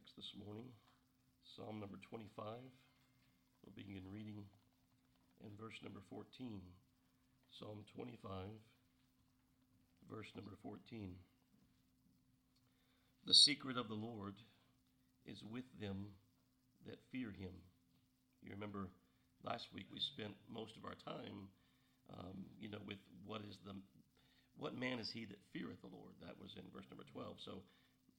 text 0.00 0.16
this 0.16 0.32
morning, 0.46 0.64
Psalm 1.56 1.80
number 1.80 1.98
25. 2.08 2.44
We'll 3.60 3.76
begin 3.76 4.02
reading 4.10 4.44
in 5.44 5.50
verse 5.60 5.76
number 5.82 6.00
14. 6.08 6.60
Psalm 7.58 7.84
25, 7.94 8.48
verse 10.08 10.28
number 10.34 10.52
14. 10.62 11.12
The 13.26 13.34
secret 13.34 13.76
of 13.76 13.88
the 13.88 13.98
Lord 13.98 14.36
is 15.26 15.42
with 15.44 15.68
them 15.80 16.06
that 16.86 16.96
fear 17.12 17.28
him. 17.28 17.52
You 18.42 18.52
remember 18.52 18.88
last 19.44 19.68
week 19.74 19.86
we 19.92 20.00
spent 20.00 20.32
most 20.48 20.76
of 20.76 20.84
our 20.84 20.96
time, 21.04 21.48
um, 22.16 22.46
you 22.58 22.70
know, 22.70 22.80
with 22.86 23.02
what 23.26 23.42
is 23.48 23.58
the, 23.66 23.74
what 24.56 24.78
man 24.78 24.98
is 24.98 25.10
he 25.10 25.26
that 25.26 25.38
feareth 25.52 25.82
the 25.82 25.92
Lord? 25.92 26.14
That 26.24 26.40
was 26.40 26.54
in 26.56 26.64
verse 26.72 26.88
number 26.88 27.04
12. 27.12 27.36
So 27.44 27.60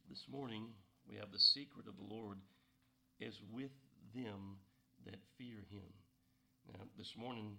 this 0.10 0.26
morning 0.30 0.68
we 1.08 1.18
have 1.18 1.32
the 1.32 1.40
secret 1.40 1.88
of 1.88 1.98
the 1.98 2.08
Lord 2.08 2.38
is 3.20 3.40
with 3.52 3.74
them 4.14 4.58
that 5.06 5.22
fear 5.38 5.64
him. 5.70 5.88
Now, 6.70 6.86
this 6.98 7.14
morning, 7.18 7.58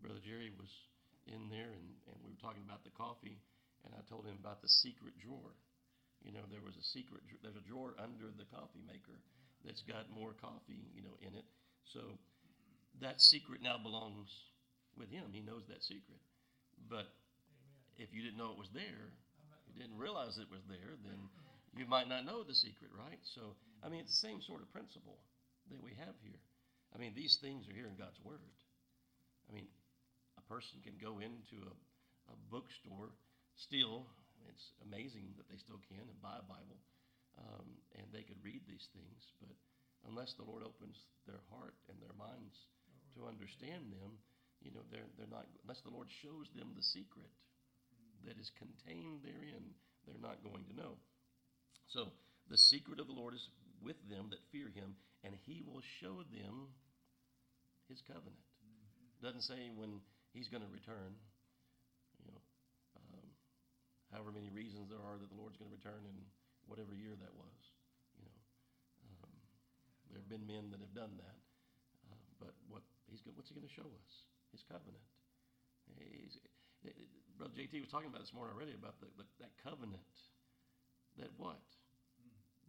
Brother 0.00 0.20
Jerry 0.24 0.52
was 0.56 0.70
in 1.28 1.48
there 1.52 1.72
and, 1.72 1.86
and 2.08 2.16
we 2.24 2.32
were 2.32 2.40
talking 2.40 2.64
about 2.64 2.84
the 2.84 2.94
coffee, 2.96 3.36
and 3.84 3.92
I 3.92 4.00
told 4.08 4.24
him 4.24 4.36
about 4.40 4.62
the 4.62 4.68
secret 4.68 5.16
drawer. 5.20 5.52
You 6.24 6.32
know, 6.32 6.42
there 6.50 6.64
was 6.64 6.74
a 6.74 6.82
secret, 6.82 7.22
there's 7.42 7.56
a 7.56 7.66
drawer 7.68 7.94
under 8.00 8.32
the 8.34 8.48
coffee 8.50 8.82
maker 8.82 9.20
that's 9.64 9.82
got 9.82 10.10
more 10.10 10.34
coffee, 10.34 10.88
you 10.94 11.02
know, 11.02 11.14
in 11.22 11.34
it. 11.34 11.46
So 11.84 12.18
that 13.00 13.20
secret 13.20 13.62
now 13.62 13.78
belongs 13.78 14.28
with 14.96 15.10
him. 15.10 15.30
He 15.30 15.40
knows 15.40 15.62
that 15.68 15.82
secret. 15.82 16.18
But 16.90 17.14
if 17.98 18.10
you 18.12 18.22
didn't 18.22 18.38
know 18.38 18.50
it 18.50 18.58
was 18.58 18.70
there, 18.74 19.14
you 19.70 19.78
didn't 19.78 19.98
realize 19.98 20.38
it 20.38 20.50
was 20.50 20.62
there, 20.68 20.98
then 21.04 21.18
you 21.76 21.86
might 21.86 22.08
not 22.08 22.24
know 22.24 22.42
the 22.44 22.54
secret, 22.54 22.90
right? 22.94 23.20
So, 23.34 23.56
I 23.84 23.88
mean, 23.88 24.00
it's 24.00 24.14
the 24.20 24.26
same 24.28 24.40
sort 24.42 24.62
of 24.62 24.72
principle 24.72 25.18
that 25.70 25.82
we 25.82 25.92
have 26.00 26.16
here. 26.24 26.40
I 26.94 26.96
mean, 26.96 27.12
these 27.12 27.36
things 27.40 27.68
are 27.68 27.76
here 27.76 27.88
in 27.88 28.00
God's 28.00 28.18
Word. 28.24 28.56
I 29.48 29.52
mean, 29.52 29.68
a 30.40 30.44
person 30.48 30.80
can 30.80 30.96
go 30.96 31.20
into 31.20 31.60
a, 31.64 31.74
a 32.32 32.36
bookstore 32.48 33.12
still, 33.56 34.08
it's 34.48 34.72
amazing 34.86 35.34
that 35.36 35.48
they 35.50 35.60
still 35.60 35.80
can, 35.90 36.00
and 36.00 36.18
buy 36.24 36.38
a 36.38 36.46
Bible, 36.48 36.80
um, 37.36 37.66
and 37.98 38.06
they 38.10 38.24
could 38.24 38.40
read 38.40 38.64
these 38.64 38.88
things, 38.94 39.20
but 39.42 39.52
unless 40.06 40.32
the 40.38 40.46
Lord 40.46 40.62
opens 40.62 40.96
their 41.26 41.42
heart 41.50 41.74
and 41.90 41.98
their 41.98 42.14
minds 42.14 42.54
to 43.18 43.26
understand 43.26 43.90
them, 43.90 44.16
you 44.62 44.70
know, 44.74 44.82
they're, 44.90 45.10
they're 45.18 45.30
not, 45.30 45.46
unless 45.62 45.82
the 45.82 45.94
Lord 45.94 46.10
shows 46.22 46.50
them 46.54 46.74
the 46.74 46.86
secret 46.86 47.30
that 48.26 48.38
is 48.38 48.50
contained 48.58 49.22
therein, 49.22 49.74
they're 50.06 50.22
not 50.22 50.42
going 50.42 50.66
to 50.66 50.74
know. 50.74 50.98
So 51.88 52.12
the 52.52 52.60
secret 52.60 53.00
of 53.00 53.08
the 53.08 53.16
Lord 53.16 53.32
is 53.32 53.48
with 53.80 53.96
them 54.12 54.28
that 54.30 54.44
fear 54.52 54.68
him, 54.68 54.96
and 55.24 55.32
he 55.32 55.64
will 55.64 55.80
show 55.80 56.20
them 56.28 56.76
his 57.88 58.04
covenant. 58.04 58.44
Doesn't 59.24 59.48
say 59.48 59.72
when 59.72 60.04
he's 60.36 60.52
going 60.52 60.62
to 60.62 60.68
return. 60.68 61.16
You 62.20 62.28
know, 62.28 62.40
um, 63.00 63.24
however 64.12 64.30
many 64.36 64.52
reasons 64.52 64.92
there 64.92 65.00
are 65.00 65.16
that 65.16 65.32
the 65.32 65.38
Lord's 65.40 65.56
going 65.56 65.72
to 65.72 65.76
return 65.76 66.04
in 66.04 66.16
whatever 66.68 66.92
year 66.92 67.16
that 67.16 67.32
was. 67.32 67.60
You 68.20 68.28
know, 68.28 68.38
um, 69.16 69.32
there 70.12 70.20
have 70.20 70.28
been 70.28 70.44
men 70.44 70.68
that 70.76 70.84
have 70.84 70.92
done 70.92 71.16
that, 71.16 71.38
uh, 72.12 72.24
but 72.36 72.52
what 72.68 72.84
he's 73.08 73.24
what's 73.32 73.48
he 73.48 73.56
going 73.56 73.66
to 73.66 73.72
show 73.72 73.88
us? 74.04 74.28
His 74.52 74.60
covenant. 74.60 75.02
He's, 75.96 76.36
Brother 77.40 77.56
JT 77.56 77.80
was 77.80 77.88
talking 77.88 78.12
about 78.12 78.20
this 78.20 78.36
morning 78.36 78.52
already 78.52 78.76
about 78.76 79.00
the, 79.00 79.08
the, 79.16 79.24
that 79.40 79.56
covenant. 79.64 80.04
That 81.16 81.32
what? 81.36 81.64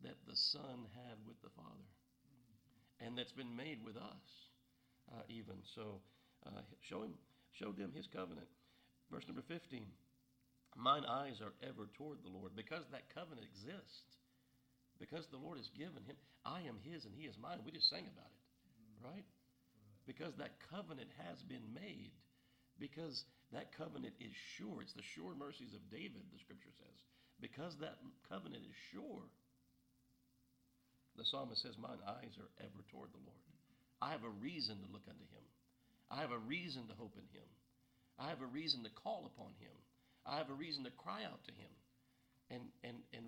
That 0.04 0.18
the 0.28 0.36
Son 0.36 0.86
had 0.96 1.18
with 1.28 1.42
the 1.42 1.54
Father, 1.56 1.90
and 3.00 3.18
that's 3.18 3.34
been 3.34 3.56
made 3.56 3.84
with 3.84 3.98
us, 3.98 4.26
uh, 5.12 5.24
even. 5.30 5.60
So, 5.76 6.02
uh, 6.46 6.62
show 6.82 7.04
him, 7.04 7.14
show 7.58 7.72
them 7.72 7.92
His 7.96 8.08
covenant. 8.08 8.48
Verse 9.12 9.26
number 9.28 9.44
fifteen: 9.48 9.88
Mine 10.76 11.06
eyes 11.06 11.42
are 11.42 11.54
ever 11.64 11.90
toward 11.98 12.24
the 12.24 12.30
Lord, 12.32 12.56
because 12.56 12.84
that 12.92 13.14
covenant 13.14 13.48
exists. 13.48 14.18
Because 15.00 15.24
the 15.32 15.40
Lord 15.40 15.56
has 15.56 15.72
given 15.80 16.04
him, 16.04 16.20
I 16.44 16.60
am 16.68 16.76
His 16.84 17.08
and 17.08 17.16
He 17.16 17.24
is 17.24 17.40
mine. 17.40 17.64
We 17.64 17.72
just 17.72 17.88
sang 17.88 18.04
about 18.04 18.28
it, 18.36 18.44
right? 19.00 19.24
Because 20.04 20.36
that 20.36 20.60
covenant 20.68 21.08
has 21.24 21.40
been 21.48 21.64
made. 21.72 22.12
Because 22.80 23.24
that 23.56 23.72
covenant 23.76 24.16
is 24.20 24.36
sure. 24.60 24.84
It's 24.84 24.92
the 24.92 25.08
sure 25.16 25.36
mercies 25.40 25.72
of 25.72 25.88
David, 25.88 26.20
the 26.32 26.40
scripture 26.44 26.72
says. 26.76 27.00
Because 27.40 27.80
that 27.80 28.04
covenant 28.28 28.68
is 28.68 28.76
sure, 28.92 29.24
the 31.20 31.28
psalmist 31.28 31.62
says, 31.62 31.76
Mine 31.76 32.00
eyes 32.08 32.34
are 32.40 32.52
ever 32.64 32.82
toward 32.88 33.12
the 33.12 33.20
Lord. 33.28 33.44
I 34.00 34.16
have 34.16 34.24
a 34.24 34.32
reason 34.40 34.80
to 34.80 34.88
look 34.96 35.04
unto 35.04 35.28
him. 35.28 35.46
I 36.08 36.24
have 36.24 36.32
a 36.32 36.40
reason 36.40 36.88
to 36.88 36.96
hope 36.96 37.20
in 37.20 37.28
him. 37.36 37.46
I 38.16 38.32
have 38.32 38.40
a 38.40 38.48
reason 38.48 38.88
to 38.88 38.92
call 38.96 39.28
upon 39.28 39.52
him. 39.60 39.76
I 40.24 40.40
have 40.40 40.50
a 40.50 40.56
reason 40.56 40.88
to 40.88 40.94
cry 40.96 41.28
out 41.28 41.44
to 41.46 41.54
him. 41.54 41.74
And, 42.50 42.64
and, 42.88 42.98
and 43.14 43.28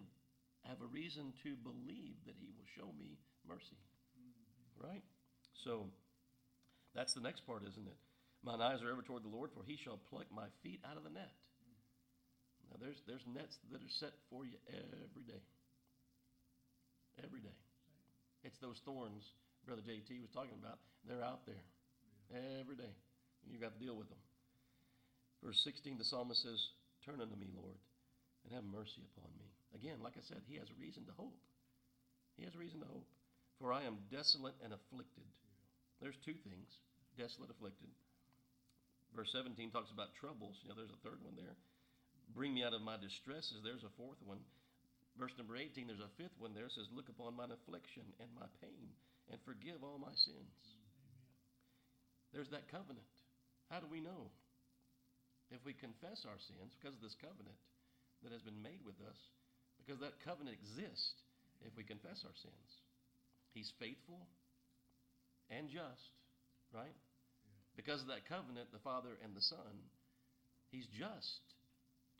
have 0.64 0.82
a 0.82 0.90
reason 0.90 1.36
to 1.44 1.54
believe 1.62 2.18
that 2.26 2.40
he 2.40 2.50
will 2.56 2.70
show 2.74 2.90
me 2.98 3.20
mercy. 3.44 3.78
Right? 4.80 5.04
So 5.68 5.92
that's 6.96 7.14
the 7.14 7.22
next 7.22 7.46
part, 7.46 7.64
isn't 7.68 7.88
it? 7.88 8.00
Mine 8.44 8.62
eyes 8.62 8.82
are 8.82 8.90
ever 8.90 9.04
toward 9.04 9.24
the 9.24 9.30
Lord, 9.30 9.52
for 9.54 9.62
he 9.68 9.78
shall 9.78 10.02
pluck 10.10 10.26
my 10.34 10.50
feet 10.64 10.82
out 10.88 10.98
of 10.98 11.04
the 11.04 11.14
net. 11.14 11.30
Now 12.72 12.80
there's 12.82 12.98
there's 13.06 13.22
nets 13.28 13.60
that 13.72 13.84
are 13.84 13.96
set 14.00 14.16
for 14.32 14.46
you 14.46 14.58
every 14.72 15.28
day. 15.28 15.44
Every 17.22 17.42
day. 17.42 17.54
It's 18.44 18.58
those 18.60 18.82
thorns 18.86 19.34
Brother 19.66 19.82
JT 19.86 20.22
was 20.22 20.34
talking 20.34 20.58
about. 20.58 20.82
They're 21.06 21.22
out 21.22 21.46
there 21.46 21.62
every 22.60 22.76
day. 22.76 22.94
You've 23.46 23.62
got 23.62 23.78
to 23.78 23.82
deal 23.82 23.98
with 23.98 24.10
them. 24.10 24.22
Verse 25.42 25.62
16, 25.66 25.98
the 25.98 26.06
psalmist 26.06 26.42
says, 26.42 26.74
Turn 27.06 27.22
unto 27.22 27.34
me, 27.34 27.50
Lord, 27.54 27.78
and 28.46 28.54
have 28.54 28.66
mercy 28.66 29.02
upon 29.14 29.30
me. 29.38 29.50
Again, 29.74 29.98
like 30.06 30.14
I 30.18 30.26
said, 30.26 30.46
he 30.46 30.58
has 30.62 30.70
a 30.70 30.78
reason 30.78 31.06
to 31.10 31.14
hope. 31.18 31.34
He 32.38 32.46
has 32.46 32.54
a 32.54 32.62
reason 32.62 32.82
to 32.82 32.90
hope. 32.90 33.10
For 33.58 33.74
I 33.74 33.86
am 33.86 34.06
desolate 34.10 34.58
and 34.62 34.74
afflicted. 34.74 35.26
There's 36.02 36.18
two 36.26 36.38
things 36.46 36.70
desolate, 37.18 37.54
afflicted. 37.54 37.90
Verse 39.14 39.30
17 39.34 39.70
talks 39.70 39.92
about 39.92 40.16
troubles. 40.18 40.58
You 40.64 40.70
know, 40.70 40.78
there's 40.78 40.94
a 40.94 41.04
third 41.06 41.22
one 41.22 41.36
there. 41.36 41.54
Bring 42.34 42.54
me 42.54 42.64
out 42.64 42.74
of 42.74 42.82
my 42.82 42.96
distresses. 42.98 43.62
There's 43.62 43.84
a 43.84 43.94
fourth 43.98 44.18
one. 44.24 44.40
Verse 45.20 45.36
number 45.38 45.60
18, 45.60 45.88
there's 45.88 46.04
a 46.04 46.18
fifth 46.18 46.36
one 46.40 46.56
there. 46.56 46.72
It 46.72 46.76
says, 46.76 46.88
Look 46.96 47.12
upon 47.12 47.36
mine 47.36 47.52
affliction 47.52 48.08
and 48.20 48.32
my 48.32 48.48
pain 48.64 48.96
and 49.30 49.40
forgive 49.44 49.84
all 49.84 50.00
my 50.00 50.14
sins. 50.16 50.60
There's 52.32 52.52
that 52.56 52.72
covenant. 52.72 53.08
How 53.68 53.84
do 53.84 53.88
we 53.92 54.00
know? 54.00 54.32
If 55.52 55.60
we 55.68 55.76
confess 55.76 56.24
our 56.24 56.40
sins 56.48 56.72
because 56.80 56.96
of 56.96 57.04
this 57.04 57.16
covenant 57.20 57.60
that 58.24 58.32
has 58.32 58.44
been 58.44 58.64
made 58.64 58.80
with 58.88 58.96
us, 59.04 59.20
because 59.76 60.00
that 60.00 60.24
covenant 60.24 60.56
exists 60.56 61.20
if 61.68 61.76
we 61.76 61.84
confess 61.84 62.24
our 62.24 62.38
sins. 62.40 62.70
He's 63.52 63.68
faithful 63.84 64.32
and 65.52 65.68
just, 65.68 66.16
right? 66.72 66.96
Because 67.76 68.00
of 68.00 68.08
that 68.08 68.32
covenant, 68.32 68.72
the 68.72 68.80
Father 68.80 69.20
and 69.20 69.36
the 69.36 69.44
Son, 69.44 69.76
He's 70.72 70.88
just 70.88 71.44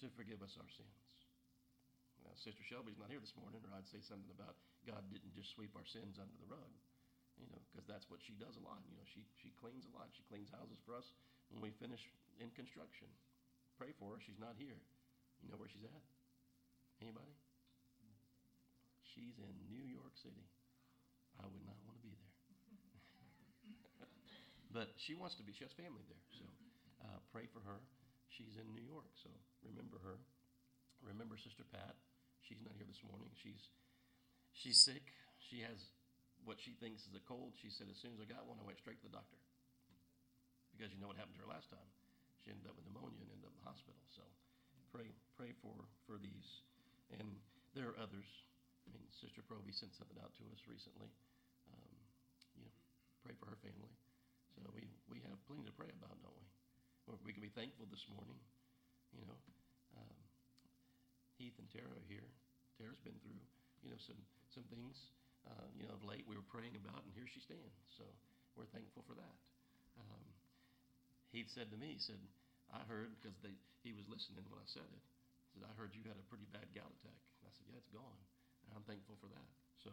to 0.04 0.12
forgive 0.20 0.44
us 0.44 0.52
our 0.60 0.68
sins. 0.76 1.01
Sister 2.40 2.64
Shelby's 2.64 3.00
not 3.00 3.12
here 3.12 3.20
this 3.20 3.36
morning, 3.36 3.60
or 3.68 3.72
I'd 3.76 3.90
say 3.90 4.00
something 4.04 4.32
about 4.32 4.56
God 4.88 5.04
didn't 5.12 5.36
just 5.36 5.52
sweep 5.52 5.76
our 5.76 5.86
sins 5.86 6.18
under 6.18 6.36
the 6.40 6.48
rug, 6.48 6.72
you 7.38 7.46
know, 7.52 7.60
because 7.70 7.86
that's 7.86 8.08
what 8.08 8.24
she 8.24 8.38
does 8.40 8.56
a 8.56 8.64
lot. 8.64 8.82
You 8.88 8.96
know, 8.96 9.06
she 9.08 9.28
she 9.42 9.52
cleans 9.60 9.86
a 9.90 9.94
lot. 9.94 10.10
She 10.16 10.24
cleans 10.32 10.50
houses 10.50 10.80
for 10.88 10.96
us 10.96 11.12
when 11.52 11.60
we 11.60 11.76
finish 11.78 12.02
in 12.40 12.50
construction. 12.56 13.10
Pray 13.76 13.92
for 13.98 14.16
her. 14.16 14.20
She's 14.22 14.40
not 14.40 14.56
here. 14.56 14.80
You 15.42 15.50
know 15.50 15.58
where 15.58 15.70
she's 15.70 15.86
at? 15.86 16.04
Anybody? 17.02 17.34
She's 19.02 19.36
in 19.42 19.56
New 19.68 19.84
York 19.84 20.14
City. 20.22 20.46
I 21.42 21.50
would 21.50 21.66
not 21.66 21.76
want 21.84 21.98
to 22.00 22.04
be 22.06 22.14
there. 22.14 22.34
but 24.78 24.88
she 25.02 25.18
wants 25.18 25.36
to 25.42 25.44
be. 25.44 25.52
She 25.52 25.66
has 25.66 25.74
family 25.74 26.06
there. 26.08 26.26
So 26.38 26.46
uh, 27.04 27.20
pray 27.34 27.50
for 27.50 27.60
her. 27.66 27.82
She's 28.30 28.56
in 28.56 28.70
New 28.72 28.86
York. 28.86 29.10
So 29.20 29.30
remember 29.66 30.00
her. 30.06 30.22
Remember 31.02 31.36
Sister 31.36 31.66
Pat. 31.66 31.98
She's 32.46 32.62
not 32.62 32.74
here 32.78 32.90
this 32.90 33.02
morning. 33.06 33.30
She's 33.38 33.70
she's 34.54 34.78
sick. 34.82 35.14
She 35.38 35.62
has 35.62 35.94
what 36.44 36.58
she 36.58 36.74
thinks 36.78 37.06
is 37.06 37.14
a 37.14 37.24
cold. 37.24 37.54
She 37.62 37.70
said 37.70 37.88
as 37.90 37.98
soon 38.02 38.18
as 38.18 38.22
I 38.22 38.28
got 38.28 38.50
one, 38.50 38.58
I 38.58 38.66
went 38.66 38.82
straight 38.82 38.98
to 39.02 39.08
the 39.08 39.14
doctor. 39.14 39.38
Because 40.74 40.90
you 40.90 40.98
know 40.98 41.12
what 41.12 41.20
happened 41.20 41.38
to 41.38 41.44
her 41.46 41.52
last 41.52 41.70
time. 41.70 41.90
She 42.42 42.50
ended 42.50 42.66
up 42.66 42.74
with 42.74 42.90
pneumonia 42.90 43.22
and 43.22 43.30
ended 43.30 43.46
up 43.46 43.54
in 43.54 43.62
the 43.62 43.70
hospital. 43.70 44.02
So 44.10 44.26
pray 44.90 45.14
pray 45.38 45.54
for 45.62 45.76
for 46.10 46.18
these. 46.18 46.66
And 47.14 47.38
there 47.78 47.94
are 47.94 47.98
others. 48.02 48.28
I 48.88 48.96
mean, 48.96 49.06
Sister 49.14 49.46
Proby 49.46 49.72
sent 49.72 49.94
something 49.94 50.18
out 50.18 50.34
to 50.42 50.44
us 50.50 50.66
recently. 50.66 51.12
Um, 51.70 51.94
you 52.58 52.66
know, 52.66 52.74
pray 53.22 53.38
for 53.38 53.46
her 53.52 53.60
family. 53.62 53.94
So 54.58 54.66
we, 54.74 54.90
we 55.08 55.22
have 55.30 55.38
plenty 55.48 55.64
to 55.70 55.76
pray 55.76 55.92
about, 55.94 56.18
don't 56.24 56.36
we? 56.36 56.48
We 57.24 57.32
can 57.36 57.44
be 57.44 57.52
thankful 57.52 57.88
this 57.92 58.08
morning. 58.10 58.40
You 59.12 59.28
know, 59.28 59.36
Heath 61.52 61.60
and 61.60 61.68
Tara 61.68 62.00
here. 62.08 62.32
Tara's 62.80 63.04
been 63.04 63.20
through, 63.20 63.36
you 63.84 63.92
know, 63.92 64.00
some 64.08 64.20
some 64.56 64.64
things 64.72 64.96
uh, 65.48 65.68
you 65.76 65.84
know, 65.84 65.96
of 65.98 66.04
late 66.06 66.24
we 66.30 66.38
were 66.40 66.48
praying 66.48 66.78
about, 66.78 67.02
and 67.04 67.12
here 67.12 67.28
she 67.28 67.42
stands. 67.42 67.76
So 67.98 68.08
we're 68.56 68.70
thankful 68.72 69.04
for 69.04 69.18
that. 69.18 69.36
Um, 69.98 70.24
he 71.34 71.48
said 71.52 71.72
to 71.72 71.78
me, 71.80 71.98
he 71.98 72.04
said, 72.04 72.20
I 72.72 72.84
heard, 72.88 73.12
because 73.20 73.36
he 73.84 73.92
was 73.92 74.06
listening 74.08 74.48
when 74.48 74.60
I 74.62 74.68
said 74.70 74.88
it, 74.88 75.04
he 75.52 75.60
said, 75.60 75.68
I 75.68 75.74
heard 75.76 75.92
you 75.92 76.04
had 76.08 76.20
a 76.20 76.26
pretty 76.32 76.48
bad 76.56 76.68
gout 76.72 76.92
attack. 77.02 77.20
And 77.42 77.44
I 77.48 77.52
said, 77.52 77.66
yeah, 77.68 77.80
it's 77.80 77.92
gone. 77.92 78.22
And 78.68 78.78
I'm 78.78 78.86
thankful 78.88 79.20
for 79.20 79.28
that. 79.32 79.48
So 79.84 79.92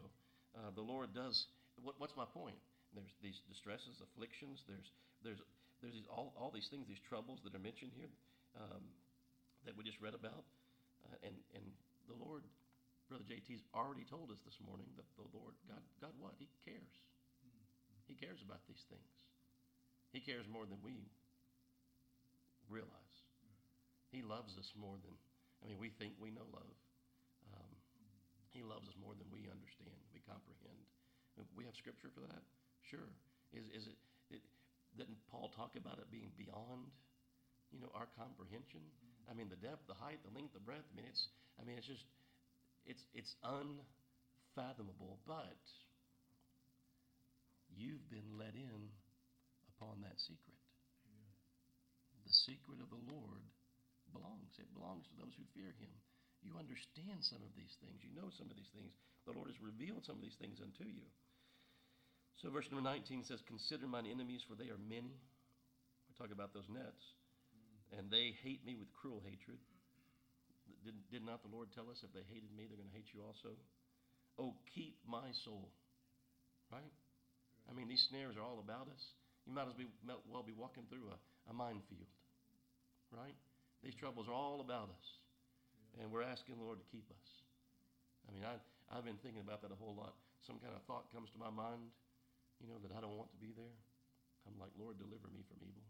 uh, 0.55 0.71
the 0.75 0.85
Lord 0.85 1.11
does, 1.11 1.49
what, 1.83 1.99
what's 1.99 2.15
my 2.15 2.27
point? 2.29 2.59
There's 2.95 3.11
these 3.21 3.37
distresses, 3.51 3.99
afflictions, 4.01 4.63
there's, 4.65 4.89
there's, 5.21 5.41
there's 5.83 5.95
these, 5.95 6.09
all, 6.09 6.31
all 6.39 6.49
these 6.49 6.67
things, 6.71 6.87
these 6.87 7.01
troubles 7.11 7.43
that 7.43 7.53
are 7.53 7.61
mentioned 7.61 7.91
here 7.93 8.11
um, 8.57 8.81
that 9.67 9.75
we 9.75 9.83
just 9.83 9.99
read 9.99 10.15
about. 10.15 10.47
Uh, 11.09 11.17
and, 11.25 11.35
and 11.57 11.65
the 12.05 12.17
Lord, 12.17 12.45
Brother 13.09 13.25
JT's 13.25 13.65
already 13.73 14.05
told 14.05 14.29
us 14.29 14.37
this 14.45 14.61
morning 14.61 14.87
that 14.95 15.09
the 15.17 15.25
Lord, 15.33 15.57
God, 15.65 15.81
God 15.97 16.13
what? 16.21 16.37
He 16.37 16.47
cares. 16.61 16.95
He 18.05 18.13
cares 18.17 18.41
about 18.41 18.61
these 18.65 18.81
things. 18.89 19.09
He 20.13 20.21
cares 20.21 20.45
more 20.49 20.65
than 20.65 20.81
we 20.81 21.05
realize. 22.69 23.17
He 24.09 24.25
loves 24.25 24.57
us 24.57 24.73
more 24.73 24.97
than, 25.05 25.13
I 25.61 25.69
mean, 25.69 25.77
we 25.77 25.93
think 26.01 26.17
we 26.17 26.33
know 26.33 26.45
love. 26.49 26.77
Um, 27.53 27.71
he 28.49 28.65
loves 28.65 28.89
us 28.89 28.97
more 28.97 29.13
than 29.13 29.29
we 29.29 29.45
understand, 29.45 29.93
we 30.09 30.25
comprehend. 30.25 30.81
We 31.53 31.63
have 31.69 31.77
scripture 31.77 32.09
for 32.11 32.25
that? 32.25 32.43
Sure. 32.83 33.07
Is, 33.53 33.63
is 33.71 33.85
it, 33.87 33.97
it, 34.33 34.41
didn't 34.97 35.21
Paul 35.29 35.53
talk 35.53 35.77
about 35.77 36.01
it 36.01 36.09
being 36.11 36.33
beyond, 36.35 36.89
you 37.71 37.79
know, 37.79 37.93
our 37.93 38.09
comprehension? 38.17 38.81
I 39.29 39.37
mean, 39.37 39.47
the 39.53 39.61
depth, 39.61 39.85
the 39.85 39.95
height, 39.95 40.17
the 40.25 40.33
length, 40.33 40.57
the 40.57 40.63
breadth. 40.65 40.89
I 40.89 40.93
mean, 40.97 41.05
it's, 41.05 41.29
I 41.61 41.63
mean, 41.63 41.77
it's 41.77 41.85
just, 41.85 42.03
it's, 42.89 43.03
it's 43.13 43.33
unfathomable, 43.45 45.21
but 45.29 45.61
you've 47.77 48.03
been 48.09 48.25
let 48.41 48.57
in 48.57 48.89
upon 49.77 50.01
that 50.01 50.17
secret. 50.17 50.57
The 52.25 52.33
secret 52.33 52.81
of 52.81 52.89
the 52.89 53.03
Lord 53.09 53.45
belongs. 54.11 54.57
It 54.57 54.69
belongs 54.73 55.05
to 55.09 55.15
those 55.21 55.33
who 55.37 55.45
fear 55.53 55.69
him. 55.77 55.93
You 56.41 56.57
understand 56.57 57.21
some 57.21 57.41
of 57.45 57.53
these 57.53 57.73
things. 57.83 58.01
You 58.01 58.13
know 58.15 58.33
some 58.33 58.49
of 58.49 58.57
these 58.57 58.71
things. 58.73 58.89
The 59.27 59.35
Lord 59.35 59.51
has 59.51 59.59
revealed 59.61 60.05
some 60.05 60.17
of 60.17 60.23
these 60.23 60.37
things 60.39 60.57
unto 60.57 60.87
you. 60.87 61.05
So, 62.41 62.47
verse 62.49 62.69
number 62.71 62.85
19 62.87 63.27
says, 63.27 63.43
Consider 63.45 63.85
mine 63.85 64.07
enemies, 64.07 64.45
for 64.47 64.55
they 64.55 64.71
are 64.71 64.79
many. 64.79 65.19
We 66.07 66.11
talk 66.15 66.31
about 66.31 66.55
those 66.55 66.69
nets. 66.71 67.03
And 67.97 68.11
they 68.11 68.37
hate 68.45 68.61
me 68.65 68.77
with 68.77 68.89
cruel 68.93 69.21
hatred. 69.25 69.57
Did, 70.85 70.95
did 71.09 71.23
not 71.25 71.41
the 71.41 71.51
Lord 71.51 71.73
tell 71.73 71.89
us 71.89 71.99
if 72.05 72.13
they 72.13 72.23
hated 72.29 72.53
me, 72.53 72.69
they're 72.69 72.79
going 72.79 72.89
to 72.89 72.97
hate 72.97 73.09
you 73.11 73.25
also? 73.25 73.57
Oh, 74.37 74.55
keep 74.71 74.95
my 75.03 75.33
soul. 75.43 75.73
Right? 76.69 76.93
I 77.67 77.73
mean, 77.73 77.89
these 77.89 78.05
snares 78.13 78.37
are 78.37 78.45
all 78.45 78.61
about 78.61 78.87
us. 78.93 79.03
You 79.49 79.51
might 79.57 79.67
as 79.67 79.75
well 80.29 80.45
be 80.45 80.53
walking 80.53 80.85
through 80.87 81.09
a, 81.09 81.17
a 81.49 81.53
minefield. 81.53 82.07
Right? 83.09 83.35
These 83.81 83.97
troubles 83.97 84.29
are 84.29 84.37
all 84.37 84.61
about 84.61 84.93
us. 84.93 85.07
And 85.97 86.13
we're 86.13 86.23
asking 86.23 86.61
the 86.61 86.65
Lord 86.65 86.77
to 86.77 86.87
keep 86.93 87.09
us. 87.09 87.27
I 88.29 88.31
mean, 88.31 88.45
I, 88.45 88.61
I've 88.93 89.03
been 89.03 89.17
thinking 89.25 89.41
about 89.41 89.65
that 89.65 89.73
a 89.73 89.79
whole 89.81 89.97
lot. 89.97 90.13
Some 90.45 90.61
kind 90.61 90.77
of 90.77 90.85
thought 90.85 91.09
comes 91.09 91.33
to 91.33 91.39
my 91.41 91.49
mind 91.49 91.89
you 92.59 92.67
know, 92.67 92.79
that 92.83 92.91
I 92.91 92.99
don't 92.99 93.15
want 93.15 93.31
to 93.31 93.39
be 93.39 93.55
there. 93.55 93.75
I'm 94.47 94.55
like, 94.59 94.71
Lord, 94.75 94.99
deliver 94.99 95.31
me 95.31 95.43
from 95.47 95.59
evil. 95.63 95.83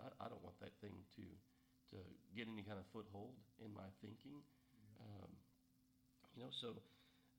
I, 0.00 0.24
I, 0.24 0.26
don't 0.32 0.42
want 0.42 0.56
that 0.64 0.72
thing 0.80 0.96
to 1.20 1.24
to 1.92 1.98
get 2.32 2.48
any 2.48 2.64
kind 2.64 2.78
of 2.78 2.86
foothold 2.94 3.36
in 3.60 3.74
my 3.74 3.86
thinking. 4.00 4.40
Um, 5.00 5.30
you 6.36 6.46
know, 6.46 6.52
so 6.62 6.78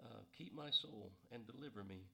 uh, 0.04 0.22
keep 0.36 0.54
my 0.54 0.70
soul 0.84 1.10
and 1.32 1.48
deliver 1.48 1.82
me. 1.84 2.06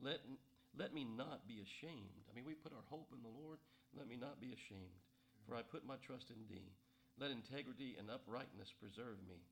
Let 0.00 0.24
let 0.72 0.96
me 0.96 1.04
not 1.04 1.44
be 1.44 1.60
ashamed. 1.60 2.24
I 2.26 2.32
mean, 2.32 2.48
we 2.48 2.56
put 2.56 2.72
our 2.72 2.86
hope 2.88 3.12
in 3.12 3.20
the 3.20 3.32
Lord. 3.32 3.60
Let 3.92 4.08
me 4.08 4.16
not 4.16 4.40
be 4.40 4.56
ashamed, 4.56 4.96
for 5.44 5.52
I 5.52 5.60
put 5.60 5.84
my 5.84 6.00
trust 6.00 6.32
in 6.32 6.40
Thee. 6.48 6.72
Let 7.20 7.28
integrity 7.28 8.00
and 8.00 8.08
uprightness 8.08 8.72
preserve 8.80 9.20
me. 9.28 9.44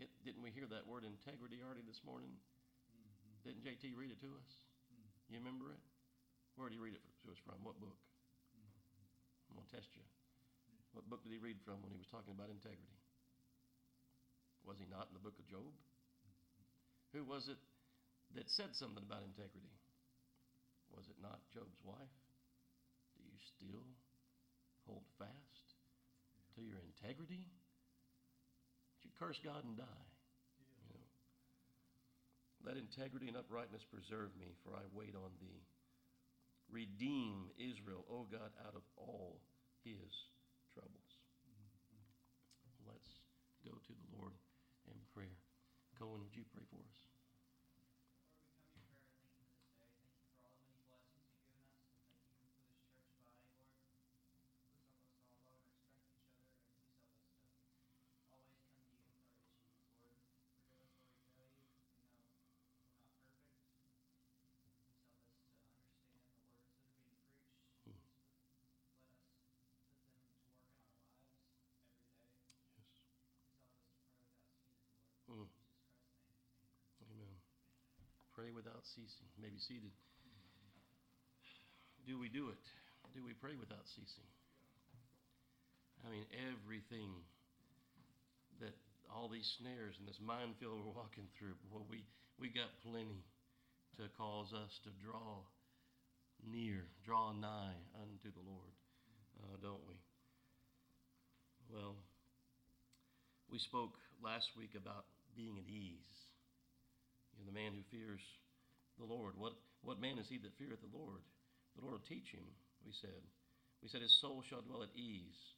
It, 0.00 0.08
didn't 0.24 0.40
we 0.40 0.48
hear 0.48 0.64
that 0.72 0.88
word 0.88 1.04
integrity 1.04 1.60
already 1.60 1.84
this 1.84 2.00
morning? 2.00 2.32
Mm-hmm. 2.32 3.44
Didn't 3.44 3.60
JT 3.60 3.92
read 3.92 4.08
it 4.08 4.20
to 4.24 4.32
us? 4.40 4.50
You 5.28 5.36
remember 5.36 5.68
it? 5.76 5.82
Where 6.56 6.72
did 6.72 6.80
he 6.80 6.82
read 6.82 6.96
it 6.96 7.04
to 7.24 7.30
us 7.30 7.38
from? 7.44 7.60
What 7.60 7.76
book? 7.76 8.00
I'm 9.50 9.58
going 9.58 9.66
to 9.66 9.74
test 9.74 9.90
you. 9.98 10.06
What 10.94 11.10
book 11.10 11.22
did 11.26 11.34
he 11.34 11.42
read 11.42 11.58
from 11.66 11.82
when 11.82 11.90
he 11.90 11.98
was 11.98 12.06
talking 12.10 12.34
about 12.34 12.50
integrity? 12.50 12.98
Was 14.62 14.78
he 14.78 14.86
not 14.86 15.10
in 15.10 15.14
the 15.18 15.22
book 15.22 15.34
of 15.38 15.46
Job? 15.50 15.70
Who 17.14 17.26
was 17.26 17.50
it 17.50 17.58
that 18.38 18.46
said 18.54 18.70
something 18.78 19.02
about 19.02 19.26
integrity? 19.26 19.74
Was 20.94 21.10
it 21.10 21.18
not 21.18 21.42
Job's 21.50 21.78
wife? 21.82 22.16
Do 23.18 23.22
you 23.26 23.38
still 23.58 23.86
hold 24.86 25.02
fast 25.18 25.66
to 26.54 26.62
your 26.62 26.78
integrity? 26.82 27.46
You 29.02 29.10
curse 29.18 29.38
God 29.42 29.66
and 29.66 29.78
die. 29.78 30.06
Let 32.60 32.76
integrity 32.76 33.28
and 33.28 33.40
uprightness 33.40 33.80
preserve 33.88 34.36
me, 34.36 34.52
for 34.62 34.76
I 34.76 34.84
wait 34.92 35.16
on 35.16 35.32
thee. 35.40 35.64
Redeem 36.70 37.50
Israel, 37.58 38.06
O 38.06 38.26
God, 38.30 38.54
out 38.66 38.74
of 38.78 38.82
all 38.96 39.42
his 39.82 40.30
troubles. 40.72 41.10
Mm-hmm. 41.46 42.86
Let's 42.86 43.10
go 43.66 43.74
to 43.74 43.92
the 43.92 44.08
Lord 44.16 44.32
in 44.86 44.96
prayer. 45.14 45.38
Cohen, 45.98 46.22
would 46.22 46.36
you 46.36 46.46
pray 46.54 46.64
for 46.70 46.78
us? 46.78 46.99
Pray 78.40 78.56
without 78.56 78.80
ceasing. 78.96 79.28
Maybe 79.36 79.60
seated. 79.60 79.92
Do 82.08 82.16
we 82.16 82.32
do 82.32 82.48
it? 82.48 82.64
Do 83.12 83.20
we 83.20 83.36
pray 83.36 83.52
without 83.52 83.84
ceasing? 83.92 84.24
I 86.00 86.08
mean, 86.08 86.24
everything 86.48 87.12
that 88.64 88.72
all 89.12 89.28
these 89.28 89.44
snares 89.60 89.92
and 90.00 90.08
this 90.08 90.16
minefield 90.24 90.80
we're 90.80 90.96
walking 90.96 91.28
through, 91.36 91.52
well, 91.68 91.84
we, 91.84 92.00
we 92.40 92.48
got 92.48 92.72
plenty 92.80 93.20
to 94.00 94.08
cause 94.16 94.56
us 94.56 94.72
to 94.88 94.90
draw 95.04 95.44
near, 96.40 96.88
draw 97.04 97.36
nigh 97.36 97.76
unto 98.00 98.32
the 98.32 98.40
Lord, 98.40 98.72
uh, 99.44 99.60
don't 99.60 99.84
we? 99.84 100.00
Well, 101.68 101.92
we 103.52 103.60
spoke 103.60 104.00
last 104.24 104.48
week 104.56 104.72
about 104.72 105.04
being 105.36 105.60
at 105.60 105.68
ease 105.68 106.29
know, 107.40 107.48
the 107.48 107.56
man 107.56 107.72
who 107.72 107.82
fears 107.88 108.20
the 109.00 109.08
Lord. 109.08 109.32
What, 109.40 109.56
what 109.80 110.00
man 110.00 110.20
is 110.20 110.28
he 110.28 110.36
that 110.44 110.52
feareth 110.60 110.84
the 110.84 110.92
Lord? 110.92 111.24
The 111.74 111.82
Lord 111.82 111.96
will 111.96 112.08
teach 112.08 112.36
him, 112.36 112.44
we 112.84 112.92
said. 112.92 113.24
We 113.80 113.88
said 113.88 114.04
his 114.04 114.12
soul 114.20 114.44
shall 114.44 114.60
dwell 114.60 114.84
at 114.84 114.92
ease 114.92 115.56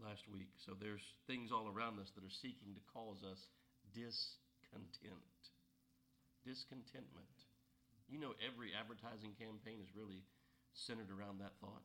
last 0.00 0.24
week. 0.32 0.48
So 0.56 0.72
there's 0.72 1.04
things 1.28 1.52
all 1.52 1.68
around 1.68 2.00
us 2.00 2.08
that 2.16 2.24
are 2.24 2.32
seeking 2.40 2.72
to 2.72 2.82
cause 2.88 3.20
us 3.20 3.52
discontent. 3.92 5.28
Discontentment. 6.48 7.36
You 8.08 8.16
know, 8.16 8.32
every 8.40 8.72
advertising 8.72 9.36
campaign 9.36 9.84
is 9.84 9.92
really 9.92 10.24
centered 10.72 11.12
around 11.12 11.44
that 11.44 11.52
thought. 11.60 11.84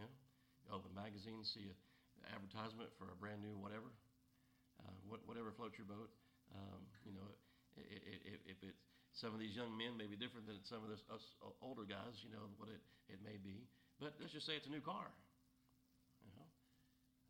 Yeah? 0.00 0.08
Open 0.72 0.92
magazine, 0.96 1.44
see 1.44 1.68
an 1.68 1.76
advertisement 2.32 2.88
for 2.96 3.12
a 3.12 3.16
brand 3.20 3.44
new 3.44 3.54
whatever, 3.60 3.92
uh, 4.80 4.96
whatever 5.04 5.52
floats 5.52 5.76
your 5.76 5.86
boat. 5.86 6.08
Um, 6.54 6.82
you 7.02 7.14
know, 7.14 7.28
if, 7.76 8.38
if 8.46 8.58
it's 8.62 8.82
some 9.16 9.32
of 9.32 9.40
these 9.40 9.56
young 9.56 9.72
men 9.72 9.96
may 9.96 10.04
be 10.04 10.16
different 10.16 10.44
than 10.44 10.60
some 10.68 10.84
of 10.84 10.92
this, 10.92 11.00
us 11.08 11.24
older 11.64 11.88
guys, 11.88 12.20
you 12.20 12.28
know, 12.28 12.52
what 12.60 12.68
it, 12.68 12.82
it 13.08 13.20
may 13.24 13.40
be. 13.40 13.64
But 13.96 14.12
let's 14.20 14.32
just 14.32 14.44
say 14.44 14.60
it's 14.60 14.68
a 14.68 14.74
new 14.74 14.84
car. 14.84 15.08
You 16.20 16.28
know, 16.36 16.44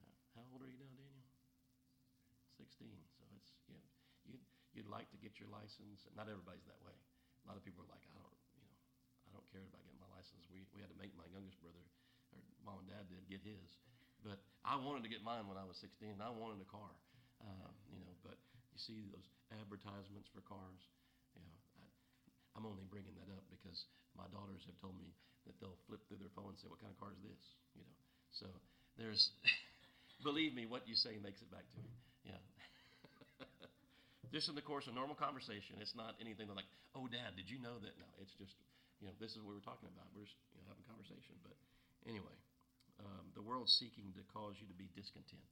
uh, 0.02 0.14
how 0.34 0.42
old 0.50 0.66
are 0.66 0.70
you 0.70 0.82
now, 0.82 0.90
Daniel? 0.98 1.22
16. 2.58 2.90
So 3.14 3.22
it's, 3.38 3.54
you 3.70 3.78
know, 3.78 3.86
you'd, 4.26 4.42
you'd 4.74 4.90
like 4.90 5.06
to 5.14 5.18
get 5.22 5.38
your 5.38 5.46
license. 5.52 6.02
Not 6.18 6.26
everybody's 6.26 6.66
that 6.66 6.80
way. 6.82 6.96
A 7.46 7.54
lot 7.54 7.54
of 7.54 7.62
people 7.62 7.86
are 7.86 7.92
like, 7.94 8.02
I 8.10 8.18
don't, 8.18 8.38
you 8.58 8.66
know, 8.66 8.74
I 9.28 9.38
don't 9.38 9.46
care 9.54 9.62
about 9.62 9.86
getting 9.86 10.02
my 10.02 10.10
license. 10.10 10.42
We, 10.50 10.66
we 10.74 10.82
had 10.82 10.90
to 10.90 10.98
make 10.98 11.14
my 11.14 11.28
youngest 11.30 11.62
brother, 11.62 11.86
or 12.34 12.42
mom 12.66 12.82
and 12.82 12.90
dad 12.90 13.06
did, 13.06 13.22
get 13.30 13.46
his. 13.46 13.78
But 14.26 14.42
I 14.66 14.74
wanted 14.74 15.06
to 15.06 15.10
get 15.12 15.22
mine 15.22 15.46
when 15.46 15.54
I 15.54 15.62
was 15.62 15.78
16, 15.78 16.18
and 16.18 16.22
I 16.24 16.34
wanted 16.34 16.58
a 16.58 16.66
car. 16.66 16.90
Uh, 17.38 17.70
you 17.92 18.00
know, 18.02 18.15
you 18.76 18.84
see 18.84 19.08
those 19.08 19.24
advertisements 19.56 20.28
for 20.36 20.44
cars. 20.44 20.84
You 21.32 21.40
know, 21.40 21.56
I, 21.80 21.88
I'm 22.60 22.68
only 22.68 22.84
bringing 22.92 23.16
that 23.16 23.32
up 23.32 23.40
because 23.48 23.88
my 24.12 24.28
daughters 24.28 24.60
have 24.68 24.76
told 24.84 25.00
me 25.00 25.16
that 25.48 25.56
they'll 25.64 25.80
flip 25.88 26.04
through 26.04 26.20
their 26.20 26.32
phone 26.36 26.52
and 26.52 26.60
say, 26.60 26.68
"What 26.68 26.84
kind 26.84 26.92
of 26.92 27.00
car 27.00 27.16
is 27.16 27.24
this?" 27.24 27.44
You 27.72 27.88
know, 27.88 27.96
so 28.36 28.46
there's, 29.00 29.32
believe 30.28 30.52
me, 30.52 30.68
what 30.68 30.84
you 30.84 30.92
say 30.92 31.16
makes 31.24 31.40
it 31.40 31.48
back 31.48 31.64
to 31.72 31.78
me. 31.80 31.88
Yeah. 32.28 32.42
just 34.36 34.52
in 34.52 34.56
the 34.60 34.64
course 34.64 34.84
of 34.84 34.92
normal 34.92 35.16
conversation, 35.16 35.80
it's 35.80 35.96
not 35.96 36.20
anything 36.20 36.52
like, 36.52 36.68
"Oh, 36.92 37.08
Dad, 37.08 37.32
did 37.32 37.48
you 37.48 37.56
know 37.56 37.80
that?" 37.80 37.96
No, 37.96 38.08
it's 38.20 38.36
just, 38.36 38.60
you 39.00 39.08
know, 39.08 39.16
this 39.16 39.32
is 39.32 39.40
what 39.40 39.56
we 39.56 39.56
were 39.56 39.64
talking 39.64 39.88
about. 39.88 40.12
We're 40.12 40.28
just, 40.28 40.36
you 40.52 40.60
know, 40.60 40.68
having 40.68 40.84
a 40.84 40.88
conversation. 40.92 41.32
But 41.40 41.56
anyway, 42.04 42.36
um, 43.00 43.32
the 43.32 43.40
world's 43.40 43.72
seeking 43.72 44.12
to 44.20 44.22
cause 44.36 44.60
you 44.60 44.68
to 44.68 44.76
be 44.76 44.92
discontent. 44.92 45.48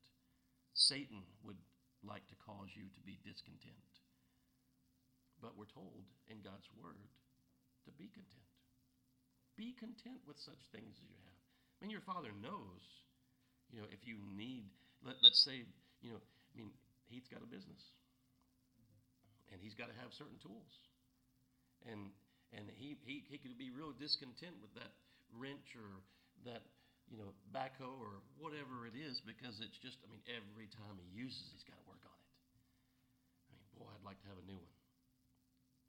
Satan 0.77 1.25
would 1.47 1.57
like 2.07 2.25
to 2.29 2.39
cause 2.45 2.71
you 2.77 2.87
to 2.93 3.03
be 3.03 3.19
discontent. 3.25 3.91
But 5.41 5.57
we're 5.59 5.71
told 5.71 6.07
in 6.31 6.41
God's 6.41 6.69
word 6.77 7.11
to 7.85 7.91
be 7.97 8.09
content. 8.13 8.49
Be 9.57 9.75
content 9.77 10.23
with 10.25 10.39
such 10.41 10.61
things 10.73 10.97
as 10.97 11.09
you 11.09 11.21
have. 11.21 11.41
I 11.79 11.79
mean, 11.85 11.93
your 11.93 12.05
father 12.05 12.33
knows, 12.33 12.83
you 13.69 13.81
know, 13.81 13.89
if 13.91 14.07
you 14.09 14.17
need, 14.35 14.71
let, 15.05 15.21
let's 15.23 15.43
say, 15.45 15.69
you 16.01 16.11
know, 16.15 16.21
I 16.21 16.55
mean, 16.57 16.73
he's 17.07 17.29
got 17.29 17.45
a 17.45 17.49
business 17.51 17.81
and 19.53 19.61
he's 19.61 19.77
got 19.77 19.93
to 19.93 19.97
have 20.01 20.11
certain 20.17 20.41
tools. 20.41 20.73
And 21.85 22.11
and 22.55 22.71
he, 22.79 22.95
he, 23.03 23.27
he 23.27 23.39
could 23.39 23.59
be 23.59 23.75
real 23.75 23.91
discontent 23.91 24.55
with 24.63 24.71
that 24.79 24.95
wrench 25.35 25.75
or 25.75 26.07
that, 26.47 26.63
you 27.09 27.21
know, 27.21 27.31
backhoe 27.53 28.01
or 28.01 28.25
whatever 28.41 28.89
it 28.89 28.97
is 28.97 29.21
because 29.23 29.61
it's 29.61 29.77
just, 29.81 30.01
I 30.05 30.09
mean, 30.09 30.25
every 30.29 30.69
time 30.73 30.97
he 30.99 31.09
uses, 31.13 31.45
he's 31.53 31.67
got 31.67 31.77
to 31.77 31.87
work 31.87 32.01
on 32.05 32.17
it. 32.17 32.31
I 33.49 33.55
mean, 33.55 33.65
boy, 33.77 33.89
I'd 33.93 34.07
like 34.07 34.21
to 34.25 34.29
have 34.33 34.41
a 34.41 34.47
new 34.49 34.57
one. 34.57 34.77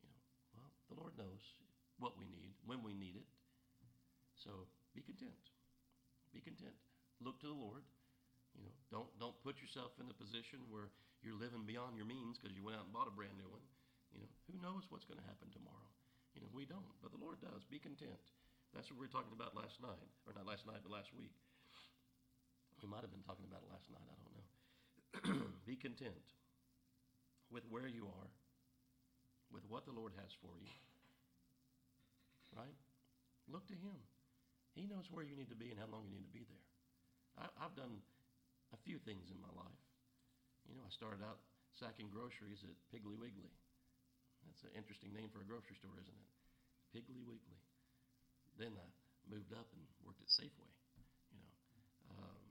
You 0.03 0.09
know, 0.11 0.19
well, 0.59 0.71
the 0.91 0.97
Lord 0.99 1.13
knows 1.15 1.43
what 1.97 2.19
we 2.19 2.27
need, 2.27 2.51
when 2.67 2.83
we 2.83 2.91
need 2.91 3.15
it. 3.15 3.27
So 4.35 4.67
be 4.93 5.01
content. 5.01 5.39
Be 6.35 6.43
content. 6.43 6.75
Look 7.23 7.39
to 7.41 7.49
the 7.49 7.55
Lord. 7.55 7.87
You 8.55 8.63
know, 8.63 8.75
don't 8.91 9.11
don't 9.19 9.35
put 9.43 9.59
yourself 9.59 9.95
in 9.99 10.07
a 10.07 10.15
position 10.15 10.63
where 10.71 10.91
you're 11.19 11.35
living 11.35 11.67
beyond 11.67 11.99
your 11.99 12.07
means 12.07 12.39
because 12.39 12.55
you 12.55 12.63
went 12.63 12.79
out 12.79 12.87
and 12.87 12.93
bought 12.95 13.11
a 13.11 13.15
brand 13.15 13.35
new 13.35 13.47
one. 13.51 13.63
You 14.15 14.23
know, 14.23 14.31
who 14.47 14.55
knows 14.63 14.87
what's 14.87 15.03
going 15.03 15.19
to 15.19 15.27
happen 15.27 15.51
tomorrow? 15.51 15.91
You 16.35 16.43
know, 16.43 16.51
we 16.51 16.63
don't, 16.67 16.95
but 17.03 17.11
the 17.11 17.19
Lord 17.19 17.39
does. 17.43 17.63
Be 17.67 17.79
content. 17.79 18.19
That's 18.75 18.91
what 18.91 18.99
we 18.99 19.07
were 19.07 19.15
talking 19.15 19.31
about 19.31 19.55
last 19.55 19.79
night, 19.79 20.11
or 20.27 20.35
not 20.35 20.43
last 20.43 20.67
night, 20.67 20.83
but 20.83 20.91
last 20.91 21.15
week. 21.15 21.31
We 22.83 22.91
might 22.91 23.07
have 23.07 23.09
been 23.09 23.23
talking 23.23 23.47
about 23.47 23.63
it 23.63 23.71
last 23.71 23.87
night. 23.87 24.03
I 24.03 24.15
don't 24.19 24.35
know. 24.35 25.47
Be 25.69 25.79
content 25.79 26.27
with 27.47 27.63
where 27.71 27.87
you 27.87 28.11
are, 28.11 28.29
with 29.47 29.63
what 29.71 29.87
the 29.87 29.95
Lord 29.95 30.11
has 30.19 30.35
for 30.43 30.51
you. 30.59 30.69
Right? 32.51 32.75
Look 33.47 33.63
to 33.71 33.77
Him. 33.79 33.95
He 34.75 34.83
knows 34.85 35.07
where 35.07 35.23
you 35.23 35.39
need 35.39 35.49
to 35.55 35.57
be 35.57 35.71
and 35.71 35.79
how 35.79 35.87
long 35.87 36.03
you 36.03 36.19
need 36.19 36.27
to 36.27 36.35
be 36.35 36.43
there. 36.43 36.65
I, 37.39 37.47
I've 37.63 37.75
done 37.79 38.03
a 38.75 38.79
few 38.83 38.99
things 38.99 39.31
in 39.31 39.39
my 39.39 39.51
life. 39.55 39.81
You 40.67 40.75
know, 40.75 40.83
I 40.83 40.91
started 40.91 41.23
out 41.23 41.39
sacking 41.79 42.11
groceries 42.11 42.59
at 42.67 42.75
Piggly 42.91 43.15
Wiggly. 43.15 43.55
That's 44.43 44.67
an 44.67 44.75
interesting 44.75 45.15
name 45.15 45.31
for 45.31 45.39
a 45.39 45.47
grocery 45.47 45.79
store, 45.79 45.95
isn't 45.95 46.11
it? 46.11 46.29
Piggly 46.91 47.23
Wiggly. 47.23 47.64
Then 48.55 48.73
I 48.75 48.87
moved 49.27 49.51
up 49.51 49.67
and 49.75 49.83
worked 50.05 50.21
at 50.23 50.31
Safeway. 50.31 50.71
You 51.31 51.39
know, 51.39 51.51
um, 52.15 52.41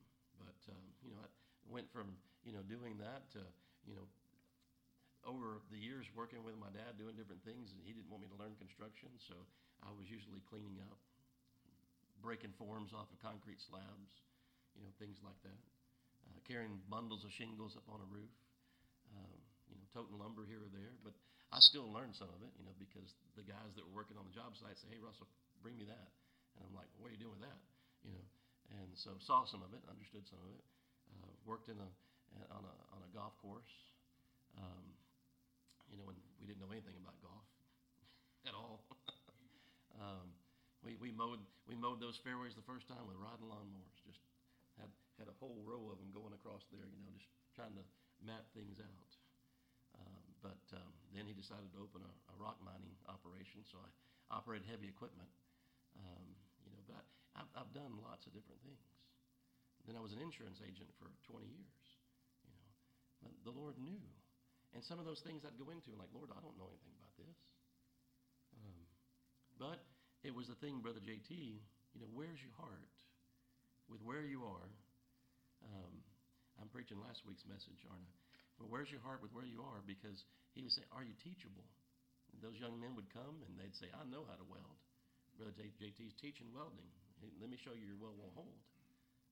but 0.40 0.61
um, 0.68 0.84
you 1.00 1.11
know, 1.12 1.20
I 1.23 1.28
went 1.70 1.88
from 1.92 2.12
you 2.44 2.52
know 2.52 2.62
doing 2.68 3.00
that 3.00 3.25
to 3.37 3.42
you 3.88 3.96
know 3.96 4.06
over 5.25 5.64
the 5.73 5.80
years 5.80 6.04
working 6.12 6.44
with 6.44 6.56
my 6.61 6.68
dad 6.73 7.00
doing 7.00 7.16
different 7.16 7.40
things, 7.49 7.73
and 7.73 7.80
he 7.80 7.96
didn't 7.96 8.12
want 8.12 8.20
me 8.20 8.28
to 8.28 8.37
learn 8.37 8.52
construction, 8.61 9.08
so 9.25 9.37
I 9.80 9.90
was 9.96 10.08
usually 10.08 10.44
cleaning 10.49 10.76
up, 10.84 11.00
breaking 12.20 12.52
forms 12.61 12.92
off 12.92 13.08
of 13.08 13.18
concrete 13.25 13.61
slabs, 13.64 14.20
you 14.76 14.84
know, 14.84 14.92
things 15.00 15.16
like 15.25 15.40
that. 15.49 15.61
Uh, 16.28 16.40
carrying 16.44 16.80
bundles 16.88 17.25
of 17.25 17.32
shingles 17.32 17.76
up 17.76 17.84
on 17.88 18.00
a 18.00 18.08
roof, 18.08 18.32
um, 19.16 19.37
you 19.68 19.76
know, 19.76 19.84
toting 19.92 20.16
lumber 20.16 20.44
here 20.44 20.61
or 20.61 20.73
there, 20.73 20.92
but 21.04 21.12
I 21.52 21.61
still 21.61 21.88
learned 21.88 22.16
some 22.16 22.32
of 22.32 22.40
it, 22.44 22.52
you 22.56 22.64
know, 22.64 22.73
because 22.76 23.12
the 23.37 23.44
guys 23.44 23.73
that 23.76 23.84
were 23.84 23.96
working 23.96 24.16
on 24.20 24.25
the 24.28 24.34
job 24.34 24.56
site 24.56 24.76
say, 24.80 24.88
"Hey, 24.92 25.00
Russell, 25.00 25.28
bring 25.64 25.80
me 25.80 25.88
that," 25.88 26.09
and 26.54 26.61
I'm 26.68 26.76
like, 26.76 26.92
well, 26.92 27.09
"What 27.09 27.09
are 27.09 27.16
you 27.16 27.23
doing 27.25 27.40
with 27.40 27.47
that?" 27.49 27.61
You 28.04 28.12
know, 28.12 28.25
and 28.76 28.92
so 28.92 29.16
saw 29.16 29.49
some 29.49 29.64
of 29.64 29.73
it, 29.73 29.80
understood 29.88 30.28
some 30.28 30.44
of 30.44 30.52
it. 30.52 30.64
Uh, 31.09 31.33
worked 31.49 31.73
in 31.73 31.80
a 31.80 31.90
on 32.52 32.64
a 32.68 32.75
on 32.92 33.00
a 33.00 33.11
golf 33.16 33.33
course, 33.40 33.73
um, 34.61 34.85
you 35.88 35.97
know, 35.97 36.04
when 36.04 36.18
we 36.40 36.44
didn't 36.44 36.61
know 36.61 36.73
anything 36.75 36.99
about 37.00 37.16
golf 37.25 37.49
at 38.49 38.54
all. 38.54 38.85
um, 40.04 40.28
we, 40.85 41.00
we 41.00 41.11
mowed 41.14 41.40
we 41.64 41.78
mowed 41.78 42.02
those 42.02 42.21
fairways 42.21 42.52
the 42.52 42.66
first 42.68 42.85
time 42.90 43.09
with 43.09 43.16
riding 43.16 43.49
lawnmowers. 43.49 43.97
Just 44.04 44.21
had 44.76 44.90
had 45.16 45.30
a 45.30 45.37
whole 45.40 45.62
row 45.64 45.88
of 45.88 45.97
them 46.02 46.11
going 46.11 46.35
across 46.35 46.66
there, 46.68 46.85
you 46.85 47.00
know, 47.06 47.14
just 47.16 47.30
trying 47.54 47.73
to 47.78 47.85
map 48.21 48.44
things 48.52 48.83
out. 48.83 49.12
Um, 49.94 50.25
but 50.42 50.62
um, 50.75 50.92
then 51.14 51.25
he 51.25 51.33
decided 51.33 51.71
to 51.71 51.78
open 51.78 52.02
a, 52.02 52.12
a, 52.35 52.35
rock 52.35 52.59
mining 52.66 52.90
operation, 53.06 53.62
so 53.62 53.78
I 53.78 53.88
operated 54.35 54.66
heavy 54.66 54.90
equipment. 54.90 55.30
Um, 55.99 56.27
you 56.67 56.71
know, 56.75 56.83
but 56.87 57.05
I've, 57.39 57.51
I've 57.55 57.73
done 57.75 57.99
lots 58.03 58.27
of 58.27 58.35
different 58.35 58.61
things. 58.67 58.83
Then 59.85 60.01
I 60.01 60.03
was 60.03 60.17
an 60.17 60.23
insurance 60.25 60.59
agent 60.65 60.89
for 60.97 61.13
20 61.29 61.45
years. 61.45 61.85
You 62.49 62.53
know, 62.57 62.69
but 63.21 63.33
the 63.45 63.53
Lord 63.53 63.77
knew, 63.77 64.01
and 64.73 64.81
some 64.83 64.97
of 64.97 65.05
those 65.05 65.21
things 65.21 65.45
I'd 65.45 65.61
go 65.61 65.69
into, 65.69 65.93
and 65.93 66.01
like, 66.01 66.13
Lord, 66.17 66.33
I 66.33 66.41
don't 66.41 66.57
know 66.57 66.73
anything 66.73 66.97
about 66.97 67.15
this. 67.21 67.39
Um, 68.59 68.81
but 69.61 69.79
it 70.25 70.33
was 70.33 70.49
the 70.49 70.59
thing, 70.59 70.81
Brother 70.81 71.05
JT. 71.05 71.31
You 71.95 71.99
know, 72.01 72.11
where's 72.11 72.41
your 72.41 72.57
heart 72.57 72.91
with 73.87 74.01
where 74.03 74.25
you 74.25 74.43
are? 74.43 74.71
Um, 75.63 75.95
I'm 76.59 76.73
preaching 76.73 76.99
last 76.99 77.23
week's 77.29 77.45
message, 77.45 77.85
aren't 77.87 78.03
I? 78.03 78.15
But 78.59 78.71
where's 78.71 78.91
your 78.91 79.03
heart 79.03 79.23
with 79.23 79.35
where 79.35 79.47
you 79.47 79.63
are? 79.63 79.83
Because 79.85 80.17
he 80.55 80.63
would 80.63 80.75
say, 80.75 80.87
Are 80.95 81.03
you 81.03 81.15
teachable? 81.23 81.67
And 82.33 82.43
those 82.43 82.59
young 82.59 82.79
men 82.79 82.95
would 82.95 83.11
come 83.15 83.43
and 83.47 83.55
they'd 83.59 83.75
say, 83.79 83.91
I 83.95 84.03
know 84.07 84.27
how 84.27 84.39
to 84.39 84.47
weld. 84.47 84.79
Brother 85.37 85.55
JT's 85.57 86.14
teaching 86.21 86.50
welding. 86.55 86.88
Let 87.41 87.49
me 87.49 87.59
show 87.59 87.73
you 87.73 87.88
your 87.88 87.99
weld 87.99 88.21
will 88.21 88.35
hold. 88.37 88.61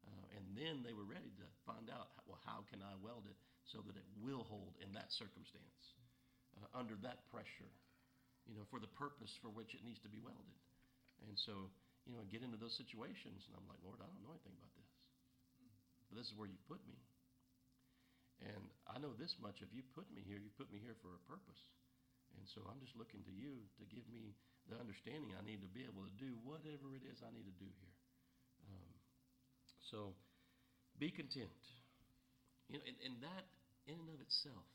Uh, 0.02 0.36
and 0.38 0.44
then 0.58 0.82
they 0.82 0.90
were 0.90 1.06
ready 1.06 1.30
to 1.38 1.46
find 1.62 1.86
out, 1.86 2.10
well, 2.26 2.40
how 2.42 2.66
can 2.66 2.82
I 2.82 2.98
weld 2.98 3.30
it 3.30 3.38
so 3.70 3.78
that 3.86 3.94
it 3.94 4.08
will 4.18 4.42
hold 4.50 4.74
in 4.82 4.90
that 4.98 5.14
circumstance, 5.14 5.82
uh, 6.58 6.66
under 6.74 6.98
that 7.06 7.22
pressure, 7.30 7.70
you 8.50 8.58
know, 8.58 8.66
for 8.66 8.82
the 8.82 8.90
purpose 8.98 9.30
for 9.38 9.54
which 9.54 9.78
it 9.78 9.86
needs 9.86 10.02
to 10.02 10.10
be 10.10 10.18
welded. 10.18 10.58
And 11.30 11.38
so, 11.46 11.70
you 12.02 12.10
know, 12.10 12.18
I 12.18 12.26
get 12.26 12.42
into 12.42 12.58
those 12.58 12.74
situations 12.74 13.46
and 13.46 13.54
I'm 13.54 13.66
like, 13.70 13.78
Lord, 13.86 14.02
I 14.02 14.10
don't 14.10 14.22
know 14.26 14.34
anything 14.34 14.58
about 14.58 14.74
this. 14.74 14.90
But 16.10 16.18
this 16.18 16.26
is 16.26 16.34
where 16.34 16.50
you 16.50 16.58
put 16.66 16.82
me. 16.90 16.98
And 18.42 18.66
I 18.90 18.98
know 18.98 19.14
this 19.14 19.38
much 19.38 19.62
if 19.62 19.70
you 19.70 19.86
put 19.94 20.10
me 20.10 20.26
here, 20.26 20.42
you 20.42 20.50
put 20.58 20.66
me 20.74 20.82
here 20.82 20.98
for 20.98 21.14
a 21.14 21.22
purpose. 21.30 21.62
And 22.34 22.42
so 22.50 22.66
I'm 22.66 22.82
just 22.82 22.98
looking 22.98 23.22
to 23.22 23.30
you 23.30 23.62
to 23.78 23.84
give 23.86 24.02
me 24.10 24.34
the 24.70 24.78
understanding 24.78 25.34
I 25.34 25.42
need 25.42 25.62
to 25.64 25.70
be 25.70 25.82
able 25.86 26.06
to 26.06 26.14
do 26.18 26.38
whatever 26.46 26.94
it 26.94 27.02
is 27.06 27.22
I 27.22 27.30
need 27.34 27.46
to 27.46 27.56
do 27.58 27.66
here. 27.66 27.96
Um, 28.70 28.92
so 29.82 29.98
be 30.98 31.10
content. 31.10 31.62
You 32.70 32.78
know, 32.78 32.84
and, 32.86 32.96
and 33.02 33.14
that 33.26 33.44
in 33.90 33.98
and 33.98 34.10
of 34.14 34.22
itself, 34.22 34.66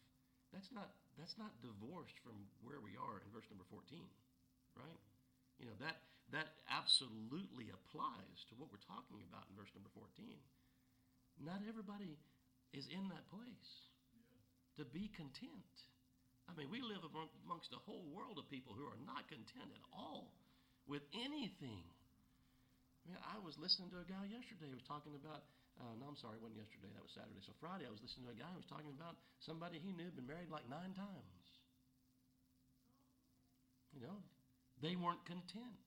that's 0.51 0.70
not 0.72 0.91
that's 1.15 1.39
not 1.39 1.56
divorced 1.65 2.20
from 2.22 2.38
where 2.62 2.77
we 2.77 2.94
are 2.94 3.24
in 3.24 3.27
verse 3.34 3.48
number 3.50 3.65
14, 3.74 4.06
right? 4.77 5.01
You 5.58 5.65
know, 5.65 5.77
that 5.82 5.98
that 6.36 6.60
absolutely 6.67 7.72
applies 7.72 8.39
to 8.51 8.53
what 8.60 8.67
we're 8.70 8.84
talking 8.84 9.24
about 9.24 9.48
in 9.48 9.56
verse 9.56 9.72
number 9.74 9.89
14. 9.96 10.36
Not 11.39 11.63
everybody 11.63 12.20
is 12.75 12.86
in 12.91 13.08
that 13.10 13.25
place 13.32 13.72
to 14.75 14.84
be 14.86 15.10
content. 15.15 15.74
I 16.47 16.55
mean, 16.55 16.71
we 16.71 16.79
live 16.81 17.03
amongst 17.03 17.75
a 17.75 17.81
whole 17.83 18.07
world 18.09 18.39
of 18.39 18.47
people 18.49 18.73
who 18.73 18.87
are 18.87 18.99
not 19.03 19.27
content 19.27 19.69
at 19.71 19.83
all 19.91 20.31
with 20.87 21.03
anything. 21.13 21.83
I 23.03 23.15
mean, 23.15 23.21
I 23.23 23.39
was 23.39 23.55
listening 23.59 23.91
to 23.95 24.03
a 24.03 24.07
guy 24.07 24.27
yesterday 24.27 24.71
who 24.71 24.79
was 24.79 24.87
talking 24.87 25.15
about, 25.15 25.47
uh, 25.79 25.95
no, 25.99 26.11
I'm 26.11 26.19
sorry, 26.19 26.39
it 26.39 26.43
wasn't 26.43 26.63
yesterday, 26.63 26.91
that 26.91 27.03
was 27.03 27.15
Saturday. 27.15 27.39
So 27.43 27.55
Friday, 27.59 27.87
I 27.87 27.91
was 27.91 28.03
listening 28.03 28.27
to 28.27 28.33
a 28.35 28.39
guy 28.39 28.51
who 28.51 28.59
was 28.59 28.67
talking 28.67 28.91
about 28.91 29.15
somebody 29.39 29.79
he 29.79 29.95
knew 29.95 30.07
had 30.07 30.15
been 30.15 30.27
married 30.27 30.51
like 30.51 30.67
nine 30.67 30.91
times. 30.95 31.47
You 33.95 34.03
know, 34.03 34.19
they 34.83 34.99
weren't 34.99 35.23
content. 35.23 35.79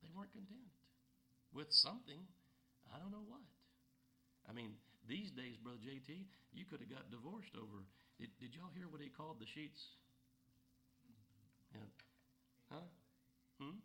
They 0.00 0.08
weren't 0.16 0.32
content 0.32 0.72
with 1.52 1.68
something. 1.72 2.24
I 2.88 2.96
don't 2.96 3.12
know 3.12 3.24
what. 3.28 3.44
I 4.48 4.56
mean, 4.56 4.80
these 5.04 5.28
days, 5.36 5.60
Brother 5.60 5.80
JT, 5.84 6.24
you 6.56 6.64
could 6.64 6.80
have 6.80 6.88
got 6.88 7.12
divorced 7.12 7.52
over. 7.56 7.84
Did, 8.18 8.34
did 8.42 8.50
y'all 8.54 8.74
hear 8.74 8.90
what 8.90 9.00
he 9.00 9.08
called 9.08 9.38
the 9.38 9.46
sheets? 9.46 9.94
Yeah. 11.70 11.86
Huh? 12.70 12.86
Hmm? 13.62 13.78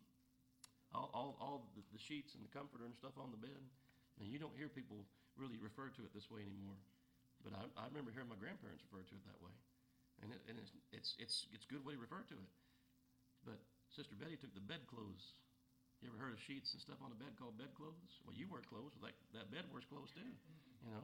All, 0.94 1.10
all, 1.14 1.30
all 1.42 1.58
the, 1.78 1.86
the 1.94 2.02
sheets 2.02 2.34
and 2.34 2.42
the 2.42 2.50
comforter 2.50 2.86
and 2.86 2.94
stuff 2.98 3.14
on 3.18 3.30
the 3.30 3.42
bed. 3.42 3.62
And 4.22 4.30
you 4.30 4.38
don't 4.38 4.54
hear 4.58 4.70
people 4.70 5.06
really 5.38 5.58
refer 5.58 5.90
to 5.90 6.02
it 6.06 6.14
this 6.14 6.30
way 6.30 6.46
anymore. 6.46 6.78
But 7.42 7.58
I, 7.60 7.66
I 7.76 7.86
remember 7.92 8.14
hearing 8.14 8.32
my 8.32 8.40
grandparents 8.40 8.82
refer 8.88 9.04
to 9.04 9.16
it 9.20 9.24
that 9.28 9.40
way, 9.44 9.52
and, 10.24 10.32
it, 10.32 10.40
and 10.48 10.56
it's, 10.56 10.72
it's 10.96 11.10
it's 11.20 11.36
it's 11.52 11.68
a 11.68 11.72
good 11.76 11.84
way 11.84 11.92
to 11.92 12.00
refer 12.00 12.24
to 12.32 12.38
it. 12.40 12.52
But 13.44 13.60
Sister 13.92 14.16
Betty 14.16 14.40
took 14.40 14.56
the 14.56 14.64
bedclothes. 14.64 15.36
You 16.00 16.08
ever 16.08 16.20
heard 16.20 16.32
of 16.32 16.40
sheets 16.40 16.72
and 16.72 16.80
stuff 16.80 17.04
on 17.04 17.12
a 17.12 17.20
bed 17.20 17.36
called 17.36 17.60
bedclothes? 17.60 18.24
Well, 18.24 18.32
you 18.32 18.48
wear 18.48 18.64
clothes. 18.64 18.96
Like 19.04 19.16
that 19.36 19.52
bed 19.52 19.68
wears 19.76 19.84
clothes 19.84 20.16
too, 20.16 20.24
you 20.24 20.92
know. 20.96 21.04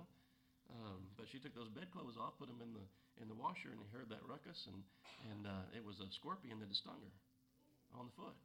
Um, 0.70 1.10
but 1.18 1.26
she 1.34 1.42
took 1.42 1.58
those 1.58 1.70
bedclothes 1.74 2.18
off, 2.22 2.38
put 2.38 2.46
them 2.46 2.62
in 2.62 2.72
the 2.78 2.86
in 3.20 3.28
the 3.28 3.36
washer, 3.36 3.74
and 3.74 3.82
he 3.82 3.90
heard 3.90 4.08
that 4.14 4.22
ruckus, 4.30 4.70
and 4.70 4.80
and 5.34 5.50
uh, 5.50 5.66
it 5.76 5.82
was 5.82 5.98
a 6.00 6.08
scorpion 6.14 6.62
that 6.62 6.70
had 6.70 6.78
stung 6.78 7.02
her 7.02 7.16
on 7.98 8.08
the 8.08 8.16
foot. 8.16 8.38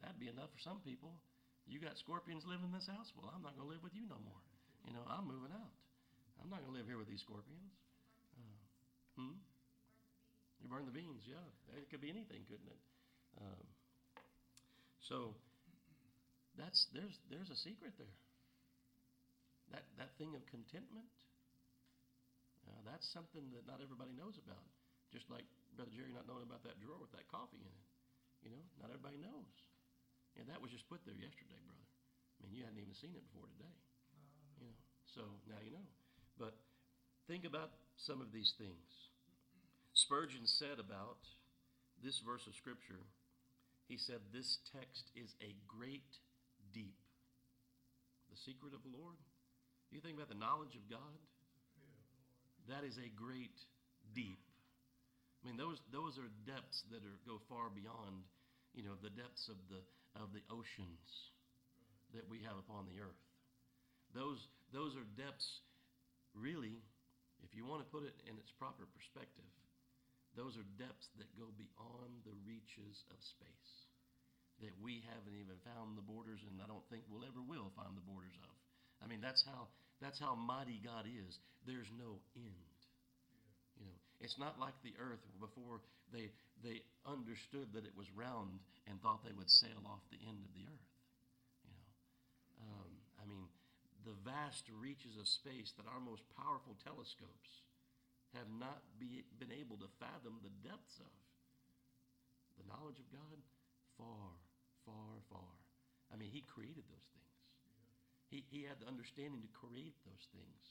That'd 0.00 0.18
be 0.18 0.32
enough 0.32 0.50
for 0.50 0.62
some 0.64 0.80
people. 0.82 1.14
You 1.68 1.78
got 1.78 1.94
scorpions 2.00 2.42
living 2.42 2.72
in 2.72 2.74
this 2.74 2.90
house? 2.90 3.12
Well, 3.14 3.30
I'm 3.30 3.44
not 3.44 3.54
going 3.54 3.68
to 3.68 3.72
live 3.72 3.86
with 3.86 3.94
you 3.94 4.02
no 4.10 4.18
more. 4.18 4.42
You 4.82 4.98
know, 4.98 5.06
I'm 5.06 5.30
moving 5.30 5.54
out. 5.54 5.70
I'm 6.42 6.50
not 6.50 6.58
going 6.66 6.74
to 6.74 6.78
live 6.82 6.90
here 6.90 6.98
with 6.98 7.06
these 7.06 7.22
scorpions. 7.22 7.70
Uh, 8.34 8.58
hmm? 9.14 9.38
You 10.58 10.66
burn 10.66 10.90
the 10.90 10.94
beans, 10.94 11.22
yeah. 11.22 11.46
It 11.78 11.86
could 11.86 12.02
be 12.02 12.10
anything, 12.10 12.42
couldn't 12.50 12.66
it? 12.66 12.82
Um, 13.38 13.66
so 15.06 15.38
that's 16.58 16.86
there's 16.94 17.14
there's 17.30 17.50
a 17.50 17.58
secret 17.62 17.94
there. 17.98 18.16
That 19.72 19.84
that 19.98 20.12
thing 20.20 20.36
of 20.36 20.44
contentment. 20.46 21.08
Uh, 22.62 22.78
that's 22.86 23.08
something 23.10 23.50
that 23.56 23.66
not 23.66 23.82
everybody 23.82 24.14
knows 24.14 24.38
about. 24.38 24.68
Just 25.10 25.26
like 25.28 25.44
Brother 25.74 25.90
Jerry 25.90 26.14
not 26.14 26.30
knowing 26.30 26.46
about 26.46 26.62
that 26.62 26.78
drawer 26.78 27.00
with 27.00 27.10
that 27.16 27.26
coffee 27.26 27.60
in 27.60 27.72
it. 27.72 27.86
You 28.46 28.50
know, 28.54 28.62
not 28.78 28.92
everybody 28.94 29.18
knows. 29.18 29.54
And 30.38 30.48
that 30.48 30.62
was 30.62 30.72
just 30.72 30.88
put 30.88 31.04
there 31.04 31.16
yesterday, 31.16 31.58
brother. 31.66 31.86
I 32.40 32.48
mean, 32.48 32.56
you 32.56 32.64
hadn't 32.64 32.80
even 32.80 32.96
seen 32.96 33.12
it 33.12 33.22
before 33.30 33.46
today. 33.58 33.74
You 34.58 34.66
know, 34.70 34.78
so 35.04 35.22
now 35.46 35.60
you 35.60 35.70
know. 35.70 35.86
But 36.40 36.56
think 37.28 37.44
about 37.44 37.70
some 38.00 38.24
of 38.24 38.32
these 38.32 38.56
things. 38.56 39.12
Spurgeon 39.92 40.48
said 40.48 40.80
about 40.80 41.20
this 42.02 42.18
verse 42.24 42.48
of 42.48 42.56
Scripture, 42.56 43.04
he 43.86 44.00
said, 44.00 44.24
This 44.32 44.58
text 44.72 45.12
is 45.14 45.36
a 45.44 45.54
great 45.68 46.18
deep. 46.72 46.96
The 48.32 48.40
secret 48.40 48.72
of 48.72 48.82
the 48.82 48.96
Lord. 48.96 49.20
You 49.92 50.00
think 50.00 50.16
about 50.16 50.32
the 50.32 50.40
knowledge 50.40 50.72
of 50.72 50.88
God? 50.88 51.20
That 52.72 52.88
is 52.88 52.96
a 52.96 53.12
great 53.12 53.52
deep. 54.16 54.40
I 55.44 55.52
mean, 55.52 55.60
those 55.60 55.76
those 55.92 56.16
are 56.16 56.32
depths 56.48 56.80
that 56.88 57.04
are 57.04 57.18
go 57.28 57.42
far 57.52 57.68
beyond, 57.68 58.24
you 58.72 58.80
know, 58.80 58.96
the 59.04 59.12
depths 59.12 59.52
of 59.52 59.60
the 59.68 59.84
of 60.16 60.32
the 60.32 60.40
oceans 60.48 61.04
that 62.16 62.24
we 62.24 62.40
have 62.48 62.56
upon 62.56 62.88
the 62.88 63.04
earth. 63.04 63.20
Those 64.16 64.40
those 64.72 64.96
are 64.96 65.04
depths, 65.20 65.60
really, 66.32 66.80
if 67.44 67.52
you 67.52 67.68
want 67.68 67.84
to 67.84 67.88
put 67.92 68.08
it 68.08 68.16
in 68.24 68.40
its 68.40 68.48
proper 68.56 68.88
perspective, 68.96 69.52
those 70.32 70.56
are 70.56 70.64
depths 70.80 71.12
that 71.20 71.28
go 71.36 71.52
beyond 71.60 72.24
the 72.24 72.36
reaches 72.48 73.04
of 73.12 73.20
space 73.20 73.72
that 74.62 74.72
we 74.78 75.02
haven't 75.10 75.34
even 75.34 75.58
found 75.66 75.98
the 75.98 76.06
borders, 76.06 76.38
and 76.46 76.62
I 76.62 76.70
don't 76.70 76.86
think 76.86 77.02
we'll 77.10 77.26
ever 77.26 77.42
will 77.42 77.74
find 77.74 77.98
the 77.98 78.06
borders 78.06 78.38
of. 78.46 78.61
I 79.02 79.08
mean, 79.08 79.20
that's 79.20 79.44
how 79.44 79.68
that's 80.00 80.18
how 80.18 80.34
mighty 80.34 80.80
God 80.82 81.06
is. 81.06 81.38
There's 81.66 81.90
no 81.98 82.18
end. 82.34 82.78
You 83.78 83.86
know, 83.86 83.98
it's 84.22 84.38
not 84.38 84.58
like 84.58 84.74
the 84.82 84.94
earth 84.98 85.22
before 85.38 85.82
they 86.14 86.30
they 86.62 86.86
understood 87.06 87.74
that 87.74 87.84
it 87.84 87.94
was 87.98 88.06
round 88.14 88.62
and 88.86 89.00
thought 89.02 89.26
they 89.26 89.34
would 89.34 89.50
sail 89.50 89.82
off 89.86 90.02
the 90.10 90.22
end 90.26 90.42
of 90.42 90.52
the 90.54 90.66
earth. 90.66 90.90
You 91.66 91.74
know, 91.74 91.88
um, 92.66 92.90
I 93.22 93.24
mean, 93.26 93.46
the 94.06 94.14
vast 94.26 94.66
reaches 94.70 95.14
of 95.18 95.26
space 95.26 95.74
that 95.78 95.86
our 95.86 96.02
most 96.02 96.22
powerful 96.34 96.74
telescopes 96.82 97.62
have 98.34 98.48
not 98.58 98.82
be, 98.98 99.22
been 99.38 99.52
able 99.52 99.76
to 99.78 99.88
fathom 100.00 100.40
the 100.42 100.54
depths 100.64 100.98
of. 100.98 101.12
The 102.58 102.66
knowledge 102.68 103.00
of 103.00 103.08
God, 103.12 103.38
far, 103.96 104.28
far, 104.84 105.12
far. 105.28 105.52
I 106.12 106.16
mean, 106.16 106.30
He 106.32 106.44
created 106.48 106.84
those 106.88 107.08
things. 107.12 107.21
He, 108.32 108.40
he 108.48 108.64
had 108.64 108.80
the 108.80 108.88
understanding 108.88 109.44
to 109.44 109.52
create 109.52 109.92
those 110.08 110.24
things. 110.32 110.62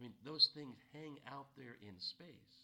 I 0.00 0.08
mean, 0.08 0.16
those 0.24 0.48
things 0.56 0.80
hang 0.96 1.20
out 1.28 1.52
there 1.60 1.76
in 1.84 1.92
space. 2.00 2.56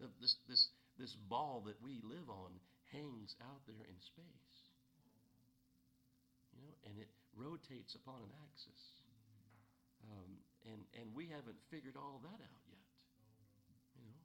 This, 0.00 0.32
this, 0.48 0.62
this 0.96 1.12
ball 1.28 1.60
that 1.68 1.76
we 1.84 2.00
live 2.00 2.32
on 2.32 2.56
hangs 2.88 3.36
out 3.44 3.60
there 3.68 3.84
in 3.84 3.98
space. 4.00 4.56
You 6.56 6.64
know, 6.64 6.72
and 6.88 6.96
it 6.96 7.12
rotates 7.36 7.92
upon 8.00 8.24
an 8.24 8.32
axis. 8.48 8.82
Um, 10.08 10.40
and, 10.72 10.80
and 10.96 11.06
we 11.12 11.28
haven't 11.28 11.60
figured 11.68 12.00
all 12.00 12.16
that 12.24 12.40
out 12.40 12.64
yet. 12.64 12.88
You 14.00 14.04
know. 14.08 14.20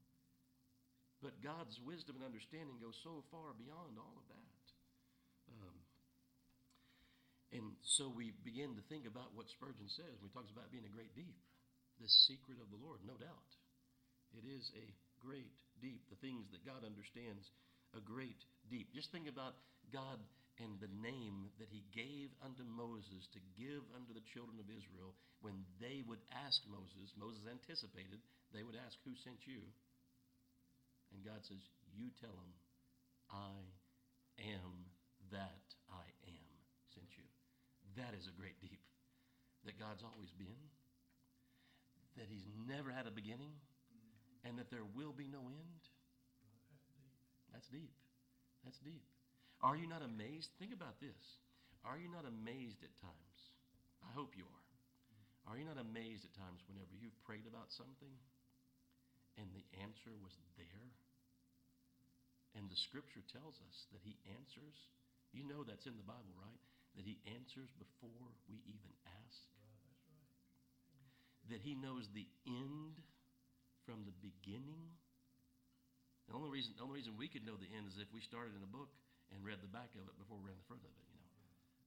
But 1.24 1.44
God's 1.44 1.76
wisdom 1.84 2.20
and 2.20 2.26
understanding 2.26 2.80
goes 2.80 2.96
so 3.04 3.24
far 3.36 3.52
beyond 3.60 4.00
all 4.00 4.16
of 4.16 4.28
that. 4.32 4.64
Um, 5.60 5.78
and 7.56 7.80
so 7.84 8.12
we 8.12 8.36
begin 8.44 8.76
to 8.76 8.84
think 8.92 9.08
about 9.08 9.32
what 9.32 9.48
Spurgeon 9.48 9.88
says 9.88 10.20
when 10.20 10.28
he 10.28 10.36
talks 10.36 10.52
about 10.52 10.72
being 10.72 10.88
a 10.88 10.92
great 10.92 11.16
deep. 11.16 11.40
The 11.98 12.12
secret 12.30 12.60
of 12.60 12.70
the 12.70 12.78
Lord, 12.78 13.02
no 13.08 13.18
doubt. 13.18 13.52
It 14.36 14.46
is 14.46 14.70
a 14.76 14.86
great 15.24 15.56
deep. 15.80 16.04
The 16.12 16.20
things 16.20 16.52
that 16.52 16.68
God 16.68 16.84
understands, 16.84 17.48
a 17.96 18.04
great 18.04 18.38
deep. 18.70 18.92
Just 18.94 19.10
think 19.16 19.26
about 19.26 19.56
God 19.90 20.20
and 20.60 20.78
the 20.82 20.92
name 21.00 21.54
that 21.62 21.70
he 21.70 21.86
gave 21.94 22.34
unto 22.42 22.66
Moses 22.66 23.30
to 23.34 23.42
give 23.56 23.86
unto 23.94 24.12
the 24.12 24.26
children 24.34 24.58
of 24.58 24.68
Israel 24.68 25.14
when 25.42 25.64
they 25.78 26.02
would 26.04 26.22
ask 26.34 26.66
Moses, 26.66 27.14
Moses 27.14 27.46
anticipated, 27.46 28.20
they 28.52 28.66
would 28.66 28.78
ask, 28.78 28.98
Who 29.06 29.14
sent 29.22 29.46
you? 29.46 29.62
And 31.14 31.22
God 31.24 31.46
says, 31.46 31.62
You 31.94 32.10
tell 32.18 32.34
them, 32.34 32.54
I 33.30 33.56
am 34.42 34.90
that 35.30 35.66
I 35.94 36.06
am 36.26 36.50
sent 36.90 37.14
you. 37.18 37.28
That 37.98 38.14
is 38.14 38.30
a 38.30 38.38
great 38.38 38.58
deep. 38.62 38.82
That 39.66 39.82
God's 39.82 40.06
always 40.06 40.30
been, 40.38 40.62
that 42.16 42.30
he's 42.30 42.46
never 42.70 42.94
had 42.94 43.10
a 43.10 43.14
beginning, 43.14 43.52
and 44.46 44.56
that 44.62 44.70
there 44.70 44.86
will 44.96 45.12
be 45.12 45.28
no 45.28 45.42
end. 45.50 45.82
That's 47.52 47.68
deep. 47.68 47.92
That's 48.64 48.80
deep. 48.86 49.04
Are 49.66 49.76
you 49.76 49.90
not 49.90 50.06
amazed? 50.06 50.54
Think 50.62 50.72
about 50.72 51.02
this. 51.02 51.18
Are 51.82 51.98
you 51.98 52.08
not 52.08 52.30
amazed 52.30 52.86
at 52.86 52.94
times? 53.02 53.40
I 54.06 54.14
hope 54.14 54.38
you 54.38 54.46
are. 54.46 54.68
Are 55.50 55.58
you 55.58 55.66
not 55.66 55.80
amazed 55.80 56.28
at 56.28 56.38
times 56.38 56.62
whenever 56.68 56.92
you've 56.94 57.18
prayed 57.24 57.48
about 57.48 57.72
something 57.74 58.14
and 59.40 59.48
the 59.56 59.66
answer 59.80 60.12
was 60.20 60.36
there? 60.60 60.88
And 62.60 62.68
the 62.68 62.84
scripture 62.90 63.24
tells 63.32 63.58
us 63.64 63.78
that 63.96 64.04
he 64.04 64.20
answers. 64.28 64.76
You 65.32 65.48
know 65.48 65.64
that's 65.64 65.88
in 65.88 65.96
the 65.96 66.06
Bible, 66.06 66.36
right? 66.36 66.62
That 66.98 67.06
he 67.06 67.22
answers 67.30 67.70
before 67.78 68.34
we 68.50 68.58
even 68.66 68.92
ask. 69.06 69.42
That 71.54 71.62
he 71.62 71.78
knows 71.78 72.10
the 72.12 72.26
end 72.50 72.98
from 73.86 74.04
the 74.04 74.16
beginning. 74.20 74.92
The 76.28 76.36
only 76.36 76.52
reason, 76.52 76.76
the 76.76 76.84
only 76.84 77.00
reason 77.00 77.16
we 77.16 77.32
could 77.32 77.48
know 77.48 77.56
the 77.56 77.72
end 77.72 77.88
is 77.88 77.96
if 78.02 78.12
we 78.12 78.20
started 78.20 78.52
in 78.58 78.66
a 78.66 78.68
book 78.68 78.92
and 79.32 79.40
read 79.46 79.64
the 79.64 79.72
back 79.72 79.94
of 79.96 80.04
it 80.10 80.16
before 80.20 80.42
we 80.42 80.52
read 80.52 80.60
the 80.60 80.68
front 80.68 80.84
of 80.84 80.92
it. 80.92 81.06
You 81.08 81.16
know. 81.16 81.32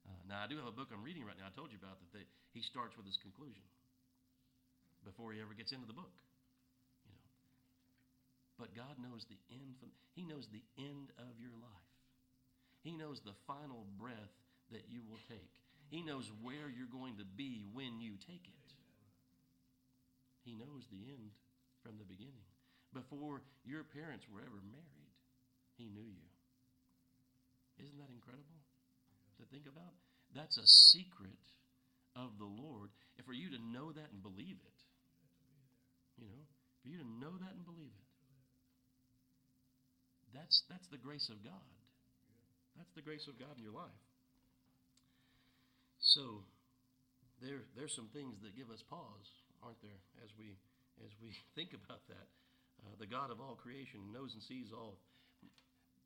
Uh, 0.09 0.23
now 0.33 0.38
I 0.40 0.46
do 0.49 0.57
have 0.57 0.70
a 0.70 0.73
book 0.73 0.88
I'm 0.88 1.05
reading 1.05 1.29
right 1.29 1.37
now. 1.37 1.51
I 1.51 1.55
told 1.59 1.75
you 1.75 1.81
about 1.83 2.01
that. 2.01 2.11
They, 2.16 2.25
he 2.57 2.64
starts 2.64 2.96
with 2.96 3.05
his 3.05 3.20
conclusion 3.20 3.66
before 5.05 5.37
he 5.37 5.44
ever 5.44 5.53
gets 5.53 5.77
into 5.77 5.85
the 5.85 5.96
book. 5.96 6.16
You 7.05 7.12
know. 7.12 7.29
But 8.57 8.73
God 8.73 8.96
knows 8.96 9.29
the 9.29 9.40
end. 9.53 9.77
From, 9.77 9.92
he 10.16 10.25
knows 10.25 10.49
the 10.49 10.64
end 10.81 11.12
of 11.20 11.37
your 11.37 11.53
life. 11.61 11.90
He 12.81 12.96
knows 12.96 13.20
the 13.29 13.37
final 13.44 13.85
breath 14.01 14.33
that 14.72 14.87
you 14.88 15.02
will 15.09 15.20
take. 15.28 15.50
He 15.90 16.02
knows 16.02 16.30
where 16.42 16.70
you're 16.70 16.90
going 16.90 17.18
to 17.18 17.26
be 17.26 17.66
when 17.74 17.98
you 17.98 18.14
take 18.22 18.46
it. 18.46 18.68
He 20.46 20.54
knows 20.54 20.87
the 20.90 21.02
end 21.11 21.35
from 21.83 21.98
the 21.98 22.06
beginning. 22.06 22.46
Before 22.94 23.42
your 23.66 23.85
parents 23.85 24.26
were 24.30 24.40
ever 24.42 24.62
married, 24.66 25.14
He 25.78 25.90
knew 25.90 26.06
you. 26.06 26.30
Isn't 27.83 27.98
that 27.98 28.11
incredible 28.11 28.61
to 29.38 29.44
think 29.50 29.66
about? 29.66 29.94
That's 30.35 30.59
a 30.59 30.66
secret 30.94 31.42
of 32.14 32.38
the 32.38 32.46
Lord. 32.46 32.90
And 33.16 33.26
for 33.26 33.33
you 33.33 33.50
to 33.50 33.61
know 33.72 33.92
that 33.92 34.11
and 34.12 34.22
believe 34.22 34.59
it, 34.59 34.78
you 36.18 36.26
know, 36.28 36.44
for 36.83 36.88
you 36.88 36.98
to 36.98 37.09
know 37.18 37.33
that 37.35 37.52
and 37.54 37.64
believe 37.64 37.90
it, 37.94 38.09
that's, 40.35 40.62
that's 40.70 40.87
the 40.88 40.98
grace 40.98 41.28
of 41.30 41.42
God. 41.42 41.66
That's 42.76 42.92
the 42.94 43.02
grace 43.02 43.26
of 43.26 43.38
God 43.38 43.59
in 43.59 43.64
your 43.64 43.74
life. 43.74 43.98
So, 46.11 46.42
there, 47.38 47.62
there's 47.79 47.94
some 47.94 48.11
things 48.11 48.35
that 48.42 48.59
give 48.59 48.66
us 48.75 48.83
pause, 48.83 49.31
aren't 49.62 49.79
there, 49.79 50.03
as 50.27 50.31
we 50.35 50.59
as 51.07 51.14
we 51.23 51.31
think 51.55 51.70
about 51.70 52.03
that. 52.11 52.27
Uh, 52.83 52.99
the 52.99 53.07
God 53.07 53.31
of 53.31 53.40
all 53.40 53.55
creation 53.55 54.11
knows 54.12 54.35
and 54.35 54.42
sees 54.42 54.73
all, 54.75 54.99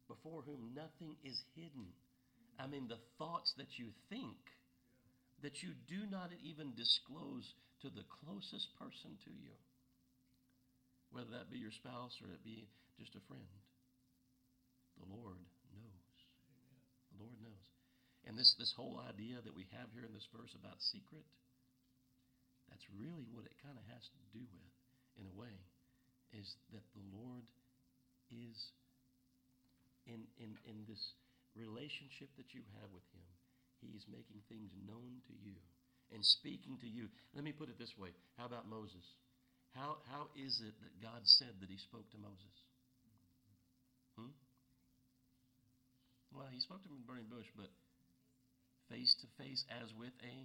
before 0.08 0.42
whom 0.42 0.74
nothing 0.74 1.16
is 1.24 1.40
hidden. 1.56 1.88
I 2.58 2.66
mean, 2.66 2.86
the 2.86 3.00
thoughts 3.16 3.54
that 3.56 3.78
you 3.78 3.94
think 4.10 4.36
that 5.42 5.62
you 5.62 5.70
do 5.88 6.04
not 6.10 6.30
even 6.42 6.74
disclose 6.76 7.54
to 7.80 7.88
the 7.88 8.04
closest 8.20 8.76
person 8.76 9.16
to 9.24 9.30
you, 9.30 9.56
whether 11.12 11.30
that 11.32 11.50
be 11.50 11.58
your 11.58 11.72
spouse 11.72 12.20
or 12.20 12.28
it 12.28 12.44
be 12.44 12.68
just 12.98 13.14
a 13.16 13.24
friend. 13.26 13.48
The 15.00 15.08
Lord 15.08 15.40
knows. 15.72 16.16
The 17.12 17.24
Lord 17.24 17.38
knows. 17.42 17.66
And 18.24 18.38
this, 18.38 18.56
this 18.56 18.72
whole 18.72 19.00
idea 19.04 19.40
that 19.44 19.52
we 19.52 19.68
have 19.76 19.92
here 19.92 20.04
in 20.08 20.14
this 20.16 20.28
verse 20.32 20.56
about 20.56 20.80
secret, 20.80 21.24
that's 22.72 22.88
really 22.96 23.28
what 23.30 23.44
it 23.44 23.52
kind 23.60 23.76
of 23.76 23.84
has 23.92 24.04
to 24.08 24.22
do 24.32 24.40
with, 24.40 24.72
in 25.20 25.28
a 25.28 25.34
way, 25.36 25.52
is 26.32 26.56
that 26.72 26.84
the 26.96 27.04
Lord 27.12 27.44
is 28.32 28.72
in, 30.08 30.24
in, 30.40 30.56
in 30.64 30.88
this 30.88 31.14
relationship 31.52 32.32
that 32.40 32.56
you 32.56 32.64
have 32.80 32.90
with 32.90 33.04
Him. 33.12 33.28
He's 33.84 34.08
making 34.08 34.40
things 34.48 34.72
known 34.88 35.20
to 35.28 35.34
you 35.44 35.60
and 36.08 36.24
speaking 36.24 36.80
to 36.80 36.88
you. 36.88 37.12
Let 37.36 37.44
me 37.44 37.52
put 37.52 37.68
it 37.68 37.76
this 37.76 37.92
way. 38.00 38.16
How 38.40 38.48
about 38.48 38.64
Moses? 38.64 39.04
How, 39.76 40.00
how 40.08 40.32
is 40.38 40.62
it 40.64 40.72
that 40.80 40.94
God 41.02 41.20
said 41.26 41.52
that 41.60 41.68
he 41.68 41.76
spoke 41.76 42.08
to 42.14 42.18
Moses? 42.18 42.56
Hmm? 44.16 44.32
Well, 46.32 46.46
he 46.50 46.62
spoke 46.62 46.82
to 46.82 46.88
him 46.88 46.96
in 46.96 47.02
the 47.02 47.10
burning 47.10 47.30
bush, 47.30 47.46
but 47.58 47.68
face 48.90 49.14
to 49.20 49.26
face 49.42 49.64
as 49.70 49.92
with 49.94 50.14
a 50.22 50.36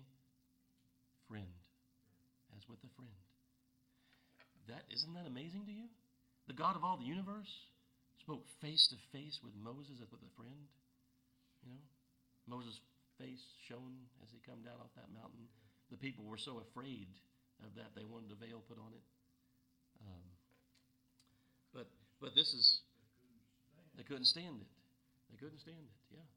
friend. 1.27 1.53
As 2.55 2.67
with 2.67 2.79
a 2.83 2.91
friend. 2.95 3.13
That 4.67 4.85
isn't 4.93 5.13
that 5.13 5.25
amazing 5.25 5.65
to 5.65 5.73
you? 5.73 5.89
The 6.47 6.53
God 6.53 6.75
of 6.75 6.83
all 6.83 6.97
the 6.97 7.05
universe 7.05 7.49
spoke 8.21 8.45
face 8.61 8.87
to 8.89 8.97
face 9.11 9.39
with 9.43 9.53
Moses 9.57 10.01
as 10.01 10.11
with 10.11 10.21
a 10.21 10.33
friend. 10.37 10.69
You 11.65 11.73
know? 11.73 11.83
Moses' 12.47 12.81
face 13.17 13.41
shone 13.67 14.09
as 14.23 14.29
he 14.31 14.39
come 14.45 14.61
down 14.65 14.81
off 14.81 14.93
that 14.95 15.09
mountain. 15.13 15.45
The 15.91 15.97
people 15.97 16.25
were 16.25 16.37
so 16.37 16.61
afraid 16.61 17.09
of 17.65 17.75
that 17.75 17.93
they 17.95 18.05
wanted 18.05 18.31
a 18.31 18.39
veil 18.39 18.61
put 18.65 18.77
on 18.77 18.93
it. 18.93 19.05
Um, 20.05 20.25
but 21.73 21.87
but 22.21 22.33
this 22.35 22.53
is 22.53 22.81
they 23.97 24.03
couldn't 24.03 24.25
stand 24.25 24.61
it. 24.61 24.71
They 25.29 25.37
couldn't 25.37 25.59
stand 25.59 25.83
it. 25.83 25.97
Yeah. 26.13 26.27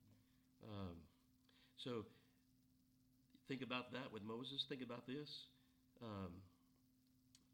Um, 0.66 0.96
so 1.82 2.06
think 3.48 3.62
about 3.62 3.92
that 3.92 4.14
with 4.14 4.22
Moses. 4.22 4.64
Think 4.68 4.82
about 4.82 5.06
this. 5.06 5.50
Um, 5.98 6.30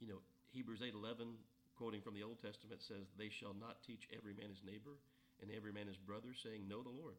you 0.01 0.09
know, 0.09 0.21
Hebrews 0.53 0.85
eight 0.85 0.95
eleven, 0.95 1.41
quoting 1.77 2.05
from 2.05 2.13
the 2.13 2.23
Old 2.23 2.37
Testament, 2.45 2.85
says, 2.85 3.09
"They 3.17 3.33
shall 3.33 3.57
not 3.57 3.81
teach 3.89 4.05
every 4.13 4.37
man 4.37 4.53
his 4.53 4.61
neighbor 4.65 5.01
and 5.41 5.51
every 5.51 5.73
man 5.73 5.87
his 5.87 5.97
brother, 5.97 6.35
saying, 6.37 6.69
Know 6.69 6.83
the 6.83 6.93
Lord, 6.93 7.17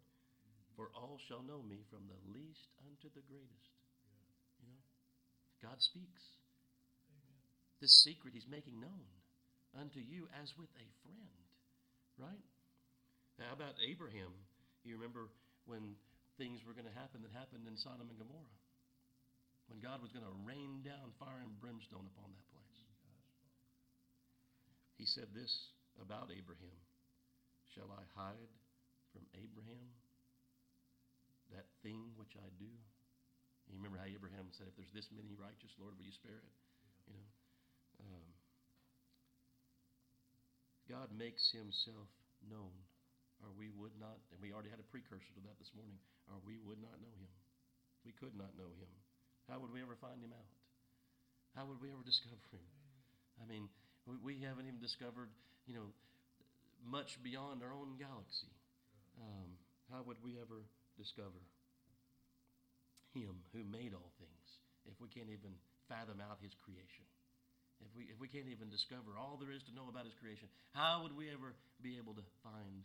for 0.76 0.92
all 0.94 1.18
shall 1.28 1.42
know 1.42 1.64
me 1.64 1.82
from 1.90 2.06
the 2.06 2.20
least 2.30 2.70
unto 2.86 3.10
the 3.10 3.26
greatest." 3.26 3.74
You 4.62 4.70
know, 4.70 4.82
God 5.66 5.82
speaks. 5.82 6.38
This 7.82 8.04
secret 8.04 8.34
He's 8.36 8.48
making 8.48 8.80
known 8.80 9.08
unto 9.74 10.00
you 10.00 10.28
as 10.42 10.54
with 10.58 10.70
a 10.76 10.88
friend, 11.02 11.42
right? 12.18 12.44
Now, 13.40 13.46
how 13.50 13.56
about 13.56 13.76
Abraham? 13.80 14.36
You 14.84 14.96
remember 14.96 15.32
when 15.66 15.96
things 16.40 16.64
were 16.64 16.74
going 16.74 16.88
to 16.88 16.98
happen 16.98 17.20
that 17.28 17.36
happened 17.36 17.68
in 17.68 17.76
Sodom 17.76 18.08
and 18.08 18.18
Gomorrah? 18.18 18.58
When 19.68 19.84
God 19.84 20.02
was 20.02 20.10
going 20.10 20.26
to 20.26 20.36
rain 20.48 20.82
down 20.82 21.14
fire 21.22 21.44
and 21.44 21.54
brimstone 21.62 22.08
upon 22.16 22.34
that 22.34 22.48
place. 22.50 22.80
He 24.98 25.06
said 25.06 25.30
this 25.36 25.52
about 26.02 26.32
Abraham 26.34 26.80
Shall 27.76 27.92
I 27.94 28.02
hide 28.18 28.52
from 29.14 29.30
Abraham 29.38 29.94
that 31.54 31.70
thing 31.86 32.18
which 32.18 32.34
I 32.34 32.50
do? 32.58 32.72
You 33.70 33.78
remember 33.78 34.02
how 34.02 34.10
Abraham 34.10 34.50
said, 34.58 34.66
If 34.74 34.76
there's 34.82 34.96
this 34.96 35.14
many 35.14 35.38
righteous, 35.38 35.70
Lord, 35.78 35.94
will 35.94 36.08
you 36.08 36.16
spare 36.18 36.42
it? 36.42 36.56
You 37.06 37.14
know? 37.14 37.30
Um, 38.10 38.28
God 40.90 41.14
makes 41.14 41.54
himself 41.54 42.10
known, 42.42 42.74
or 43.44 43.50
we 43.56 43.72
would 43.72 43.96
not, 44.00 44.20
and 44.32 44.40
we 44.44 44.52
already 44.52 44.72
had 44.72 44.84
a 44.84 44.88
precursor 44.92 45.32
to 45.36 45.44
that 45.48 45.56
this 45.60 45.72
morning, 45.76 46.00
or 46.28 46.40
we 46.44 46.60
would 46.64 46.80
not 46.80 47.00
know 47.00 47.14
him. 47.20 47.32
We 48.04 48.12
could 48.16 48.36
not 48.36 48.56
know 48.56 48.72
him. 48.80 48.92
How 49.48 49.60
would 49.60 49.72
we 49.72 49.82
ever 49.82 49.96
find 50.00 50.20
him 50.20 50.36
out? 50.36 50.52
How 51.56 51.66
would 51.66 51.82
we 51.82 51.90
ever 51.90 52.04
discover 52.08 52.48
him? 52.52 52.68
I 53.40 53.48
mean, 53.48 53.72
we, 54.06 54.42
haven't 54.44 54.68
even 54.68 54.84
discovered, 54.84 55.32
you 55.64 55.76
know, 55.76 55.88
much 56.84 57.20
beyond 57.24 57.64
our 57.64 57.72
own 57.72 57.96
galaxy. 57.96 58.52
Um, 59.20 59.56
how 59.92 60.04
would 60.04 60.20
we 60.24 60.40
ever 60.40 60.68
discover 60.98 61.40
him 63.16 63.44
who 63.56 63.64
made 63.64 63.96
all 63.96 64.12
things 64.20 64.48
if 64.88 64.96
we 65.00 65.08
can't 65.08 65.32
even 65.32 65.56
fathom 65.88 66.20
out 66.20 66.40
his 66.44 66.56
creation? 66.64 67.08
If 67.80 67.92
we, 67.96 68.12
if 68.12 68.20
we 68.20 68.28
can't 68.28 68.52
even 68.52 68.68
discover 68.68 69.16
all 69.16 69.40
there 69.40 69.56
is 69.56 69.64
to 69.72 69.74
know 69.74 69.88
about 69.88 70.04
his 70.04 70.16
creation, 70.20 70.52
how 70.76 71.08
would 71.08 71.16
we 71.16 71.32
ever 71.32 71.56
be 71.80 71.96
able 71.96 72.12
to 72.20 72.26
find? 72.44 72.84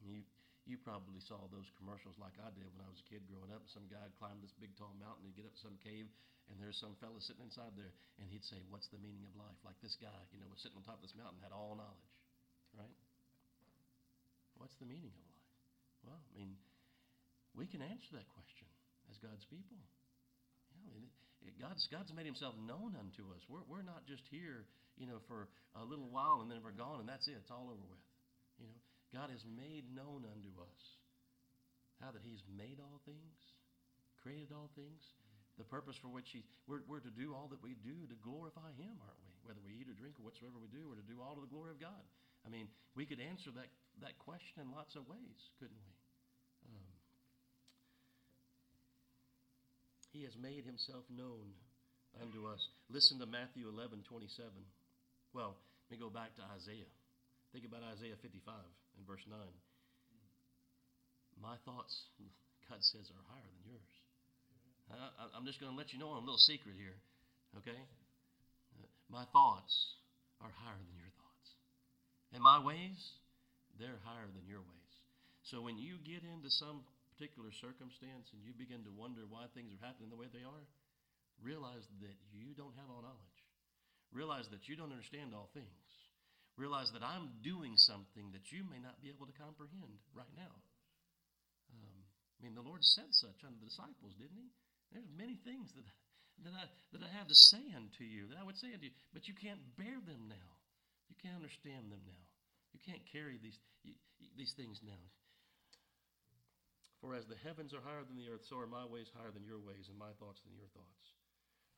You, 0.00 0.24
you 0.64 0.76
probably 0.80 1.20
saw 1.24 1.48
those 1.52 1.68
commercials 1.76 2.16
like 2.16 2.36
I 2.40 2.48
did 2.56 2.68
when 2.72 2.84
I 2.84 2.90
was 2.90 3.00
a 3.00 3.08
kid 3.08 3.24
growing 3.28 3.52
up. 3.52 3.64
Some 3.72 3.88
guy 3.88 4.00
would 4.00 4.16
climb 4.16 4.40
this 4.40 4.54
big 4.56 4.72
tall 4.76 4.96
mountain, 4.96 5.28
he'd 5.28 5.36
get 5.36 5.48
up 5.48 5.56
to 5.56 5.64
some 5.64 5.76
cave, 5.80 6.08
and 6.48 6.56
there's 6.58 6.78
some 6.80 6.96
fella 6.98 7.20
sitting 7.22 7.44
inside 7.44 7.76
there, 7.76 7.92
and 8.18 8.26
he'd 8.28 8.44
say, 8.44 8.58
What's 8.72 8.88
the 8.90 8.98
meaning 8.98 9.22
of 9.28 9.36
life? 9.36 9.56
Like 9.62 9.78
this 9.84 9.94
guy, 10.00 10.20
you 10.34 10.40
know, 10.40 10.48
was 10.50 10.60
sitting 10.64 10.80
on 10.80 10.84
top 10.84 10.98
of 10.98 11.04
this 11.06 11.14
mountain, 11.14 11.38
had 11.44 11.54
all 11.54 11.78
knowledge, 11.78 12.14
right? 12.74 12.96
What's 14.58 14.76
the 14.76 14.88
meaning 14.88 15.08
of 15.08 15.24
life? 15.24 15.46
Well, 16.04 16.20
I 16.20 16.32
mean, 16.36 16.56
we 17.56 17.64
can 17.64 17.80
answer 17.80 18.12
that 18.16 18.28
question 18.32 18.68
as 19.08 19.16
God's 19.20 19.44
people. 19.48 19.80
You 20.76 20.84
know, 20.86 21.00
it, 21.00 21.12
it, 21.48 21.54
God's, 21.56 21.82
God's 21.90 22.12
made 22.12 22.28
himself 22.28 22.54
known 22.60 22.96
unto 22.96 23.32
us. 23.32 23.42
We're, 23.48 23.64
we're 23.66 23.86
not 23.86 24.06
just 24.06 24.22
here, 24.30 24.68
you 24.96 25.08
know, 25.08 25.18
for 25.26 25.48
a 25.74 25.84
little 25.84 26.08
while 26.08 26.40
and 26.44 26.48
then 26.48 26.60
we're 26.62 26.76
gone 26.76 27.00
and 27.00 27.08
that's 27.08 27.26
it. 27.26 27.36
It's 27.40 27.50
all 27.50 27.72
over 27.72 27.84
with. 27.88 28.04
You 28.60 28.68
know, 28.68 28.80
God 29.10 29.30
has 29.34 29.42
made 29.42 29.90
known 29.90 30.22
unto 30.22 30.52
us 30.62 30.82
how 31.98 32.14
that 32.14 32.22
he's 32.22 32.40
made 32.46 32.78
all 32.78 33.02
things, 33.02 33.38
created 34.22 34.54
all 34.54 34.70
things, 34.78 35.02
the 35.58 35.66
purpose 35.66 35.98
for 36.00 36.08
which 36.08 36.30
he, 36.32 36.46
we're, 36.64 36.80
we're 36.88 37.04
to 37.04 37.12
do 37.12 37.34
all 37.36 37.50
that 37.52 37.60
we 37.60 37.76
do 37.84 38.08
to 38.08 38.16
glorify 38.24 38.72
him, 38.80 38.96
aren't 39.02 39.20
we? 39.20 39.30
Whether 39.44 39.60
we 39.60 39.76
eat 39.76 39.90
or 39.90 39.96
drink 39.98 40.16
or 40.16 40.24
whatsoever 40.24 40.56
we 40.56 40.70
do, 40.72 40.88
we're 40.88 41.00
to 41.00 41.10
do 41.10 41.20
all 41.20 41.36
to 41.36 41.42
the 41.42 41.50
glory 41.50 41.74
of 41.74 41.82
God. 41.82 42.00
I 42.46 42.48
mean, 42.48 42.70
we 42.96 43.04
could 43.04 43.20
answer 43.20 43.52
that, 43.52 43.68
that 44.00 44.16
question 44.16 44.64
in 44.64 44.72
lots 44.72 44.96
of 44.96 45.04
ways, 45.04 45.38
couldn't 45.60 45.76
we? 45.76 45.94
Um, 46.72 46.92
he 50.16 50.24
has 50.24 50.32
made 50.40 50.64
himself 50.64 51.04
known 51.12 51.52
unto 52.16 52.48
us. 52.48 52.62
Listen 52.88 53.20
to 53.20 53.28
Matthew 53.28 53.68
11, 53.68 54.06
27. 54.08 54.48
Well, 55.36 55.60
let 55.90 55.90
me 55.92 56.00
go 56.00 56.08
back 56.08 56.32
to 56.40 56.42
Isaiah. 56.56 56.88
Think 57.52 57.68
about 57.68 57.84
Isaiah 57.84 58.16
55 58.22 58.54
and 59.00 59.08
verse 59.08 59.24
9. 59.24 59.40
My 61.40 61.56
thoughts, 61.64 62.12
God 62.68 62.84
says, 62.84 63.08
are 63.08 63.24
higher 63.32 63.48
than 63.48 63.64
yours. 63.72 63.92
I, 64.92 65.38
am 65.40 65.48
just 65.48 65.56
going 65.56 65.72
to 65.72 65.78
let 65.78 65.96
you 65.96 65.98
know 66.02 66.12
on 66.12 66.20
a 66.20 66.26
little 66.26 66.44
secret 66.44 66.76
here, 66.76 67.00
okay? 67.64 67.80
My 69.08 69.24
thoughts 69.32 69.72
are 70.44 70.52
higher 70.52 70.76
than 70.76 70.98
your 71.00 71.14
thoughts. 71.16 71.48
And 72.36 72.44
my 72.44 72.60
ways, 72.60 73.00
they're 73.80 74.04
higher 74.04 74.28
than 74.28 74.44
your 74.44 74.60
ways. 74.60 74.92
So 75.48 75.64
when 75.64 75.80
you 75.80 75.96
get 76.04 76.20
into 76.20 76.52
some 76.52 76.84
particular 77.16 77.48
circumstance 77.64 78.28
and 78.36 78.44
you 78.44 78.52
begin 78.52 78.84
to 78.84 78.92
wonder 78.92 79.24
why 79.24 79.48
things 79.56 79.72
are 79.72 79.82
happening 79.82 80.12
the 80.12 80.20
way 80.20 80.28
they 80.28 80.44
are, 80.44 80.64
realize 81.40 81.86
that 82.04 82.16
you 82.34 82.52
don't 82.52 82.76
have 82.76 82.92
all 82.92 83.00
knowledge. 83.00 83.40
Realize 84.12 84.44
that 84.50 84.68
you 84.68 84.74
don't 84.76 84.92
understand 84.92 85.32
all 85.32 85.48
things. 85.56 85.89
Realize 86.58 86.90
that 86.92 87.04
I'm 87.04 87.30
doing 87.40 87.76
something 87.76 88.32
that 88.32 88.52
you 88.52 88.66
may 88.66 88.78
not 88.82 89.00
be 89.00 89.08
able 89.08 89.26
to 89.26 89.36
comprehend 89.36 90.02
right 90.12 90.30
now. 90.36 90.54
Um, 91.72 92.00
I 92.36 92.38
mean, 92.42 92.54
the 92.54 92.66
Lord 92.66 92.82
said 92.82 93.08
such 93.10 93.40
unto 93.46 93.58
the 93.60 93.70
disciples, 93.70 94.18
didn't 94.18 94.36
He? 94.36 94.50
There's 94.92 95.08
many 95.14 95.38
things 95.46 95.70
that, 95.78 95.86
that, 96.44 96.54
I, 96.54 96.66
that 96.92 97.02
I 97.06 97.10
have 97.14 97.30
to 97.30 97.38
say 97.54 97.62
unto 97.72 98.02
you, 98.02 98.28
that 98.28 98.38
I 98.38 98.44
would 98.44 98.58
say 98.58 98.74
unto 98.74 98.90
you, 98.90 98.96
but 99.14 99.30
you 99.30 99.34
can't 99.38 99.62
bear 99.78 99.96
them 100.02 100.26
now. 100.26 100.50
You 101.08 101.16
can't 101.22 101.38
understand 101.38 101.90
them 101.90 102.02
now. 102.06 102.24
You 102.74 102.80
can't 102.82 103.02
carry 103.10 103.38
these, 103.38 103.58
these 104.36 104.54
things 104.58 104.82
now. 104.82 105.04
For 107.00 107.16
as 107.16 107.24
the 107.24 107.38
heavens 107.40 107.72
are 107.72 107.80
higher 107.80 108.04
than 108.04 108.20
the 108.20 108.28
earth, 108.28 108.44
so 108.44 108.60
are 108.60 108.68
my 108.68 108.84
ways 108.84 109.08
higher 109.16 109.32
than 109.32 109.48
your 109.48 109.58
ways, 109.58 109.88
and 109.88 109.96
my 109.96 110.12
thoughts 110.20 110.44
than 110.44 110.52
your 110.52 110.68
thoughts. 110.76 111.16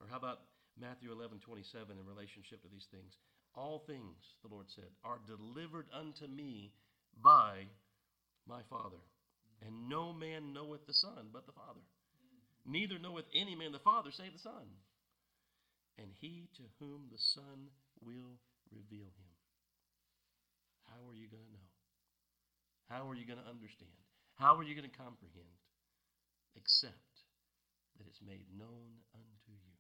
Or 0.02 0.10
how 0.10 0.18
about 0.18 0.50
Matthew 0.74 1.14
11, 1.14 1.38
27 1.46 1.62
in 1.94 2.02
relationship 2.02 2.58
to 2.66 2.68
these 2.68 2.90
things? 2.90 3.14
All 3.54 3.84
things, 3.86 4.16
the 4.42 4.48
Lord 4.48 4.66
said, 4.70 4.88
are 5.04 5.20
delivered 5.26 5.86
unto 5.92 6.26
me 6.26 6.72
by 7.22 7.68
my 8.48 8.62
Father. 8.70 9.02
And 9.64 9.88
no 9.88 10.12
man 10.12 10.52
knoweth 10.52 10.86
the 10.86 10.94
Son 10.94 11.28
but 11.32 11.46
the 11.46 11.52
Father. 11.52 11.84
Neither 12.64 12.98
knoweth 12.98 13.26
any 13.34 13.54
man 13.54 13.72
the 13.72 13.78
Father 13.78 14.10
save 14.10 14.32
the 14.32 14.38
Son. 14.38 14.66
And 15.98 16.08
he 16.20 16.48
to 16.56 16.62
whom 16.80 17.08
the 17.10 17.18
Son 17.18 17.68
will 18.00 18.40
reveal 18.72 19.12
him. 19.12 19.32
How 20.88 21.04
are 21.08 21.14
you 21.14 21.28
going 21.28 21.44
to 21.44 21.52
know? 21.52 21.68
How 22.88 23.08
are 23.08 23.14
you 23.14 23.26
going 23.26 23.40
to 23.40 23.48
understand? 23.48 23.96
How 24.34 24.56
are 24.56 24.64
you 24.64 24.74
going 24.74 24.88
to 24.88 24.96
comprehend? 24.96 25.60
Except 26.56 27.12
that 27.98 28.06
it's 28.08 28.20
made 28.24 28.48
known 28.52 29.04
unto 29.14 29.52
you. 29.52 29.76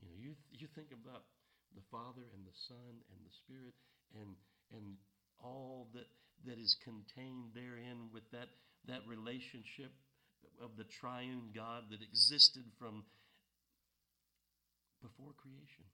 You 0.00 0.08
know, 0.08 0.16
you, 0.16 0.32
you 0.52 0.68
think 0.74 0.92
about 0.92 1.24
the 1.74 1.84
Father 1.90 2.24
and 2.34 2.44
the 2.44 2.56
Son 2.68 3.02
and 3.10 3.20
the 3.24 3.34
Spirit 3.44 3.74
and, 4.14 4.36
and 4.72 4.96
all 5.42 5.88
that, 5.94 6.08
that 6.46 6.58
is 6.58 6.76
contained 6.82 7.52
therein 7.54 8.08
with 8.12 8.24
that, 8.32 8.48
that 8.86 9.02
relationship 9.06 9.92
of 10.60 10.76
the 10.76 10.84
triune 10.84 11.50
God 11.54 11.90
that 11.90 12.02
existed 12.02 12.64
from 12.78 13.04
before 15.02 15.34
creation, 15.34 15.86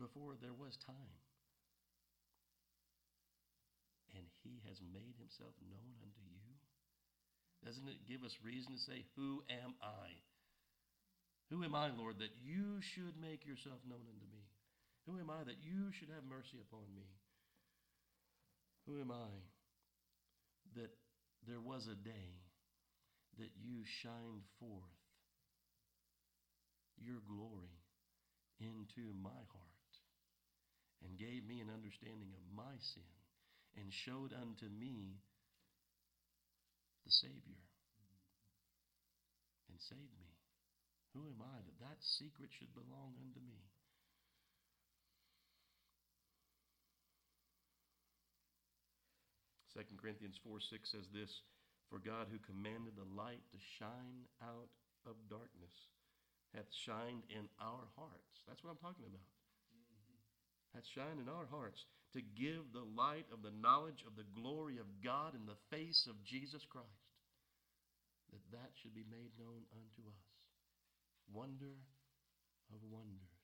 before 0.00 0.34
there 0.40 0.56
was 0.56 0.76
time. 0.80 1.20
And 4.16 4.24
he 4.42 4.62
has 4.68 4.80
made 4.80 5.18
himself 5.18 5.52
known 5.60 5.98
unto 6.00 6.22
you. 6.22 6.48
Doesn't 7.64 7.88
it 7.88 8.08
give 8.08 8.22
us 8.22 8.36
reason 8.44 8.76
to 8.76 8.80
say, 8.80 9.04
Who 9.16 9.42
am 9.50 9.74
I? 9.82 10.20
Who 11.50 11.64
am 11.64 11.74
I, 11.74 11.90
Lord, 11.92 12.18
that 12.20 12.32
you 12.40 12.80
should 12.80 13.20
make 13.20 13.44
yourself 13.44 13.80
known 13.88 14.04
unto 14.08 14.28
me? 14.32 14.43
Who 15.06 15.20
am 15.20 15.28
I 15.30 15.44
that 15.44 15.60
you 15.62 15.92
should 15.92 16.08
have 16.08 16.24
mercy 16.24 16.56
upon 16.60 16.88
me? 16.94 17.04
Who 18.86 19.00
am 19.00 19.10
I 19.10 19.30
that 20.76 20.90
there 21.46 21.60
was 21.60 21.86
a 21.86 21.94
day 21.94 22.40
that 23.38 23.52
you 23.60 23.84
shined 24.02 24.44
forth 24.60 24.96
your 26.96 27.20
glory 27.26 27.84
into 28.60 29.12
my 29.20 29.44
heart 29.52 29.92
and 31.02 31.18
gave 31.18 31.44
me 31.44 31.60
an 31.60 31.68
understanding 31.68 32.32
of 32.32 32.56
my 32.56 32.78
sin 32.80 33.12
and 33.76 33.92
showed 33.92 34.32
unto 34.32 34.70
me 34.70 35.20
the 37.04 37.12
Savior 37.12 37.64
and 39.68 39.76
saved 39.80 40.16
me. 40.16 40.32
Who 41.12 41.28
am 41.28 41.42
I 41.42 41.58
that 41.60 41.78
that 41.82 41.98
secret 42.00 42.50
should 42.56 42.72
belong 42.72 43.18
unto 43.20 43.42
me? 43.42 43.73
2 49.74 49.82
Corinthians 49.98 50.38
4 50.46 50.62
6 50.62 50.86
says 50.94 51.06
this 51.10 51.42
For 51.90 51.98
God, 51.98 52.30
who 52.30 52.38
commanded 52.46 52.94
the 52.94 53.10
light 53.10 53.42
to 53.50 53.58
shine 53.82 54.30
out 54.38 54.70
of 55.02 55.18
darkness, 55.26 55.74
hath 56.54 56.70
shined 56.86 57.26
in 57.26 57.50
our 57.58 57.90
hearts. 57.98 58.34
That's 58.46 58.62
what 58.62 58.70
I'm 58.70 58.82
talking 58.82 59.10
about. 59.10 59.26
Hath 60.78 60.86
shined 60.94 61.18
in 61.18 61.26
our 61.26 61.50
hearts 61.50 61.82
to 62.14 62.22
give 62.22 62.70
the 62.70 62.86
light 62.86 63.26
of 63.34 63.42
the 63.42 63.54
knowledge 63.58 64.06
of 64.06 64.14
the 64.14 64.26
glory 64.38 64.78
of 64.78 64.86
God 65.02 65.34
in 65.34 65.46
the 65.46 65.58
face 65.74 66.06
of 66.06 66.22
Jesus 66.22 66.62
Christ, 66.70 67.10
that 68.30 68.42
that 68.54 68.70
should 68.78 68.94
be 68.94 69.06
made 69.10 69.34
known 69.34 69.66
unto 69.74 70.06
us. 70.06 70.26
Wonder 71.26 71.74
of 72.70 72.78
wonders. 72.86 73.42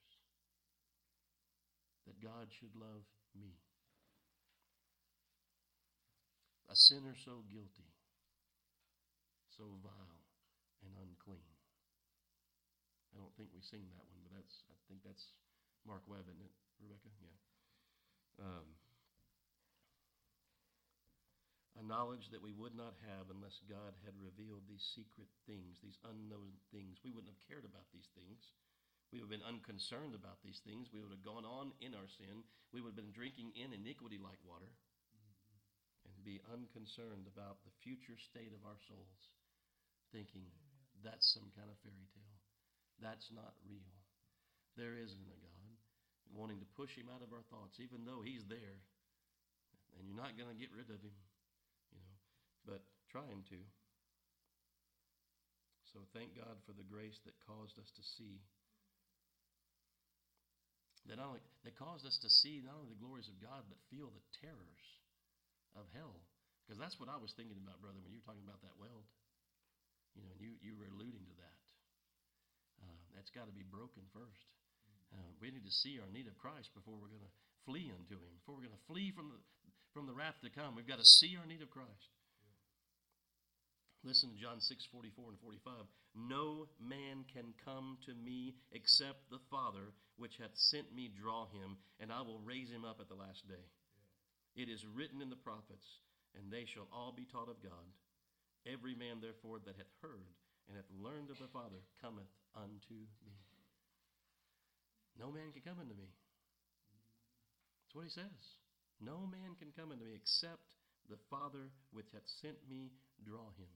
That 2.06 2.22
God 2.22 2.50
should 2.54 2.74
love 2.78 3.02
me 3.34 3.58
a 6.70 6.76
sinner 6.78 7.18
so 7.18 7.42
guilty, 7.50 7.90
so 9.50 9.66
vile 9.82 10.22
and 10.86 10.94
unclean. 11.02 11.50
I 13.10 13.18
don't 13.18 13.34
think 13.34 13.50
we 13.50 13.58
sing 13.58 13.90
that 13.90 14.06
one, 14.06 14.22
but 14.22 14.38
that's 14.38 14.62
I 14.70 14.78
think 14.86 15.02
that's 15.02 15.34
Mark 15.82 16.06
Webb, 16.06 16.30
isn't 16.30 16.46
it, 16.46 16.54
Rebecca? 16.78 17.10
Yeah. 17.18 17.38
Um, 18.38 18.70
a 21.74 21.82
knowledge 21.82 22.30
that 22.30 22.44
we 22.44 22.54
would 22.54 22.78
not 22.78 22.94
have 23.02 23.34
unless 23.34 23.58
God 23.66 23.98
had 24.06 24.14
revealed 24.14 24.62
these 24.70 24.86
secret 24.94 25.26
things, 25.50 25.82
these 25.82 25.98
unknown 26.06 26.54
things. 26.70 27.02
We 27.02 27.10
wouldn't 27.10 27.34
have 27.34 27.46
cared 27.50 27.66
about 27.66 27.90
these 27.90 28.06
things. 28.14 28.54
We 29.10 29.18
would 29.18 29.26
have 29.26 29.34
been 29.34 29.50
unconcerned 29.50 30.14
about 30.14 30.38
these 30.46 30.62
things. 30.62 30.94
We 30.94 31.02
would 31.02 31.10
have 31.10 31.26
gone 31.26 31.42
on 31.42 31.74
in 31.82 31.98
our 31.98 32.06
sin. 32.06 32.46
We 32.70 32.78
would 32.78 32.94
have 32.94 33.00
been 33.02 33.16
drinking 33.16 33.58
in 33.58 33.74
iniquity 33.74 34.22
like 34.22 34.38
water 34.46 34.70
be 36.20 36.44
unconcerned 36.52 37.26
about 37.28 37.60
the 37.64 37.74
future 37.82 38.16
state 38.16 38.52
of 38.52 38.62
our 38.68 38.78
souls, 38.86 39.22
thinking 40.12 40.46
that's 41.00 41.32
some 41.32 41.48
kind 41.56 41.68
of 41.72 41.76
fairy 41.80 42.08
tale. 42.12 42.38
That's 43.00 43.28
not 43.32 43.56
real. 43.64 43.96
There 44.76 44.96
isn't 44.96 45.28
a 45.32 45.38
God. 45.40 45.76
Wanting 46.30 46.62
to 46.62 46.68
push 46.78 46.94
him 46.94 47.10
out 47.10 47.24
of 47.24 47.34
our 47.34 47.42
thoughts, 47.50 47.80
even 47.82 48.06
though 48.06 48.22
he's 48.22 48.46
there. 48.46 48.78
And 49.98 50.06
you're 50.06 50.20
not 50.20 50.38
going 50.38 50.52
to 50.52 50.60
get 50.60 50.70
rid 50.70 50.86
of 50.86 51.02
him, 51.02 51.16
you 51.90 51.98
know, 51.98 52.16
but 52.62 52.86
trying 53.10 53.42
to. 53.50 53.58
So 55.90 56.06
thank 56.14 56.38
God 56.38 56.54
for 56.62 56.70
the 56.70 56.86
grace 56.86 57.18
that 57.26 57.34
caused 57.42 57.74
us 57.82 57.90
to 57.98 58.04
see. 58.14 58.38
That, 61.10 61.18
not 61.18 61.34
only, 61.34 61.42
that 61.66 61.74
caused 61.74 62.06
us 62.06 62.14
to 62.22 62.30
see 62.30 62.62
not 62.62 62.78
only 62.78 62.94
the 62.94 63.02
glories 63.02 63.26
of 63.26 63.42
God, 63.42 63.66
but 63.66 63.82
feel 63.90 64.14
the 64.14 64.22
terrors 64.38 64.84
of 65.74 65.86
hell. 65.94 66.22
Because 66.64 66.78
that's 66.78 66.98
what 67.02 67.10
I 67.10 67.18
was 67.18 67.34
thinking 67.34 67.58
about, 67.58 67.82
brother, 67.82 67.98
when 67.98 68.14
you 68.14 68.22
were 68.22 68.28
talking 68.28 68.46
about 68.46 68.62
that 68.62 68.78
weld. 68.78 69.06
You 70.14 70.22
know, 70.22 70.30
and 70.34 70.40
you, 70.42 70.58
you 70.62 70.74
were 70.74 70.90
alluding 70.90 71.22
to 71.26 71.36
that. 71.38 71.58
Uh, 72.82 73.02
that's 73.14 73.30
got 73.30 73.46
to 73.46 73.54
be 73.54 73.66
broken 73.66 74.06
first. 74.10 74.46
Uh, 75.10 75.30
we 75.42 75.50
need 75.50 75.66
to 75.66 75.76
see 75.82 75.98
our 75.98 76.10
need 76.10 76.30
of 76.30 76.38
Christ 76.38 76.70
before 76.74 76.94
we're 76.94 77.10
going 77.10 77.26
to 77.26 77.34
flee 77.66 77.90
unto 77.90 78.14
Him. 78.18 78.32
Before 78.42 78.58
we're 78.58 78.66
going 78.66 78.78
to 78.78 78.88
flee 78.90 79.10
from 79.10 79.34
the, 79.34 79.38
from 79.90 80.06
the 80.06 80.14
wrath 80.14 80.38
to 80.46 80.50
come, 80.50 80.78
we've 80.78 80.86
got 80.86 81.02
to 81.02 81.10
see 81.22 81.34
our 81.34 81.46
need 81.46 81.62
of 81.62 81.70
Christ. 81.70 82.10
Listen 84.02 84.32
to 84.32 84.38
John 84.40 84.60
6, 84.60 84.86
44 84.94 85.36
and 85.36 85.40
45. 85.42 85.84
No 86.16 86.66
man 86.80 87.28
can 87.28 87.52
come 87.64 87.98
to 88.06 88.14
me 88.14 88.56
except 88.72 89.28
the 89.28 89.42
Father 89.50 89.92
which 90.16 90.40
hath 90.40 90.54
sent 90.54 90.94
me 90.94 91.12
draw 91.12 91.46
him, 91.52 91.76
and 92.00 92.10
I 92.10 92.22
will 92.22 92.40
raise 92.40 92.70
him 92.70 92.84
up 92.84 92.98
at 93.00 93.08
the 93.08 93.14
last 93.14 93.46
day. 93.48 93.64
It 94.56 94.68
is 94.68 94.84
written 94.84 95.22
in 95.22 95.30
the 95.30 95.38
prophets, 95.38 95.86
and 96.34 96.50
they 96.50 96.66
shall 96.66 96.88
all 96.92 97.12
be 97.12 97.24
taught 97.24 97.48
of 97.48 97.62
God. 97.62 97.86
Every 98.66 98.94
man, 98.94 99.22
therefore, 99.22 99.58
that 99.64 99.78
hath 99.78 99.94
heard 100.02 100.36
and 100.68 100.76
hath 100.76 100.90
learned 100.90 101.30
of 101.30 101.38
the 101.38 101.50
Father 101.50 101.80
cometh 102.02 102.30
unto 102.54 103.08
me. 103.24 103.38
No 105.18 105.30
man 105.30 105.52
can 105.52 105.62
come 105.62 105.80
unto 105.80 105.94
me. 105.94 106.08
That's 107.84 107.94
what 107.94 108.06
he 108.06 108.14
says. 108.14 108.56
No 109.00 109.26
man 109.26 109.56
can 109.58 109.72
come 109.74 109.90
unto 109.90 110.04
me 110.04 110.14
except 110.14 110.62
the 111.08 111.18
Father 111.28 111.72
which 111.90 112.12
hath 112.12 112.28
sent 112.40 112.56
me 112.68 112.92
draw 113.24 113.50
him. 113.58 113.72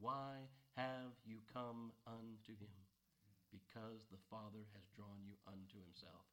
Why 0.00 0.48
have 0.76 1.14
you 1.26 1.38
come 1.52 1.92
unto 2.06 2.56
him? 2.56 2.74
Because 3.52 4.02
the 4.10 4.22
Father 4.30 4.66
has 4.74 4.86
drawn 4.96 5.22
you 5.22 5.38
unto 5.46 5.78
himself. 5.78 6.26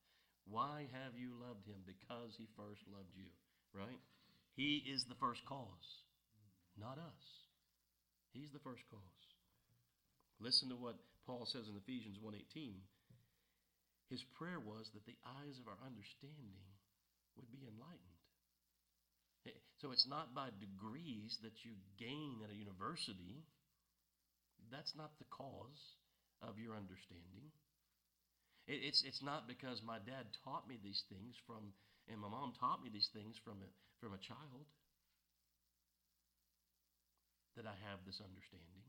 Why 0.46 0.88
have 0.92 1.16
you 1.16 1.34
loved 1.40 1.66
him? 1.68 1.84
Because 1.86 2.36
he 2.38 2.48
first 2.58 2.82
loved 2.92 3.16
you, 3.16 3.30
right? 3.74 4.02
He 4.56 4.84
is 4.88 5.06
the 5.06 5.16
first 5.16 5.46
cause, 5.46 6.04
not 6.78 6.98
us. 6.98 7.26
He's 8.34 8.52
the 8.52 8.64
first 8.64 8.84
cause. 8.90 9.24
Listen 10.40 10.70
to 10.70 10.76
what 10.76 11.00
Paul 11.26 11.46
says 11.46 11.68
in 11.70 11.78
Ephesians 11.78 12.20
1:18. 12.20 12.82
His 14.10 14.24
prayer 14.36 14.60
was 14.60 14.90
that 14.92 15.06
the 15.06 15.18
eyes 15.24 15.60
of 15.60 15.68
our 15.68 15.80
understanding 15.86 16.60
would 17.36 17.50
be 17.52 17.64
enlightened. 17.64 18.12
So 19.82 19.90
it's 19.90 20.06
not 20.06 20.36
by 20.36 20.54
degrees 20.62 21.40
that 21.42 21.66
you 21.66 21.74
gain 21.98 22.44
at 22.44 22.52
a 22.52 22.56
university. 22.56 23.42
That's 24.70 24.94
not 24.96 25.18
the 25.18 25.26
cause 25.26 25.98
of 26.42 26.60
your 26.60 26.78
understanding. 26.78 27.50
It, 28.68 28.82
it's, 28.84 29.04
it's 29.04 29.24
not 29.24 29.48
because 29.48 29.82
my 29.82 29.98
dad 29.98 30.30
taught 30.44 30.68
me 30.68 30.78
these 30.82 31.04
things 31.10 31.36
from, 31.48 31.74
and 32.10 32.20
my 32.20 32.30
mom 32.30 32.54
taught 32.60 32.84
me 32.84 32.90
these 32.92 33.10
things 33.14 33.40
from 33.42 33.62
a, 33.62 33.70
from 34.00 34.14
a 34.14 34.22
child 34.22 34.66
that 37.58 37.66
I 37.66 37.76
have 37.90 38.00
this 38.06 38.22
understanding. 38.24 38.86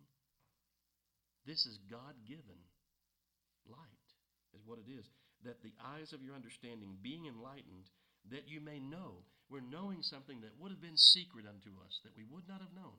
This 1.46 1.66
is 1.66 1.78
God 1.90 2.14
given 2.26 2.62
light, 3.66 4.08
is 4.54 4.62
what 4.64 4.78
it 4.78 4.86
is. 4.86 5.06
That 5.42 5.62
the 5.62 5.74
eyes 5.82 6.12
of 6.14 6.22
your 6.22 6.38
understanding 6.38 6.94
being 7.02 7.26
enlightened, 7.26 7.90
that 8.30 8.46
you 8.46 8.60
may 8.60 8.78
know. 8.78 9.26
We're 9.50 9.60
knowing 9.60 10.00
something 10.00 10.40
that 10.40 10.54
would 10.56 10.70
have 10.70 10.80
been 10.80 10.96
secret 10.96 11.44
unto 11.44 11.74
us, 11.82 12.00
that 12.06 12.16
we 12.16 12.24
would 12.30 12.46
not 12.46 12.62
have 12.62 12.72
known. 12.72 12.96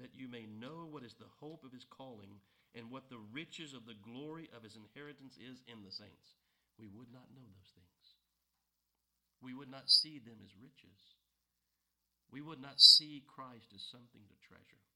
That 0.00 0.16
you 0.16 0.26
may 0.28 0.48
know 0.48 0.88
what 0.88 1.04
is 1.04 1.14
the 1.20 1.30
hope 1.40 1.64
of 1.64 1.72
his 1.72 1.84
calling 1.84 2.40
and 2.78 2.94
what 2.94 3.10
the 3.10 3.18
riches 3.34 3.74
of 3.74 3.90
the 3.90 3.98
glory 3.98 4.46
of 4.54 4.62
his 4.62 4.78
inheritance 4.78 5.34
is 5.34 5.66
in 5.66 5.82
the 5.82 5.90
saints. 5.90 6.38
We 6.78 6.86
would 6.86 7.10
not 7.10 7.26
know 7.34 7.42
those 7.42 7.74
things. 7.74 8.04
We 9.42 9.50
would 9.50 9.66
not 9.66 9.90
see 9.90 10.22
them 10.22 10.38
as 10.46 10.54
riches. 10.54 11.18
We 12.30 12.38
would 12.38 12.62
not 12.62 12.78
see 12.78 13.26
Christ 13.26 13.74
as 13.74 13.82
something 13.82 14.22
to 14.22 14.36
treasure. 14.46 14.86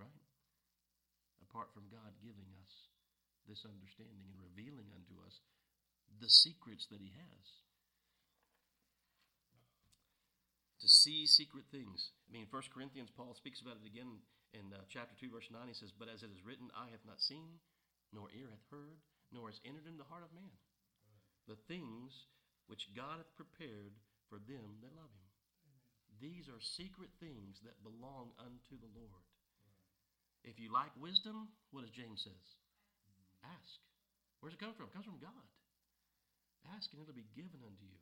Right? 0.00 0.24
Apart 1.44 1.76
from 1.76 1.92
God 1.92 2.16
giving 2.24 2.48
us 2.64 2.88
this 3.44 3.68
understanding 3.68 4.24
and 4.24 4.40
revealing 4.40 4.88
unto 4.96 5.20
us 5.20 5.44
the 6.24 6.32
secrets 6.32 6.88
that 6.88 7.04
he 7.04 7.12
has. 7.20 7.44
To 10.80 10.88
see 10.88 11.28
secret 11.28 11.68
things. 11.68 12.16
I 12.24 12.32
mean, 12.32 12.48
1 12.48 12.72
Corinthians, 12.72 13.12
Paul 13.12 13.36
speaks 13.36 13.60
about 13.60 13.76
it 13.76 13.84
again 13.84 14.24
in 14.52 14.74
uh, 14.74 14.82
chapter 14.90 15.14
2, 15.18 15.30
verse 15.30 15.46
9, 15.50 15.62
he 15.70 15.76
says, 15.76 15.94
But 15.94 16.10
as 16.10 16.26
it 16.26 16.34
is 16.34 16.42
written, 16.42 16.74
eye 16.74 16.90
hath 16.90 17.06
not 17.06 17.22
seen, 17.22 17.62
nor 18.10 18.30
ear 18.34 18.50
hath 18.50 18.66
heard, 18.70 18.98
nor 19.30 19.46
has 19.46 19.62
entered 19.62 19.86
in 19.86 19.98
the 19.98 20.08
heart 20.10 20.26
of 20.26 20.34
man. 20.34 20.58
The 21.46 21.60
things 21.70 22.26
which 22.66 22.90
God 22.94 23.22
hath 23.22 23.38
prepared 23.38 23.94
for 24.26 24.42
them 24.42 24.82
that 24.82 24.98
love 24.98 25.10
him. 25.10 25.30
These 26.18 26.50
are 26.52 26.60
secret 26.60 27.10
things 27.16 27.62
that 27.64 27.80
belong 27.86 28.36
unto 28.36 28.76
the 28.76 28.92
Lord. 28.92 29.24
If 30.44 30.60
you 30.60 30.68
lack 30.72 30.92
wisdom, 31.00 31.48
what 31.72 31.86
does 31.86 31.94
James 31.94 32.26
says? 32.26 32.46
Ask. 33.44 33.80
Where's 34.40 34.56
it 34.56 34.60
come 34.60 34.76
from? 34.76 34.88
It 34.88 34.96
comes 34.96 35.08
from 35.08 35.20
God. 35.20 35.48
Ask 36.76 36.92
and 36.92 37.00
it'll 37.00 37.16
be 37.16 37.28
given 37.32 37.64
unto 37.64 37.84
you. 37.88 38.00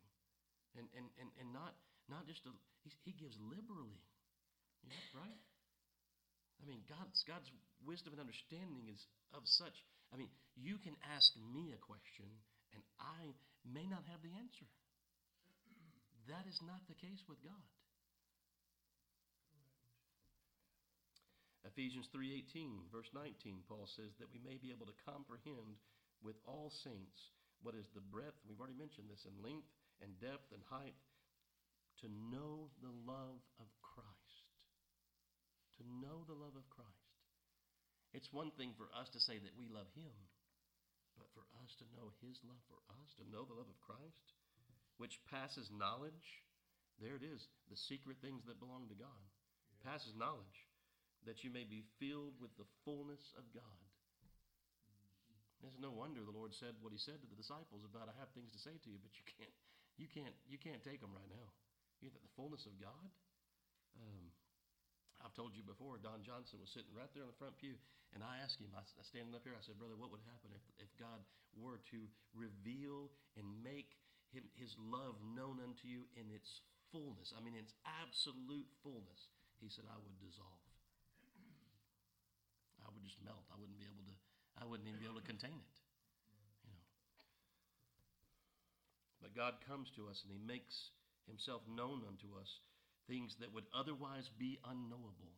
And 0.75 0.87
and 0.95 1.07
and, 1.15 1.31
and 1.39 1.49
not 1.55 1.79
not 2.11 2.27
just 2.27 2.43
a, 2.43 2.51
he, 2.83 2.91
he 3.07 3.11
gives 3.15 3.39
liberally. 3.39 4.03
Know, 4.83 5.23
right? 5.23 5.39
I 6.59 6.67
mean, 6.67 6.83
God's 6.91 7.23
God's 7.23 7.47
wisdom 7.87 8.13
and 8.13 8.21
understanding 8.21 8.91
is 8.91 8.99
of 9.31 9.47
such. 9.47 9.75
I 10.11 10.19
mean, 10.19 10.29
you 10.59 10.77
can 10.83 10.95
ask 11.15 11.31
me 11.55 11.71
a 11.71 11.79
question 11.79 12.27
and 12.75 12.83
I 12.99 13.33
may 13.63 13.87
not 13.87 14.03
have 14.11 14.21
the 14.21 14.35
answer. 14.35 14.67
That 16.27 16.45
is 16.45 16.59
not 16.61 16.83
the 16.85 16.99
case 16.99 17.23
with 17.25 17.41
God. 17.41 17.65
Ephesians 21.65 22.07
3:18 22.15 22.89
verse 22.91 23.09
19 23.13 23.63
Paul 23.67 23.85
says 23.95 24.15
that 24.17 24.31
we 24.31 24.39
may 24.39 24.57
be 24.57 24.71
able 24.71 24.87
to 24.87 25.03
comprehend 25.05 25.77
with 26.23 26.35
all 26.47 26.71
saints 26.83 27.31
what 27.61 27.75
is 27.75 27.85
the 27.93 28.01
breadth 28.01 28.39
we've 28.47 28.59
already 28.59 28.79
mentioned 28.79 29.09
this 29.09 29.25
in 29.27 29.43
length 29.43 29.69
and 30.01 30.19
depth 30.19 30.51
and 30.51 30.63
height 30.65 30.95
to 32.01 32.07
know 32.31 32.71
the 32.81 32.95
love 33.05 33.43
of 33.59 33.67
Christ 33.83 34.18
to 35.79 35.83
know 35.87 36.27
the 36.27 36.37
love 36.37 36.53
of 36.59 36.67
Christ 36.69 37.15
it's 38.11 38.35
one 38.35 38.51
thing 38.59 38.75
for 38.75 38.91
us 38.91 39.07
to 39.15 39.23
say 39.23 39.39
that 39.39 39.57
we 39.57 39.71
love 39.71 39.89
him 39.95 40.13
but 41.15 41.31
for 41.31 41.47
us 41.63 41.71
to 41.79 41.87
know 41.95 42.11
his 42.21 42.37
love 42.43 42.61
for 42.67 42.83
us 42.99 43.09
to 43.17 43.27
know 43.31 43.47
the 43.47 43.57
love 43.57 43.71
of 43.71 43.79
Christ 43.81 44.27
which 44.99 45.23
passes 45.31 45.71
knowledge 45.71 46.43
there 46.99 47.15
it 47.15 47.23
is 47.23 47.47
the 47.71 47.79
secret 47.79 48.19
things 48.19 48.43
that 48.45 48.59
belong 48.59 48.91
to 48.91 48.97
God 48.99 49.23
passes 49.83 50.11
knowledge 50.15 50.67
that 51.27 51.43
you 51.43 51.51
may 51.51 51.67
be 51.67 51.83
filled 51.99 52.35
with 52.39 52.51
the 52.55 52.67
fullness 52.87 53.21
of 53.35 53.43
God. 53.51 53.83
It's 55.59 55.75
no 55.75 55.91
wonder 55.91 56.23
the 56.23 56.35
Lord 56.35 56.55
said 56.55 56.79
what 56.79 56.95
He 56.95 57.01
said 57.01 57.19
to 57.19 57.27
the 57.27 57.35
disciples 57.35 57.83
about, 57.83 58.07
"I 58.07 58.15
have 58.15 58.31
things 58.31 58.51
to 58.55 58.59
say 58.59 58.79
to 58.79 58.89
you, 58.89 58.99
but 59.03 59.11
you 59.19 59.25
can't, 59.27 59.55
you 59.99 60.07
can't, 60.07 60.35
you 60.47 60.57
can't 60.57 60.83
take 60.83 61.03
them 61.03 61.11
right 61.11 61.27
now." 61.27 61.51
You 61.99 62.07
know, 62.07 62.19
the 62.23 62.35
fullness 62.39 62.63
of 62.65 62.79
God. 62.79 63.11
Um, 63.99 64.31
I've 65.19 65.35
told 65.35 65.51
you 65.55 65.63
before. 65.67 65.99
Don 65.99 66.23
Johnson 66.23 66.63
was 66.63 66.71
sitting 66.71 66.95
right 66.95 67.11
there 67.11 67.27
in 67.27 67.31
the 67.31 67.41
front 67.41 67.59
pew, 67.59 67.75
and 68.15 68.23
I 68.23 68.39
asked 68.39 68.59
him, 68.63 68.71
I, 68.71 68.83
standing 69.03 69.35
up 69.35 69.43
here, 69.43 69.55
I 69.55 69.63
said, 69.63 69.75
"Brother, 69.75 69.99
what 69.99 70.11
would 70.15 70.23
happen 70.23 70.55
if, 70.55 70.63
if 70.79 70.91
God 70.95 71.19
were 71.59 71.83
to 71.91 71.99
reveal 72.31 73.11
and 73.35 73.45
make 73.59 73.99
him, 74.31 74.47
His 74.55 74.77
love 74.79 75.19
known 75.35 75.59
unto 75.59 75.89
you 75.89 76.07
in 76.15 76.31
its 76.31 76.63
fullness? 76.89 77.35
I 77.35 77.43
mean, 77.43 77.53
its 77.59 77.75
absolute 77.83 78.67
fullness." 78.79 79.27
He 79.59 79.67
said, 79.67 79.83
"I 79.91 79.99
would 79.99 80.15
dissolve." 80.23 80.63
I 82.79 82.87
would 82.95 83.03
just 83.03 83.19
melt. 83.21 83.43
I 83.51 83.59
wouldn't 83.59 83.77
be 83.77 83.85
able 83.85 84.07
to. 84.07 84.15
I 84.57 84.65
wouldn't 84.65 84.87
even 84.87 85.03
be 85.03 85.05
able 85.05 85.21
to 85.21 85.27
contain 85.27 85.59
it. 85.59 85.75
You 86.65 86.71
know. 86.73 86.87
But 89.21 89.35
God 89.35 89.59
comes 89.67 89.91
to 89.99 90.07
us 90.07 90.23
and 90.23 90.31
He 90.31 90.39
makes 90.39 90.95
Himself 91.27 91.61
known 91.69 92.01
unto 92.07 92.33
us 92.39 92.63
things 93.09 93.35
that 93.41 93.51
would 93.51 93.65
otherwise 93.73 94.29
be 94.37 94.61
unknowable. 94.61 95.33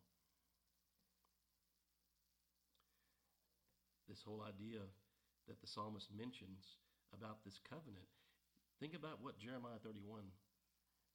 This 4.12 4.20
whole 4.28 4.44
idea 4.44 4.84
that 5.48 5.64
the 5.64 5.72
psalmist 5.72 6.12
mentions 6.12 6.76
about 7.16 7.40
this 7.48 7.56
covenant. 7.72 8.12
Think 8.84 8.92
about 8.92 9.24
what 9.24 9.40
Jeremiah 9.40 9.80
31, 9.80 10.28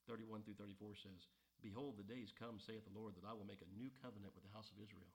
31 0.08 0.48
through 0.48 0.56
34 0.56 0.96
says. 1.04 1.20
Behold, 1.60 2.00
the 2.00 2.08
days 2.08 2.32
come, 2.36 2.56
saith 2.56 2.84
the 2.88 2.96
Lord, 2.96 3.16
that 3.16 3.28
I 3.28 3.36
will 3.36 3.48
make 3.48 3.60
a 3.60 3.76
new 3.76 3.92
covenant 4.00 4.32
with 4.32 4.44
the 4.48 4.54
house 4.56 4.72
of 4.72 4.80
Israel 4.80 5.12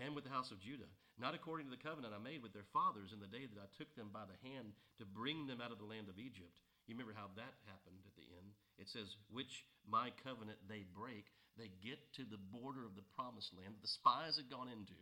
and 0.00 0.16
with 0.16 0.24
the 0.24 0.32
house 0.32 0.48
of 0.48 0.62
Judah, 0.62 0.88
not 1.20 1.36
according 1.36 1.68
to 1.68 1.74
the 1.74 1.84
covenant 1.84 2.16
I 2.16 2.22
made 2.22 2.40
with 2.40 2.56
their 2.56 2.66
fathers 2.72 3.12
in 3.12 3.20
the 3.20 3.28
day 3.28 3.44
that 3.44 3.60
I 3.60 3.68
took 3.76 3.92
them 3.92 4.08
by 4.08 4.24
the 4.24 4.40
hand 4.40 4.72
to 4.96 5.04
bring 5.04 5.44
them 5.44 5.60
out 5.60 5.74
of 5.74 5.82
the 5.82 5.90
land 5.90 6.08
of 6.08 6.16
Egypt. 6.16 6.56
You 6.88 6.96
remember 6.96 7.12
how 7.12 7.28
that 7.36 7.54
happened 7.68 8.00
at 8.08 8.16
the 8.16 8.24
end? 8.32 8.39
It 8.80 8.88
says, 8.88 9.12
which 9.28 9.68
my 9.84 10.10
covenant 10.24 10.58
they 10.66 10.88
break. 10.88 11.28
They 11.60 11.68
get 11.84 12.00
to 12.16 12.24
the 12.24 12.40
border 12.40 12.88
of 12.88 12.96
the 12.96 13.04
promised 13.12 13.52
land 13.52 13.76
the 13.84 13.90
spies 13.90 14.40
had 14.40 14.48
gone 14.48 14.72
into. 14.72 14.96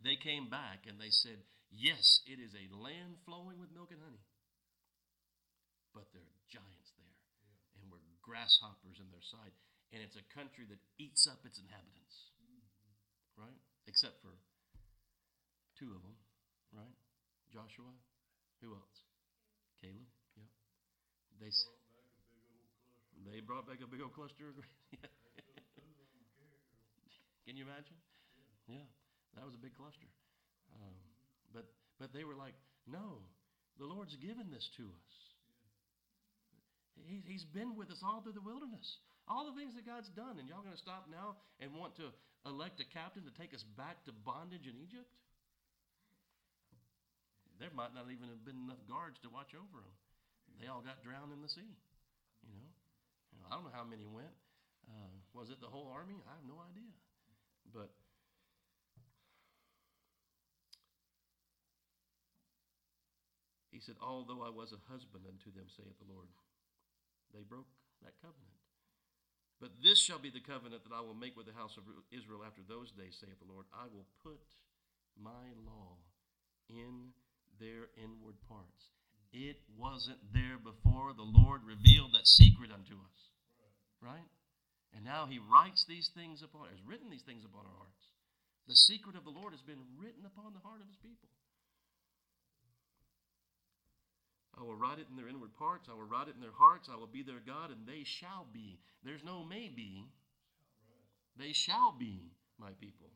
They 0.00 0.16
came 0.16 0.48
back 0.48 0.88
and 0.88 0.96
they 0.96 1.12
said, 1.12 1.44
Yes, 1.68 2.24
it 2.24 2.40
is 2.40 2.56
a 2.56 2.72
land 2.72 3.20
flowing 3.28 3.60
with 3.60 3.74
milk 3.76 3.92
and 3.92 4.00
honey. 4.00 4.24
But 5.92 6.08
there 6.16 6.24
are 6.24 6.48
giants 6.48 6.96
there, 6.96 7.18
yeah. 7.44 7.82
and 7.82 7.92
we're 7.92 8.00
grasshoppers 8.24 8.96
in 8.96 9.12
their 9.12 9.26
sight. 9.28 9.52
And 9.92 10.00
it's 10.00 10.16
a 10.16 10.24
country 10.32 10.64
that 10.72 10.80
eats 10.96 11.28
up 11.28 11.44
its 11.44 11.60
inhabitants 11.60 12.28
right? 13.38 13.58
Except 13.86 14.18
for 14.20 14.34
two 15.78 15.94
of 15.94 16.02
them, 16.02 16.18
right? 16.74 16.98
Joshua. 17.54 17.94
Who 18.60 18.74
else? 18.74 19.06
Caleb. 19.80 20.17
They 21.40 21.50
they 23.30 23.40
brought 23.40 23.66
back 23.66 23.78
a 23.82 23.86
big 23.86 24.00
old 24.02 24.12
cluster. 24.14 24.54
Can 27.46 27.56
you 27.56 27.64
imagine? 27.64 27.96
Yeah, 28.68 28.84
that 29.34 29.44
was 29.46 29.54
a 29.54 29.62
big 29.62 29.74
cluster. 29.74 30.10
Um, 30.74 30.94
but 31.54 31.64
but 31.98 32.12
they 32.12 32.24
were 32.24 32.34
like, 32.36 32.54
no, 32.86 33.22
the 33.78 33.86
Lord's 33.86 34.16
given 34.16 34.50
this 34.50 34.68
to 34.76 34.84
us. 34.90 35.14
He, 37.06 37.22
he's 37.24 37.46
been 37.46 37.78
with 37.78 37.90
us 37.94 38.02
all 38.02 38.20
through 38.20 38.34
the 38.34 38.44
wilderness. 38.44 38.98
All 39.28 39.46
the 39.46 39.54
things 39.54 39.76
that 39.76 39.86
God's 39.86 40.08
done, 40.16 40.40
and 40.40 40.48
y'all 40.48 40.64
going 40.64 40.74
to 40.74 40.80
stop 40.80 41.06
now 41.06 41.36
and 41.60 41.70
want 41.76 41.94
to 42.00 42.10
elect 42.48 42.80
a 42.80 42.86
captain 42.90 43.22
to 43.28 43.32
take 43.36 43.54
us 43.54 43.62
back 43.76 44.02
to 44.08 44.12
bondage 44.24 44.66
in 44.66 44.74
Egypt? 44.80 45.08
There 47.60 47.70
might 47.74 47.94
not 47.94 48.10
even 48.10 48.30
have 48.30 48.42
been 48.46 48.56
enough 48.66 48.82
guards 48.88 49.18
to 49.22 49.28
watch 49.28 49.52
over 49.52 49.82
them. 49.82 49.96
They 50.58 50.66
all 50.66 50.82
got 50.82 51.02
drowned 51.06 51.30
in 51.32 51.40
the 51.40 51.48
sea. 51.48 51.70
You 52.42 52.50
know, 52.50 52.68
you 53.30 53.38
know 53.38 53.46
I 53.46 53.54
don't 53.54 53.64
know 53.64 53.74
how 53.74 53.86
many 53.86 54.04
went. 54.06 54.34
Uh, 54.86 55.14
was 55.32 55.50
it 55.50 55.60
the 55.62 55.70
whole 55.70 55.90
army? 55.94 56.18
I 56.26 56.34
have 56.34 56.46
no 56.46 56.58
idea. 56.58 56.90
But 57.70 57.94
he 63.70 63.78
said, 63.78 63.94
Although 64.02 64.42
I 64.42 64.50
was 64.50 64.74
a 64.74 64.80
husband 64.90 65.28
unto 65.28 65.54
them, 65.54 65.70
saith 65.70 65.94
the 66.02 66.10
Lord, 66.10 66.26
they 67.30 67.46
broke 67.46 67.68
that 68.02 68.18
covenant. 68.18 68.58
But 69.60 69.78
this 69.82 69.98
shall 69.98 70.22
be 70.22 70.30
the 70.30 70.42
covenant 70.42 70.86
that 70.86 70.94
I 70.94 71.02
will 71.02 71.18
make 71.18 71.36
with 71.36 71.46
the 71.46 71.54
house 71.58 71.74
of 71.76 71.82
Israel 72.14 72.46
after 72.46 72.62
those 72.66 72.94
days, 72.94 73.18
saith 73.18 73.38
the 73.42 73.50
Lord. 73.50 73.66
I 73.74 73.90
will 73.90 74.06
put 74.22 74.38
my 75.18 75.50
law 75.66 75.98
in 76.70 77.10
their 77.58 77.90
inward 77.98 78.38
parts. 78.46 78.97
It 79.32 79.60
wasn't 79.76 80.18
there 80.32 80.56
before 80.56 81.12
the 81.12 81.26
Lord 81.26 81.60
revealed 81.64 82.14
that 82.14 82.26
secret 82.26 82.72
unto 82.72 82.94
us. 82.94 83.18
Right? 84.00 84.28
And 84.94 85.04
now 85.04 85.26
he 85.26 85.38
writes 85.38 85.84
these 85.84 86.10
things 86.14 86.42
upon, 86.42 86.68
has 86.70 86.80
written 86.86 87.10
these 87.10 87.26
things 87.26 87.44
upon 87.44 87.66
our 87.66 87.76
hearts. 87.76 88.08
The 88.66 88.76
secret 88.76 89.16
of 89.16 89.24
the 89.24 89.34
Lord 89.34 89.52
has 89.52 89.62
been 89.62 89.80
written 89.96 90.24
upon 90.24 90.52
the 90.52 90.64
heart 90.64 90.80
of 90.80 90.88
his 90.88 90.96
people. 90.96 91.28
I 94.58 94.62
will 94.62 94.74
write 94.74 94.98
it 94.98 95.06
in 95.08 95.16
their 95.16 95.28
inward 95.28 95.54
parts. 95.56 95.88
I 95.88 95.94
will 95.94 96.08
write 96.08 96.28
it 96.28 96.34
in 96.34 96.40
their 96.40 96.56
hearts. 96.56 96.88
I 96.92 96.96
will 96.96 97.06
be 97.06 97.22
their 97.22 97.40
God, 97.44 97.70
and 97.70 97.86
they 97.86 98.02
shall 98.04 98.46
be. 98.52 98.80
There's 99.04 99.22
no 99.24 99.44
maybe. 99.44 100.04
They 101.38 101.52
shall 101.52 101.94
be 101.96 102.32
my 102.58 102.70
people. 102.80 103.12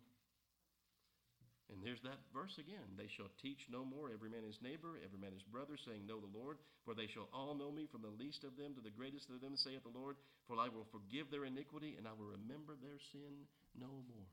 And 1.72 1.80
there's 1.80 2.04
that 2.04 2.20
verse 2.36 2.52
again. 2.60 2.84
They 3.00 3.08
shall 3.16 3.32
teach 3.40 3.64
no 3.72 3.80
more 3.80 4.12
every 4.12 4.28
man 4.28 4.44
his 4.44 4.60
neighbor, 4.60 5.00
every 5.00 5.16
man 5.16 5.32
his 5.32 5.46
brother, 5.48 5.80
saying, 5.80 6.04
Know 6.04 6.20
the 6.20 6.36
Lord. 6.36 6.60
For 6.84 6.92
they 6.92 7.08
shall 7.08 7.32
all 7.32 7.56
know 7.56 7.72
me, 7.72 7.88
from 7.88 8.04
the 8.04 8.12
least 8.12 8.44
of 8.44 8.60
them 8.60 8.76
to 8.76 8.84
the 8.84 8.92
greatest 8.92 9.32
of 9.32 9.40
them, 9.40 9.56
saith 9.56 9.80
the 9.80 9.96
Lord. 9.96 10.20
For 10.44 10.60
I 10.60 10.68
will 10.68 10.84
forgive 10.92 11.32
their 11.32 11.48
iniquity, 11.48 11.96
and 11.96 12.04
I 12.04 12.12
will 12.12 12.28
remember 12.28 12.76
their 12.76 13.00
sin 13.16 13.48
no 13.72 13.88
more. 13.88 14.28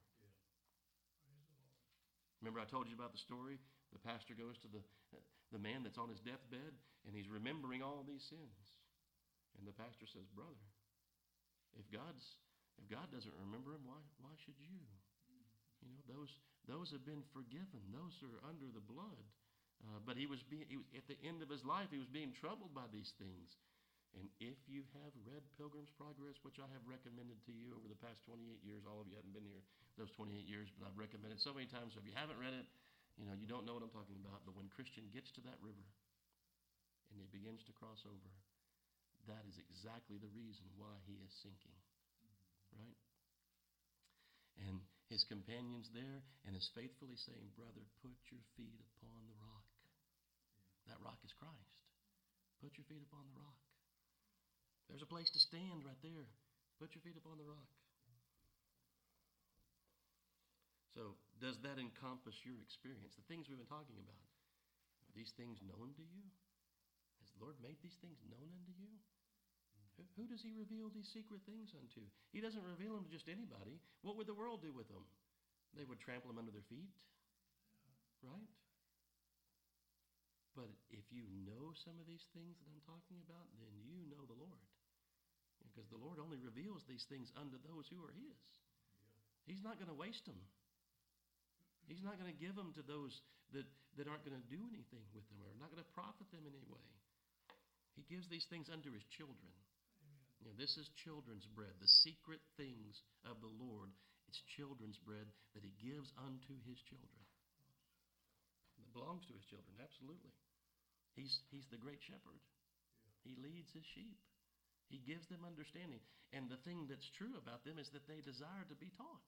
Remember, 2.43 2.59
I 2.59 2.67
told 2.67 2.91
you 2.91 2.99
about 2.99 3.15
the 3.15 3.23
story? 3.23 3.55
The 3.95 4.03
pastor 4.03 4.35
goes 4.35 4.59
to 4.63 4.69
the 4.69 4.83
the 5.51 5.61
man 5.61 5.81
that's 5.81 5.97
on 5.97 6.09
his 6.13 6.21
deathbed 6.21 6.77
and 7.05 7.11
he's 7.15 7.29
remembering 7.29 7.81
all 7.81 8.05
these 8.05 8.21
sins. 8.29 8.61
And 9.57 9.65
the 9.65 9.75
pastor 9.75 10.05
says, 10.13 10.29
Brother, 10.37 10.69
if 11.77 11.89
God's 11.89 12.25
if 12.79 12.87
God 12.87 13.11
doesn't 13.11 13.35
remember 13.35 13.75
him, 13.75 13.83
why 13.83 13.99
why 14.21 14.33
should 14.45 14.57
you? 14.61 14.77
You 15.81 15.89
know, 15.91 16.01
those 16.07 16.31
those 16.67 16.91
have 16.91 17.05
been 17.07 17.25
forgiven. 17.33 17.81
Those 17.89 18.13
are 18.21 18.39
under 18.45 18.69
the 18.69 18.83
blood. 18.83 19.25
Uh, 19.79 20.03
but 20.03 20.19
he 20.19 20.27
was 20.27 20.43
being 20.51 20.67
he 20.67 20.75
was, 20.75 20.87
at 20.91 21.07
the 21.07 21.15
end 21.23 21.39
of 21.39 21.47
his 21.47 21.63
life, 21.63 21.87
he 21.89 22.01
was 22.01 22.11
being 22.11 22.35
troubled 22.35 22.75
by 22.75 22.85
these 22.91 23.15
things. 23.15 23.55
And 24.17 24.25
if 24.41 24.57
you 24.65 24.81
have 24.97 25.13
read 25.21 25.45
Pilgrim's 25.53 25.93
Progress, 25.93 26.33
which 26.41 26.57
I 26.57 26.65
have 26.73 26.81
recommended 26.89 27.37
to 27.45 27.53
you 27.53 27.77
over 27.77 27.85
the 27.85 27.99
past 28.01 28.25
28 28.25 28.41
years, 28.65 28.81
all 28.89 28.97
of 28.97 29.05
you 29.05 29.13
haven't 29.13 29.37
been 29.37 29.45
here 29.45 29.61
those 30.01 30.09
28 30.17 30.33
years, 30.49 30.65
but 30.73 30.89
I've 30.89 30.97
recommended 30.97 31.37
so 31.37 31.53
many 31.53 31.69
times. 31.69 31.93
So 31.93 32.01
if 32.01 32.09
you 32.09 32.15
haven't 32.17 32.41
read 32.41 32.57
it, 32.57 32.65
you 33.21 33.29
know, 33.29 33.37
you 33.37 33.45
don't 33.45 33.69
know 33.69 33.77
what 33.77 33.85
I'm 33.85 33.93
talking 33.93 34.17
about. 34.17 34.41
But 34.49 34.57
when 34.57 34.65
Christian 34.73 35.05
gets 35.13 35.29
to 35.37 35.45
that 35.45 35.61
river 35.61 35.85
and 37.13 37.21
he 37.21 37.29
begins 37.29 37.61
to 37.69 37.73
cross 37.77 38.01
over, 38.07 38.31
that 39.29 39.45
is 39.45 39.61
exactly 39.61 40.17
the 40.17 40.31
reason 40.33 40.65
why 40.79 40.95
he 41.05 41.19
is 41.21 41.29
sinking. 41.45 41.77
Right? 42.73 42.97
And 44.65 44.81
his 45.09 45.25
companions 45.25 45.89
there 45.91 46.21
and 46.45 46.53
is 46.53 46.69
faithfully 46.77 47.17
saying, 47.17 47.57
Brother, 47.57 47.81
put 48.05 48.15
your 48.29 48.45
feet 48.53 48.77
upon 48.77 49.25
the 49.25 49.37
rock. 49.41 49.65
That 50.85 51.01
rock 51.01 51.17
is 51.25 51.33
Christ. 51.33 51.85
Put 52.61 52.77
your 52.77 52.85
feet 52.85 53.01
upon 53.01 53.25
the 53.25 53.37
rock. 53.37 53.61
There's 54.89 55.05
a 55.05 55.09
place 55.09 55.29
to 55.33 55.41
stand 55.41 55.85
right 55.85 55.99
there. 56.05 56.29
Put 56.77 56.93
your 56.93 57.01
feet 57.01 57.17
upon 57.17 57.41
the 57.41 57.49
rock. 57.49 57.69
So, 60.97 61.17
does 61.37 61.57
that 61.61 61.77
encompass 61.77 62.35
your 62.41 62.57
experience? 62.61 63.13
The 63.17 63.25
things 63.29 63.45
we've 63.45 63.61
been 63.61 63.69
talking 63.69 63.97
about. 64.01 64.25
Are 65.09 65.15
these 65.17 65.33
things 65.37 65.61
known 65.61 65.93
to 65.97 66.05
you? 66.05 66.25
Has 67.21 67.29
the 67.33 67.41
Lord 67.45 67.57
made 67.61 67.77
these 67.81 67.97
things 68.01 68.17
known 68.25 68.49
unto 68.49 68.73
you? 68.77 68.93
Who, 70.17 70.27
does 70.27 70.43
He 70.43 70.51
reveal 70.55 70.91
these 70.91 71.09
secret 71.11 71.41
things 71.45 71.71
unto? 71.75 72.03
He 72.31 72.39
doesn't 72.39 72.63
reveal 72.63 72.95
them 72.95 73.07
to 73.07 73.11
just 73.11 73.27
anybody. 73.27 73.79
What 74.01 74.15
would 74.15 74.27
the 74.27 74.37
world 74.37 74.63
do 74.63 74.71
with 74.71 74.87
them? 74.87 75.03
They 75.77 75.85
would 75.85 76.01
trample 76.01 76.33
them 76.33 76.41
under 76.41 76.51
their 76.51 76.65
feet, 76.65 76.89
right? 78.25 78.49
But 80.57 80.73
if 80.89 81.05
you 81.13 81.23
know 81.45 81.71
some 81.85 81.95
of 82.01 82.09
these 82.09 82.25
things 82.33 82.57
that 82.57 82.67
I'm 82.67 82.83
talking 82.83 83.21
about, 83.23 83.47
then 83.61 83.71
you 83.85 84.03
know 84.09 84.25
the 84.25 84.35
Lord. 84.35 84.65
Because 85.61 85.87
the 85.93 86.01
Lord 86.01 86.17
only 86.17 86.41
reveals 86.41 86.83
these 86.89 87.05
things 87.05 87.29
unto 87.37 87.61
those 87.69 87.85
who 87.87 88.01
are 88.01 88.11
His. 88.11 88.41
He's 89.45 89.63
not 89.63 89.77
going 89.77 89.91
to 89.91 89.97
waste 89.97 90.25
them. 90.25 90.39
He's 91.85 92.05
not 92.05 92.17
going 92.21 92.29
to 92.29 92.37
give 92.37 92.53
them 92.57 92.73
to 92.77 92.83
those 92.85 93.13
that, 93.53 93.65
that 93.97 94.05
aren't 94.05 94.25
going 94.25 94.37
to 94.37 94.49
do 94.49 94.61
anything 94.69 95.05
with 95.13 95.25
them 95.29 95.41
or 95.41 95.49
not 95.57 95.73
going 95.73 95.81
to 95.81 95.91
profit 95.97 96.29
them 96.29 96.45
in 96.45 96.53
any 96.53 96.69
way. 96.69 96.89
He 97.97 98.05
gives 98.05 98.29
these 98.29 98.45
things 98.49 98.69
unto 98.69 98.93
His 98.93 99.05
children. 99.09 99.49
You 100.39 100.47
know, 100.47 100.55
this 100.55 100.79
is 100.79 100.87
children's 101.03 101.43
bread, 101.51 101.75
the 101.83 101.91
secret 102.07 102.39
things 102.55 103.03
of 103.27 103.43
the 103.43 103.51
Lord. 103.51 103.91
It's 104.31 104.39
children's 104.55 104.99
bread 105.03 105.27
that 105.51 105.67
He 105.67 105.75
gives 105.83 106.15
unto 106.15 106.55
His 106.63 106.79
children. 106.87 107.23
It 108.79 108.87
belongs 108.95 109.27
to 109.27 109.35
His 109.35 109.43
children, 109.51 109.75
absolutely. 109.83 110.31
He's, 111.19 111.33
he's 111.51 111.67
the 111.67 111.81
great 111.81 111.99
shepherd. 111.99 112.39
He 113.27 113.35
leads 113.35 113.67
His 113.75 113.83
sheep. 113.91 114.15
He 114.87 115.03
gives 115.03 115.27
them 115.27 115.43
understanding. 115.43 115.99
And 116.31 116.47
the 116.47 116.61
thing 116.63 116.87
that's 116.87 117.09
true 117.19 117.35
about 117.35 117.67
them 117.67 117.75
is 117.75 117.91
that 117.91 118.07
they 118.07 118.23
desire 118.23 118.63
to 118.71 118.77
be 118.79 118.93
taught. 118.95 119.25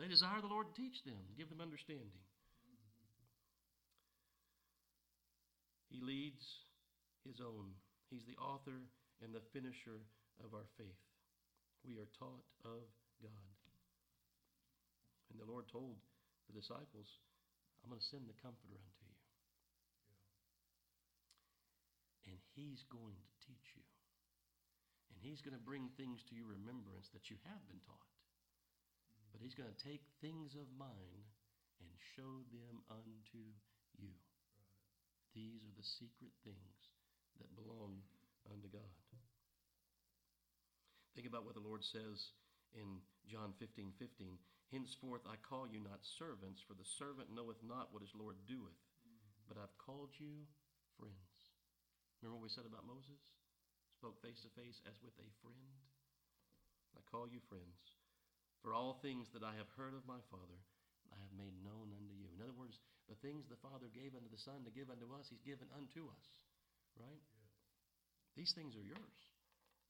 They 0.00 0.08
desire 0.08 0.40
the 0.40 0.50
Lord 0.50 0.66
to 0.72 0.80
teach 0.80 1.04
them, 1.04 1.20
give 1.36 1.52
them 1.52 1.60
understanding. 1.60 2.24
He 5.92 6.00
leads 6.00 6.42
His 7.28 7.38
own. 7.38 7.76
He's 8.08 8.24
the 8.24 8.40
author 8.40 8.88
and 9.20 9.32
the 9.32 9.44
finisher 9.52 10.00
of 10.40 10.56
our 10.56 10.66
faith. 10.80 11.04
We 11.84 11.96
are 12.00 12.08
taught 12.16 12.44
of 12.64 12.84
God. 13.20 13.56
And 15.32 15.38
the 15.40 15.48
Lord 15.48 15.68
told 15.70 16.00
the 16.48 16.56
disciples, 16.56 17.08
I'm 17.80 17.92
going 17.92 18.02
to 18.02 18.12
send 18.12 18.28
the 18.28 18.36
Comforter 18.40 18.76
unto 18.76 19.02
you. 19.06 19.16
And 22.28 22.36
He's 22.56 22.84
going 22.92 23.16
to 23.16 23.32
teach 23.44 23.68
you. 23.76 23.86
And 25.12 25.16
He's 25.22 25.40
going 25.40 25.56
to 25.56 25.62
bring 25.62 25.88
things 25.96 26.20
to 26.28 26.36
your 26.36 26.48
remembrance 26.50 27.08
that 27.16 27.32
you 27.32 27.40
have 27.48 27.62
been 27.70 27.80
taught. 27.84 28.12
But 29.32 29.40
He's 29.40 29.56
going 29.56 29.70
to 29.70 29.84
take 29.84 30.04
things 30.20 30.58
of 30.58 30.68
mine 30.76 31.24
and 31.80 31.92
show 32.16 32.44
them 32.52 32.84
unto 32.92 33.40
you. 33.96 34.12
These 35.32 35.62
are 35.62 35.76
the 35.78 35.86
secret 35.86 36.34
things 36.42 36.80
that 37.38 37.54
belong 37.56 38.02
unto 38.48 38.68
God. 38.68 38.94
Think 41.14 41.26
about 41.26 41.44
what 41.44 41.58
the 41.58 41.64
Lord 41.64 41.84
says 41.84 42.32
in 42.72 43.02
John 43.26 43.52
15 43.58 43.92
15. 43.98 44.38
Henceforth 44.70 45.26
I 45.26 45.34
call 45.42 45.66
you 45.66 45.82
not 45.82 46.06
servants, 46.06 46.62
for 46.62 46.78
the 46.78 46.86
servant 46.86 47.34
knoweth 47.34 47.58
not 47.66 47.90
what 47.90 48.06
his 48.06 48.14
Lord 48.14 48.38
doeth, 48.46 48.78
but 49.50 49.58
I've 49.58 49.74
called 49.82 50.14
you 50.22 50.46
friends. 50.94 51.34
Remember 52.22 52.38
what 52.38 52.46
we 52.46 52.54
said 52.54 52.70
about 52.70 52.86
Moses? 52.86 53.18
Spoke 53.98 54.22
face 54.22 54.46
to 54.46 54.50
face 54.54 54.78
as 54.86 54.96
with 55.02 55.18
a 55.18 55.28
friend. 55.42 55.74
I 56.94 57.02
call 57.10 57.26
you 57.26 57.42
friends. 57.50 57.98
For 58.62 58.76
all 58.76 59.00
things 59.00 59.32
that 59.34 59.42
I 59.42 59.56
have 59.58 59.72
heard 59.74 59.96
of 59.96 60.06
my 60.06 60.20
Father, 60.30 60.60
I 61.10 61.18
have 61.18 61.34
made 61.34 61.56
known 61.64 61.90
unto 61.90 62.14
you. 62.14 62.30
In 62.30 62.44
other 62.44 62.54
words, 62.54 62.78
the 63.10 63.18
things 63.18 63.48
the 63.48 63.58
Father 63.58 63.90
gave 63.90 64.14
unto 64.14 64.30
the 64.30 64.38
Son 64.38 64.62
to 64.62 64.70
give 64.70 64.92
unto 64.92 65.10
us, 65.16 65.26
He's 65.32 65.42
given 65.42 65.66
unto 65.74 66.06
us. 66.12 66.26
Right? 66.94 67.24
These 68.40 68.56
things 68.56 68.72
are 68.72 68.80
yours. 68.80 69.20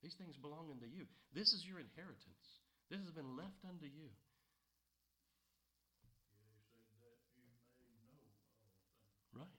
These 0.03 0.19
things 0.19 0.35
belong 0.35 0.67
unto 0.75 0.83
you. 0.83 1.07
This 1.31 1.55
is 1.55 1.63
your 1.63 1.79
inheritance. 1.79 2.59
This 2.91 2.99
has 2.99 3.15
been 3.15 3.39
left 3.39 3.63
unto 3.63 3.87
you. 3.87 4.11
Right. 9.31 9.55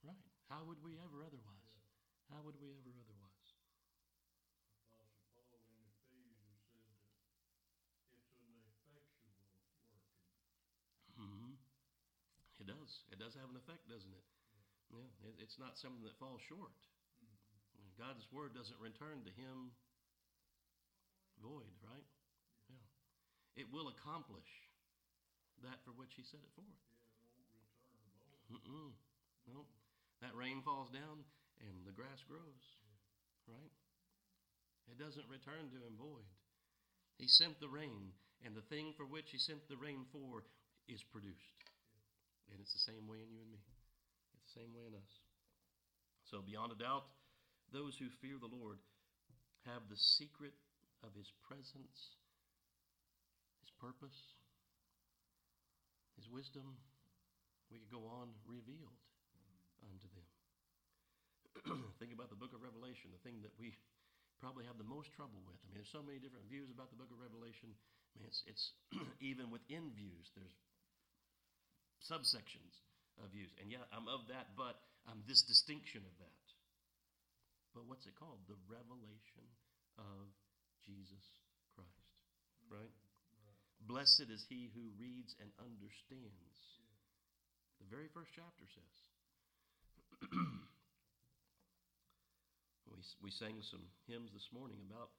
Right. 0.00 0.24
How 0.48 0.64
would 0.64 0.80
we 0.80 0.96
ever 0.96 1.28
otherwise? 1.28 1.68
How 2.32 2.40
would 2.40 2.56
we 2.56 2.72
ever 2.72 2.88
otherwise? 2.96 3.48
Apostle 4.96 5.28
Paul 5.36 5.68
in 5.68 5.84
Ephesians 5.84 6.56
said 6.72 6.88
that 6.88 7.04
it's 8.16 8.32
an 8.40 8.48
effectual 8.64 9.28
working. 9.36 9.36
Mm-hmm. 11.20 11.52
It 12.64 12.66
does. 12.72 12.90
It 13.12 13.20
does 13.20 13.36
have 13.36 13.52
an 13.52 13.60
effect, 13.60 13.84
doesn't 13.92 14.08
it? 14.08 14.24
Yeah. 14.88 15.04
It, 15.28 15.36
it's 15.44 15.60
not 15.60 15.76
something 15.76 16.00
that 16.08 16.16
falls 16.16 16.40
short. 16.48 16.72
God's 17.96 18.28
word 18.28 18.52
doesn't 18.52 18.76
return 18.80 19.24
to 19.24 19.32
him 19.32 19.72
void, 21.40 21.72
right? 21.84 22.08
Yeah. 22.68 22.86
It 23.56 23.72
will 23.72 23.88
accomplish 23.88 24.48
that 25.64 25.80
for 25.84 25.96
which 25.96 26.12
he 26.16 26.24
set 26.24 26.44
it 26.44 26.52
forth. 26.52 26.80
Yeah, 26.92 27.00
it 27.00 27.24
won't 27.24 27.56
return 27.56 28.12
void. 28.20 28.52
Mm-mm. 28.52 28.90
No. 29.48 29.64
That 30.20 30.36
rain 30.36 30.60
falls 30.60 30.92
down 30.92 31.24
and 31.64 31.88
the 31.88 31.96
grass 31.96 32.20
grows, 32.28 32.64
right? 33.48 33.72
It 34.92 35.00
doesn't 35.00 35.26
return 35.28 35.72
to 35.72 35.78
him 35.80 35.96
void. 35.96 36.28
He 37.16 37.28
sent 37.28 37.58
the 37.60 37.72
rain, 37.72 38.12
and 38.44 38.52
the 38.52 38.66
thing 38.68 38.92
for 38.92 39.08
which 39.08 39.32
he 39.32 39.40
sent 39.40 39.64
the 39.68 39.80
rain 39.80 40.04
for 40.12 40.44
is 40.86 41.00
produced. 41.10 41.64
And 42.52 42.60
it's 42.60 42.76
the 42.76 42.92
same 42.92 43.08
way 43.08 43.24
in 43.24 43.32
you 43.32 43.40
and 43.40 43.50
me. 43.50 43.64
It's 44.36 44.52
the 44.52 44.60
same 44.60 44.72
way 44.76 44.84
in 44.86 44.94
us. 44.94 45.12
So, 46.30 46.44
beyond 46.44 46.70
a 46.70 46.78
doubt, 46.78 47.08
those 47.72 47.96
who 47.98 48.06
fear 48.22 48.38
the 48.38 48.50
Lord 48.50 48.78
have 49.66 49.82
the 49.90 49.98
secret 49.98 50.54
of 51.02 51.14
his 51.14 51.30
presence, 51.42 52.18
his 53.62 53.72
purpose, 53.80 54.34
his 56.16 56.30
wisdom. 56.30 56.78
We 57.70 57.82
could 57.82 57.90
go 57.90 58.06
on 58.06 58.30
revealed 58.46 59.00
unto 59.90 60.08
them. 60.14 60.28
Think 62.00 62.14
about 62.14 62.30
the 62.30 62.38
book 62.38 62.54
of 62.54 62.62
Revelation, 62.62 63.10
the 63.10 63.22
thing 63.26 63.42
that 63.42 63.52
we 63.58 63.74
probably 64.38 64.68
have 64.68 64.78
the 64.78 64.86
most 64.86 65.10
trouble 65.16 65.42
with. 65.42 65.58
I 65.64 65.72
mean, 65.72 65.82
there's 65.82 65.90
so 65.90 66.04
many 66.04 66.22
different 66.22 66.46
views 66.46 66.70
about 66.70 66.94
the 66.94 66.98
book 67.00 67.10
of 67.10 67.18
Revelation. 67.18 67.74
I 68.14 68.22
mean, 68.22 68.28
it's, 68.30 68.42
it's 68.46 68.64
even 69.20 69.50
within 69.50 69.90
views, 69.96 70.30
there's 70.38 70.54
subsections 72.04 72.86
of 73.18 73.32
views. 73.32 73.50
And 73.58 73.72
yeah, 73.72 73.82
I'm 73.90 74.06
of 74.06 74.28
that, 74.28 74.54
but 74.54 74.78
I'm 75.08 75.24
this 75.26 75.42
distinction 75.42 76.04
of 76.04 76.14
that. 76.20 76.45
But 77.76 77.84
what's 77.84 78.08
it 78.08 78.16
called? 78.16 78.40
The 78.48 78.56
revelation 78.72 79.44
of 80.00 80.32
Jesus 80.80 81.20
Christ. 81.76 82.08
Right? 82.72 82.96
Blessed 83.84 84.32
is 84.32 84.48
he 84.48 84.72
who 84.72 84.96
reads 84.96 85.36
and 85.36 85.52
understands. 85.60 86.80
The 87.76 87.84
very 87.92 88.08
first 88.16 88.32
chapter 88.32 88.64
says. 88.64 88.96
we, 92.88 92.96
we 93.20 93.28
sang 93.28 93.60
some 93.60 93.84
hymns 94.08 94.32
this 94.32 94.48
morning 94.56 94.80
about 94.88 95.12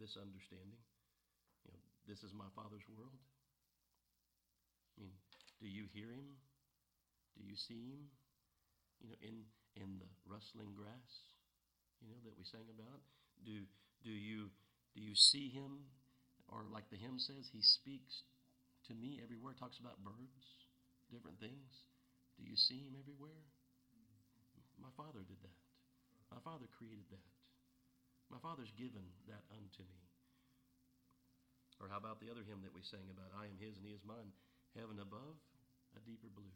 this 0.00 0.16
understanding. 0.16 0.80
You 1.68 1.76
know, 1.76 1.84
this 2.08 2.24
is 2.24 2.32
my 2.32 2.48
Father's 2.56 2.88
world. 2.88 3.20
I 4.96 5.04
mean, 5.04 5.12
do 5.60 5.68
you 5.68 5.84
hear 5.92 6.08
him? 6.08 6.40
Do 7.36 7.44
you 7.44 7.60
see 7.60 7.92
him? 7.92 8.08
You 9.04 9.12
know, 9.12 9.20
in 9.20 9.44
in 9.76 10.00
the 10.00 10.08
rustling 10.26 10.72
grass, 10.74 11.39
you 12.00 12.08
know, 12.08 12.20
that 12.24 12.36
we 12.36 12.44
sang 12.44 12.66
about? 12.72 13.00
Do 13.44 13.64
do 14.02 14.10
you 14.10 14.50
do 14.96 15.00
you 15.00 15.14
see 15.14 15.48
him? 15.48 15.86
Or 16.50 16.66
like 16.66 16.90
the 16.90 16.98
hymn 16.98 17.22
says, 17.22 17.46
he 17.54 17.62
speaks 17.62 18.26
to 18.90 18.92
me 18.92 19.22
everywhere. 19.22 19.54
Talks 19.54 19.78
about 19.78 20.02
birds, 20.02 20.66
different 21.06 21.38
things. 21.38 21.86
Do 22.34 22.42
you 22.42 22.58
see 22.58 22.82
him 22.82 22.98
everywhere? 22.98 23.46
My 24.82 24.90
father 24.96 25.22
did 25.22 25.38
that. 25.46 25.60
My 26.30 26.38
Father 26.46 26.70
created 26.70 27.10
that. 27.10 27.26
My 28.30 28.38
Father's 28.38 28.70
given 28.78 29.02
that 29.26 29.42
unto 29.50 29.82
me. 29.82 30.06
Or 31.82 31.90
how 31.90 31.98
about 31.98 32.22
the 32.22 32.30
other 32.30 32.46
hymn 32.46 32.62
that 32.62 32.76
we 32.76 32.86
sang 32.86 33.10
about, 33.10 33.34
I 33.34 33.50
am 33.50 33.58
His 33.58 33.74
and 33.74 33.86
He 33.86 33.90
is 33.90 34.06
mine? 34.06 34.30
Heaven 34.78 35.02
above, 35.02 35.34
a 35.98 36.00
deeper 36.06 36.30
blue. 36.30 36.54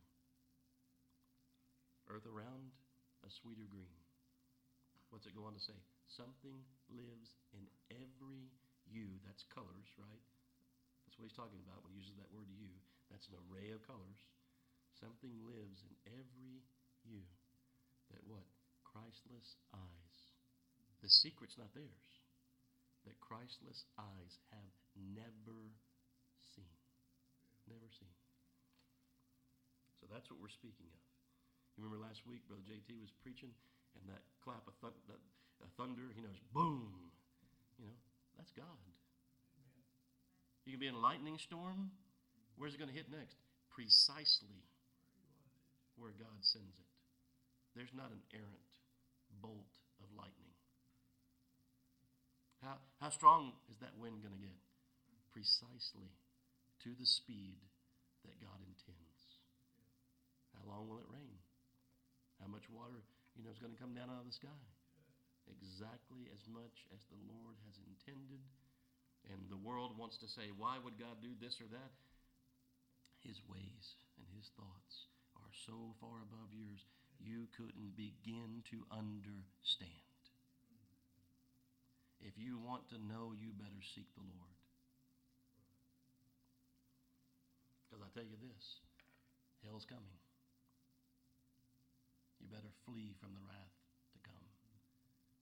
Earth 2.07 2.29
around, 2.29 2.71
a 3.27 3.31
sweeter 3.43 3.67
green. 3.67 4.04
What's 5.15 5.31
it 5.31 5.39
go 5.39 5.47
on 5.47 5.55
to 5.55 5.63
say? 5.63 5.79
Something 6.19 6.59
lives 6.91 7.39
in 7.55 7.63
every 7.95 8.51
hue. 8.91 9.15
That's 9.23 9.47
colors, 9.55 9.87
right? 9.95 10.25
That's 11.07 11.15
what 11.15 11.31
he's 11.31 11.39
talking 11.39 11.63
about 11.63 11.87
when 11.87 11.95
he 11.95 12.03
uses 12.03 12.19
that 12.19 12.35
word 12.35 12.51
hue. 12.51 12.75
That's 13.15 13.31
an 13.31 13.39
array 13.47 13.71
of 13.71 13.87
colors. 13.87 14.19
Something 14.99 15.31
lives 15.47 15.87
in 15.87 15.95
every 16.19 16.67
hue. 17.07 17.23
That 18.11 18.27
what? 18.27 18.43
Christless 18.83 19.55
eyes. 19.71 20.17
The 20.99 21.07
secret's 21.23 21.55
not 21.63 21.71
theirs. 21.79 22.11
That 23.07 23.15
Christless 23.23 23.87
eyes 23.95 24.35
have 24.51 24.75
never 24.99 25.63
seen. 26.59 26.75
Never 27.71 27.87
seen. 27.87 28.19
So 30.03 30.11
that's 30.11 30.27
what 30.27 30.43
we're 30.43 30.51
speaking 30.51 30.91
of. 30.91 30.99
You 31.79 31.87
remember 31.87 32.03
last 32.03 32.27
week, 32.27 32.43
Brother 32.51 32.67
JT 32.67 32.99
was 32.99 33.15
preaching, 33.23 33.55
and 33.99 34.05
that 34.11 34.23
clap 34.43 34.67
of 34.67 34.75
th- 34.81 35.01
that, 35.09 35.23
uh, 35.63 35.69
thunder, 35.77 36.11
you 36.17 36.23
know, 36.23 36.35
boom. 36.53 37.11
You 37.79 37.87
know, 37.87 37.99
that's 38.37 38.51
God. 38.53 38.83
You 40.65 40.73
can 40.73 40.81
be 40.81 40.89
in 40.89 40.95
a 40.95 41.01
lightning 41.01 41.37
storm. 41.39 41.93
Where's 42.57 42.75
it 42.75 42.79
going 42.79 42.91
to 42.91 42.97
hit 42.97 43.11
next? 43.11 43.37
Precisely 43.69 44.65
where 45.97 46.15
God 46.17 46.41
sends 46.41 46.79
it. 46.79 46.91
There's 47.77 47.93
not 47.93 48.11
an 48.11 48.23
errant 48.33 48.73
bolt 49.43 49.75
of 50.01 50.09
lightning. 50.17 50.55
How, 52.63 52.81
how 53.03 53.11
strong 53.11 53.53
is 53.69 53.77
that 53.85 53.93
wind 54.01 54.23
going 54.25 54.33
to 54.33 54.41
get? 54.41 54.57
Precisely 55.35 56.15
to 56.87 56.91
the 56.97 57.05
speed 57.05 57.61
that 58.25 58.41
God 58.41 58.57
intends. 58.65 59.43
How 60.57 60.65
long 60.65 60.89
will 60.89 61.03
it 61.03 61.11
rain? 61.13 61.37
How 62.41 62.49
much 62.49 62.65
water, 62.73 63.05
you 63.35 63.43
know, 63.43 63.51
is 63.51 63.59
going 63.59 63.75
to 63.75 63.83
come 63.83 63.95
down 63.95 64.11
out 64.11 64.23
of 64.23 64.29
the 64.31 64.35
sky? 64.35 64.63
Exactly 65.51 66.31
as 66.33 66.43
much 66.49 66.87
as 66.95 67.03
the 67.11 67.21
Lord 67.29 67.59
has 67.69 67.77
intended. 67.83 68.41
And 69.29 69.41
the 69.49 69.61
world 69.61 69.97
wants 69.97 70.21
to 70.21 70.29
say, 70.29 70.53
why 70.57 70.77
would 70.81 71.01
God 71.01 71.21
do 71.21 71.33
this 71.41 71.59
or 71.61 71.69
that? 71.73 71.93
His 73.25 73.41
ways 73.49 73.97
and 74.21 74.29
his 74.37 74.53
thoughts 74.53 75.09
are 75.41 75.53
so 75.65 75.97
far 76.01 76.21
above 76.21 76.53
yours, 76.53 76.85
you 77.19 77.49
couldn't 77.57 77.97
begin 77.97 78.61
to 78.69 78.85
understand. 78.93 80.05
If 82.21 82.37
you 82.37 82.61
want 82.61 82.89
to 82.93 82.99
know, 83.01 83.33
you 83.37 83.53
better 83.57 83.83
seek 83.97 84.09
the 84.17 84.25
Lord. 84.25 84.57
Because 87.85 88.05
I 88.05 88.09
tell 88.13 88.25
you 88.25 88.37
this 88.41 88.65
hell's 89.65 89.85
coming. 89.89 90.24
Better 92.55 92.71
flee 92.87 93.19
from 93.19 93.35
the 93.35 93.43
wrath 93.43 93.75
to 94.15 94.19
come. 94.23 94.47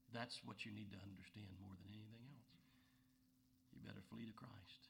That's 0.09 0.41
what 0.41 0.65
you 0.65 0.73
need 0.73 0.89
to 0.97 1.05
understand 1.05 1.53
more 1.61 1.77
than 1.77 1.93
anything 1.93 2.25
else. 2.25 2.57
You 3.69 3.85
better 3.85 4.01
flee 4.09 4.25
to 4.25 4.33
Christ. 4.33 4.89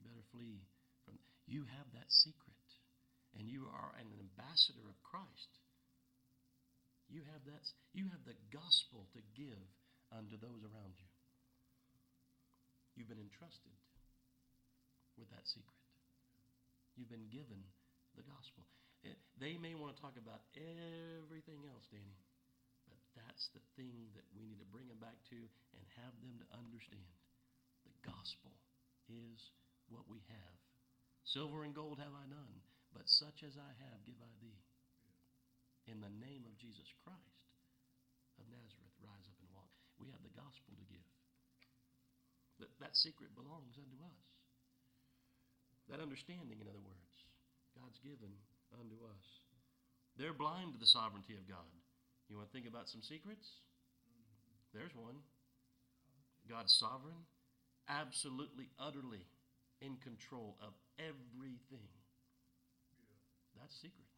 You 0.00 0.08
better 0.08 0.24
flee 0.32 0.64
from. 1.04 1.20
You 1.44 1.68
have 1.68 1.92
that 1.92 2.08
secret, 2.08 2.64
and 3.36 3.52
you 3.52 3.68
are 3.68 3.92
an 4.00 4.08
ambassador 4.16 4.88
of 4.88 4.96
Christ. 5.04 5.60
You 7.12 7.20
have 7.36 7.44
that. 7.44 7.64
You 7.92 8.08
have 8.16 8.24
the 8.24 8.40
gospel 8.48 9.04
to 9.12 9.20
give 9.36 9.68
unto 10.08 10.40
those 10.40 10.64
around 10.64 10.96
you. 10.96 11.12
You've 12.96 13.12
been 13.12 13.20
entrusted 13.20 13.76
with 15.20 15.28
that 15.36 15.44
secret. 15.44 15.84
You've 16.96 17.12
been 17.12 17.28
given 17.28 17.60
the 18.16 18.24
gospel. 18.24 18.64
Eh, 19.06 19.14
They 19.38 19.54
may 19.58 19.74
want 19.78 19.94
to 19.94 20.00
talk 20.02 20.18
about 20.18 20.42
everything 20.56 21.62
else, 21.70 21.86
Danny, 21.90 22.18
but 22.88 22.98
that's 23.14 23.46
the 23.54 23.62
thing 23.78 24.10
that 24.18 24.26
we 24.34 24.42
need 24.46 24.58
to 24.58 24.72
bring 24.74 24.88
them 24.90 24.98
back 24.98 25.18
to 25.30 25.38
and 25.76 25.84
have 26.02 26.14
them 26.18 26.38
to 26.42 26.46
understand. 26.58 27.14
The 27.86 27.94
gospel 28.02 28.54
is 29.06 29.38
what 29.88 30.04
we 30.10 30.20
have. 30.28 30.58
Silver 31.24 31.62
and 31.62 31.76
gold 31.76 32.00
have 32.00 32.14
I 32.16 32.26
none, 32.26 32.58
but 32.92 33.06
such 33.06 33.44
as 33.44 33.54
I 33.54 33.72
have 33.84 34.04
give 34.04 34.18
I 34.18 34.32
thee. 34.40 34.62
In 35.88 36.00
the 36.04 36.12
name 36.20 36.44
of 36.44 36.56
Jesus 36.60 36.88
Christ 37.04 37.44
of 38.36 38.44
Nazareth, 38.52 38.96
rise 39.00 39.24
up 39.28 39.38
and 39.40 39.50
walk. 39.52 39.72
We 39.96 40.12
have 40.12 40.20
the 40.20 40.36
gospel 40.36 40.76
to 40.76 40.86
give. 40.88 41.08
That, 42.60 42.70
that 42.82 42.94
secret 42.98 43.32
belongs 43.38 43.78
unto 43.78 43.98
us. 44.02 44.24
That 45.88 46.04
understanding, 46.04 46.60
in 46.60 46.68
other 46.68 46.82
words, 46.84 47.16
God's 47.72 47.96
given 48.04 48.36
unto 48.74 48.96
us. 49.08 49.26
They're 50.18 50.34
blind 50.34 50.74
to 50.74 50.80
the 50.82 50.88
sovereignty 50.88 51.38
of 51.38 51.46
God. 51.46 51.70
You 52.28 52.36
want 52.36 52.50
to 52.50 52.54
think 52.54 52.66
about 52.66 52.90
some 52.90 53.00
secrets? 53.00 53.46
There's 54.74 54.92
one. 54.92 55.16
God's 56.50 56.72
sovereign, 56.74 57.28
absolutely, 57.88 58.72
utterly 58.80 59.24
in 59.80 59.96
control 60.00 60.56
of 60.64 60.72
everything. 60.98 61.92
That's 63.56 63.76
secret. 63.78 64.08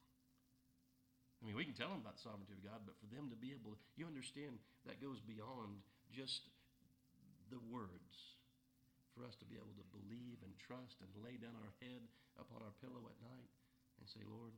I 1.40 1.48
mean, 1.48 1.57
we 1.57 1.64
can 1.64 1.74
tell 1.74 1.88
them 1.88 2.05
about 2.05 2.20
the 2.20 2.24
sovereignty 2.28 2.53
of 2.53 2.62
God, 2.62 2.84
but 2.84 2.96
for 3.01 3.09
them 3.09 3.32
to 3.32 3.38
be 3.38 3.57
able, 3.57 3.80
you 3.96 4.05
understand, 4.05 4.61
that 4.84 5.01
goes 5.01 5.18
beyond 5.24 5.80
just 6.12 6.48
the 7.48 7.61
words. 7.72 8.36
For 9.16 9.26
us 9.26 9.34
to 9.42 9.48
be 9.48 9.59
able 9.59 9.74
to 9.74 9.86
believe 9.90 10.38
and 10.44 10.55
trust 10.61 11.03
and 11.03 11.11
lay 11.18 11.34
down 11.40 11.57
our 11.59 11.74
head 11.82 12.05
upon 12.38 12.62
our 12.62 12.72
pillow 12.78 13.05
at 13.11 13.18
night 13.20 13.51
and 14.01 14.09
say, 14.09 14.24
Lord, 14.24 14.57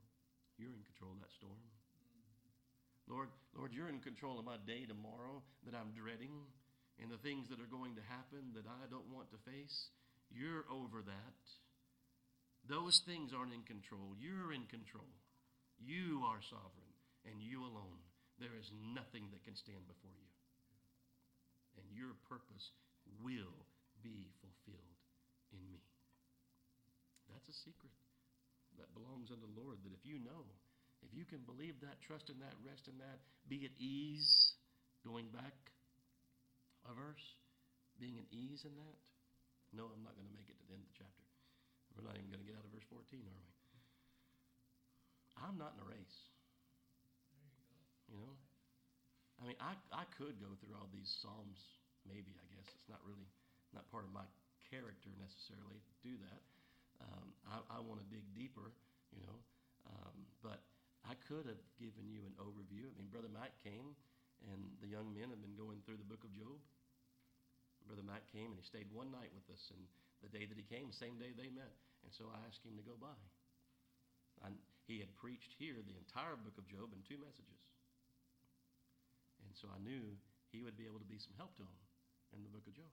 you're 0.56 0.72
in 0.72 0.86
control 0.86 1.18
of 1.18 1.20
that 1.20 1.34
storm. 1.34 1.58
Lord, 3.10 3.28
Lord, 3.58 3.74
you're 3.74 3.90
in 3.90 3.98
control 3.98 4.38
of 4.38 4.46
my 4.46 4.62
day 4.62 4.86
tomorrow 4.86 5.42
that 5.66 5.74
I'm 5.74 5.90
dreading 5.90 6.46
and 7.02 7.10
the 7.10 7.18
things 7.18 7.50
that 7.50 7.58
are 7.58 7.68
going 7.68 7.98
to 7.98 8.04
happen 8.06 8.54
that 8.54 8.68
I 8.68 8.86
don't 8.86 9.10
want 9.10 9.34
to 9.34 9.42
face. 9.42 9.90
You're 10.30 10.64
over 10.70 11.02
that. 11.02 11.42
Those 12.70 13.02
things 13.02 13.34
aren't 13.34 13.56
in 13.56 13.66
control. 13.66 14.14
You're 14.14 14.54
in 14.54 14.70
control. 14.70 15.10
You 15.82 16.22
are 16.30 16.38
sovereign 16.46 16.94
and 17.26 17.42
you 17.42 17.66
alone. 17.66 17.98
There 18.38 18.54
is 18.54 18.70
nothing 18.94 19.34
that 19.34 19.42
can 19.42 19.58
stand 19.58 19.82
before 19.90 20.14
you. 20.14 20.30
And 21.74 21.90
your 21.90 22.14
purpose 22.30 22.70
will 23.18 23.66
be 23.98 24.30
fulfilled 24.38 24.98
in 25.50 25.62
me. 25.74 25.82
That's 27.26 27.50
a 27.50 27.56
secret 27.66 27.90
that 28.78 28.92
belongs 28.96 29.32
unto 29.32 29.44
the 29.44 29.58
Lord. 29.58 29.80
That 29.84 29.92
if 29.92 30.04
you 30.04 30.22
know, 30.22 30.46
if 31.02 31.10
you 31.12 31.26
can 31.26 31.42
believe 31.44 31.80
that, 31.82 31.98
trust 32.04 32.30
in 32.30 32.38
that, 32.40 32.54
rest 32.62 32.86
in 32.86 32.96
that, 33.02 33.20
be 33.50 33.66
at 33.66 33.74
ease, 33.76 34.54
going 35.02 35.26
back 35.34 35.54
a 36.86 36.92
verse, 36.94 37.26
being 37.98 38.18
at 38.18 38.26
ease 38.30 38.66
in 38.66 38.74
that. 38.78 38.96
No, 39.72 39.88
I'm 39.88 40.04
not 40.04 40.14
going 40.18 40.28
to 40.28 40.36
make 40.36 40.50
it 40.50 40.58
to 40.60 40.64
the 40.68 40.76
end 40.76 40.84
of 40.84 40.90
the 40.92 40.98
chapter. 41.00 41.24
We're 41.96 42.06
not 42.06 42.16
even 42.16 42.28
going 42.28 42.44
to 42.44 42.48
get 42.48 42.56
out 42.56 42.64
of 42.64 42.72
verse 42.72 42.86
14, 42.88 43.24
are 43.24 43.40
we? 43.40 43.52
I'm 45.40 45.56
not 45.56 45.74
in 45.76 45.80
a 45.82 45.88
race. 45.88 46.18
You 48.08 48.20
know? 48.20 48.36
I 49.40 49.48
mean, 49.48 49.58
I, 49.58 49.74
I 49.90 50.04
could 50.14 50.36
go 50.38 50.52
through 50.60 50.76
all 50.76 50.92
these 50.92 51.08
Psalms, 51.24 51.58
maybe, 52.04 52.36
I 52.36 52.46
guess. 52.52 52.68
It's 52.68 52.90
not 52.92 53.00
really, 53.02 53.26
not 53.72 53.88
part 53.88 54.04
of 54.04 54.12
my 54.12 54.28
character 54.68 55.10
necessarily 55.18 55.80
to 55.80 55.94
do 56.04 56.14
that. 56.28 56.40
Um, 57.02 57.26
I, 57.50 57.56
I 57.76 57.78
want 57.82 57.98
to 57.98 58.06
dig 58.06 58.22
deeper, 58.32 58.70
you 59.10 59.20
know. 59.26 59.38
Um, 59.90 60.16
but 60.40 60.62
I 61.02 61.18
could 61.26 61.50
have 61.50 61.62
given 61.76 62.06
you 62.06 62.22
an 62.22 62.34
overview. 62.38 62.86
I 62.86 62.94
mean, 62.94 63.10
Brother 63.10 63.30
Mike 63.30 63.54
came, 63.66 63.98
and 64.46 64.62
the 64.78 64.90
young 64.90 65.10
men 65.10 65.34
have 65.34 65.42
been 65.42 65.58
going 65.58 65.82
through 65.82 65.98
the 65.98 66.06
book 66.06 66.22
of 66.22 66.30
Job. 66.30 66.58
Brother 67.90 68.06
Mike 68.06 68.26
came, 68.30 68.54
and 68.54 68.58
he 68.58 68.66
stayed 68.66 68.86
one 68.94 69.10
night 69.10 69.34
with 69.34 69.46
us. 69.50 69.74
And 69.74 69.82
the 70.22 70.30
day 70.30 70.46
that 70.46 70.54
he 70.54 70.62
came, 70.62 70.86
the 70.86 70.94
same 70.94 71.18
day 71.18 71.34
they 71.34 71.50
met. 71.50 71.74
And 72.06 72.14
so 72.14 72.30
I 72.30 72.38
asked 72.46 72.62
him 72.62 72.78
to 72.78 72.84
go 72.86 72.94
by. 72.94 73.18
I, 74.46 74.54
he 74.86 75.02
had 75.02 75.10
preached 75.18 75.54
here 75.58 75.82
the 75.82 75.98
entire 75.98 76.38
book 76.38 76.54
of 76.58 76.66
Job 76.70 76.94
in 76.94 77.02
two 77.02 77.18
messages. 77.18 77.62
And 79.42 79.54
so 79.58 79.66
I 79.70 79.78
knew 79.82 80.14
he 80.54 80.62
would 80.62 80.78
be 80.78 80.86
able 80.86 81.02
to 81.02 81.10
be 81.10 81.18
some 81.18 81.34
help 81.34 81.54
to 81.58 81.66
him 81.66 81.78
in 82.34 82.46
the 82.46 82.50
book 82.50 82.66
of 82.66 82.74
Job. 82.74 82.90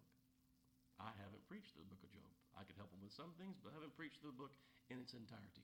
I 1.00 1.16
haven't 1.16 1.48
preached 1.48 1.80
the 1.80 1.88
book 1.88 2.04
of 2.04 2.12
Job. 2.12 2.32
I 2.60 2.68
could 2.68 2.76
help 2.76 2.92
him 2.92 3.00
with 3.00 3.16
some 3.16 3.32
things, 3.40 3.56
but 3.64 3.72
I 3.72 3.80
haven't 3.80 3.96
preached 3.96 4.20
the 4.20 4.36
book 4.36 4.52
in 4.92 5.00
its 5.00 5.16
entirety. 5.16 5.64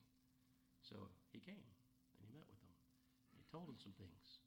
So 0.80 1.12
he 1.36 1.44
came 1.44 1.60
and 2.16 2.24
he 2.24 2.32
met 2.32 2.48
with 2.48 2.60
them. 2.64 2.76
He 3.36 3.44
told 3.52 3.68
them 3.68 3.76
some 3.76 3.92
things, 4.00 4.40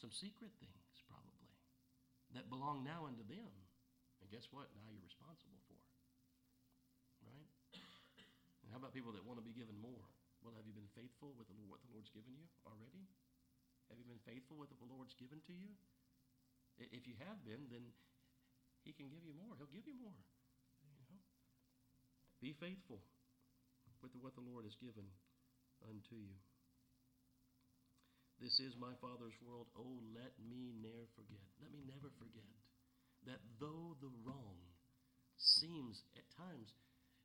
some 0.00 0.08
secret 0.08 0.56
things 0.56 1.04
probably, 1.04 1.52
that 2.32 2.48
belong 2.48 2.80
now 2.80 3.04
unto 3.04 3.22
them. 3.28 3.52
And 4.24 4.30
guess 4.32 4.48
what? 4.48 4.72
Now 4.72 4.88
you're 4.88 5.04
responsible 5.04 5.60
for. 5.68 5.80
Right? 7.28 7.50
And 8.64 8.72
how 8.72 8.80
about 8.80 8.96
people 8.96 9.12
that 9.12 9.26
want 9.26 9.36
to 9.36 9.44
be 9.44 9.52
given 9.52 9.76
more? 9.76 10.08
Well, 10.40 10.56
have 10.56 10.64
you 10.64 10.72
been 10.72 10.90
faithful 10.96 11.36
with 11.36 11.46
what 11.68 11.84
the 11.84 11.92
Lord's 11.92 12.10
given 12.10 12.32
you 12.34 12.48
already? 12.64 13.04
Have 13.92 14.00
you 14.00 14.08
been 14.08 14.22
faithful 14.24 14.56
with 14.56 14.72
what 14.72 14.80
the 14.80 14.88
Lord's 14.88 15.12
given 15.14 15.44
to 15.44 15.54
you? 15.54 15.70
If 16.80 17.04
you 17.04 17.14
have 17.20 17.44
been, 17.44 17.68
then 17.68 17.92
He 18.82 18.92
can 18.92 19.08
give 19.08 19.22
you 19.22 19.34
more. 19.38 19.54
He'll 19.56 19.70
give 19.70 19.86
you 19.86 19.94
more. 19.98 20.18
You 20.82 20.90
know? 21.06 21.22
Be 22.42 22.52
faithful 22.58 22.98
with 24.02 24.10
what 24.18 24.34
the 24.34 24.42
Lord 24.42 24.66
has 24.66 24.74
given 24.82 25.06
unto 25.86 26.18
you. 26.18 26.34
This 28.42 28.58
is 28.58 28.74
my 28.74 28.90
Father's 28.98 29.38
world. 29.38 29.70
Oh, 29.78 30.02
let 30.10 30.34
me 30.42 30.74
ne'er 30.82 31.06
forget. 31.14 31.46
Let 31.62 31.70
me 31.70 31.86
never 31.86 32.10
forget 32.18 32.50
that 33.30 33.38
though 33.62 33.94
the 34.02 34.10
wrong 34.26 34.58
seems 35.38 36.02
at 36.18 36.26
times, 36.34 36.74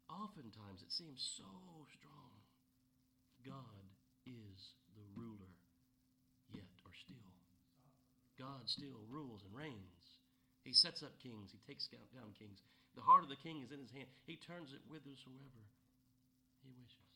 oftentimes 0.05 0.86
it 0.86 0.93
seems 0.93 1.18
so 1.34 1.49
strong, 1.97 2.38
God 3.41 3.89
is 4.30 4.78
the 4.93 5.05
ruler 5.18 5.58
yet 6.53 6.70
or 6.86 6.93
still. 7.01 7.34
God 8.38 8.70
still 8.70 9.01
rules 9.10 9.41
and 9.41 9.53
reigns. 9.58 9.97
He 10.68 10.76
sets 10.76 10.99
up 10.99 11.15
kings, 11.24 11.55
he 11.55 11.63
takes 11.63 11.88
down 11.88 12.36
kings. 12.36 12.59
The 12.91 13.07
heart 13.07 13.24
of 13.24 13.32
the 13.32 13.39
king 13.39 13.63
is 13.63 13.72
in 13.72 13.80
his 13.80 13.95
hand. 13.95 14.11
He 14.28 14.36
turns 14.36 14.76
it 14.76 14.84
whithersoever 14.91 15.63
he 16.59 16.76
wishes. 16.76 17.13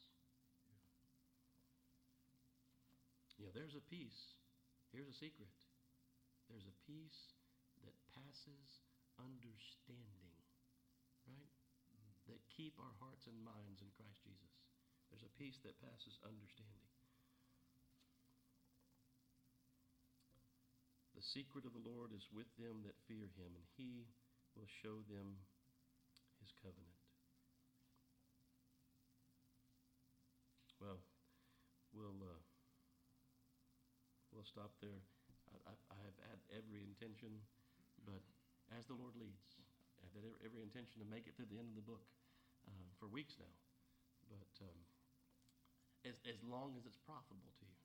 You 3.35 3.49
know, 3.49 3.53
there's 3.57 3.75
a 3.75 3.83
peace. 3.91 4.39
Here's 4.95 5.11
a 5.11 5.17
secret. 5.17 5.51
There's 6.47 6.69
a 6.69 6.79
peace 6.87 7.35
that 7.83 7.95
passes 8.15 8.85
understanding, 9.19 10.37
right? 11.27 11.51
Mm-hmm. 11.91 12.31
That 12.31 12.39
keep 12.55 12.79
our 12.79 12.95
hearts 13.03 13.27
and 13.27 13.35
minds 13.43 13.83
in 13.83 13.91
Christ 13.99 14.23
Jesus. 14.23 14.53
There's 15.11 15.27
a 15.27 15.37
peace 15.41 15.59
that 15.67 15.75
passes 15.83 16.21
understanding. 16.23 16.90
The 21.21 21.45
secret 21.45 21.69
of 21.69 21.77
the 21.77 21.85
Lord 21.85 22.09
is 22.17 22.25
with 22.33 22.49
them 22.57 22.81
that 22.81 22.97
fear 23.05 23.29
him, 23.37 23.53
and 23.53 23.61
he 23.77 24.09
will 24.57 24.65
show 24.65 25.05
them 25.05 25.37
his 26.41 26.49
covenant. 26.57 26.97
Well, 30.81 30.97
we'll 31.93 32.17
uh, 32.25 32.41
we'll 34.33 34.49
stop 34.49 34.73
there. 34.81 34.97
I, 35.53 35.69
I, 35.69 35.73
I 35.93 35.97
have 36.09 36.17
had 36.25 36.41
every 36.57 36.89
intention, 36.89 37.37
but 38.01 38.25
as 38.73 38.89
the 38.89 38.97
Lord 38.97 39.13
leads, 39.13 39.61
I've 40.01 40.17
had 40.17 40.25
every, 40.41 40.65
intention 40.65 41.05
to 41.05 41.07
make 41.13 41.29
it 41.29 41.37
through 41.37 41.53
the 41.53 41.61
end 41.61 41.69
of 41.69 41.77
the 41.77 41.85
book 41.85 42.01
uh, 42.65 42.89
for 42.97 43.05
weeks 43.05 43.37
now. 43.37 43.53
But 44.25 44.49
um, 44.65 44.79
as 46.01 46.17
as 46.25 46.41
long 46.41 46.73
as 46.81 46.89
it's 46.89 46.97
profitable 47.05 47.53
to 47.61 47.65
you, 47.69 47.77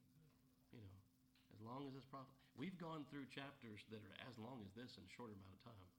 you 0.72 0.80
know, 0.80 0.96
as 1.52 1.60
long 1.60 1.84
as 1.84 2.00
it's 2.00 2.08
profitable. 2.08 2.45
We've 2.56 2.76
gone 2.80 3.04
through 3.12 3.28
chapters 3.36 3.84
that 3.92 4.00
are 4.00 4.18
as 4.32 4.36
long 4.40 4.64
as 4.64 4.72
this 4.72 4.88
in 4.96 5.04
a 5.04 5.12
shorter 5.12 5.36
amount 5.36 5.52
of 5.52 5.62
time. 5.68 5.90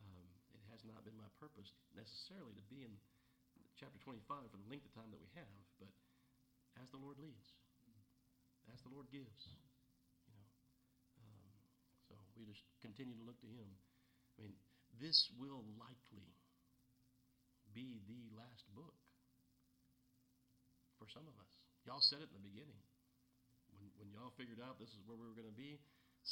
Um, 0.00 0.24
it 0.56 0.64
has 0.72 0.80
not 0.88 1.04
been 1.04 1.16
my 1.20 1.28
purpose 1.36 1.68
necessarily 1.92 2.56
to 2.56 2.64
be 2.72 2.88
in 2.88 2.92
chapter 3.76 4.00
25 4.00 4.24
for 4.48 4.56
the 4.56 4.68
length 4.72 4.88
of 4.88 4.96
time 4.96 5.12
that 5.12 5.20
we 5.20 5.28
have, 5.36 5.60
but 5.76 5.92
as 6.80 6.88
the 6.88 6.96
Lord 6.96 7.20
leads, 7.20 7.52
as 8.72 8.80
the 8.80 8.88
Lord 8.96 9.12
gives, 9.12 9.44
you 10.24 10.32
know. 10.32 10.48
Um, 11.20 11.52
so 12.08 12.16
we 12.32 12.48
just 12.48 12.64
continue 12.80 13.12
to 13.20 13.24
look 13.28 13.36
to 13.44 13.50
Him. 13.52 13.68
I 14.40 14.48
mean, 14.48 14.56
this 14.96 15.28
will 15.36 15.68
likely 15.76 16.32
be 17.76 18.00
the 18.08 18.32
last 18.32 18.64
book 18.72 18.96
for 20.96 21.12
some 21.12 21.28
of 21.28 21.36
us. 21.36 21.52
Y'all 21.84 22.00
said 22.00 22.24
it 22.24 22.32
in 22.32 22.40
the 22.40 22.46
beginning. 22.48 22.80
When, 24.04 24.12
y'all 24.12 24.36
figured 24.36 24.60
out 24.60 24.76
this 24.76 24.92
is 24.92 25.00
where 25.08 25.16
we 25.16 25.24
were 25.24 25.32
going 25.32 25.48
to 25.48 25.56
be, 25.56 25.80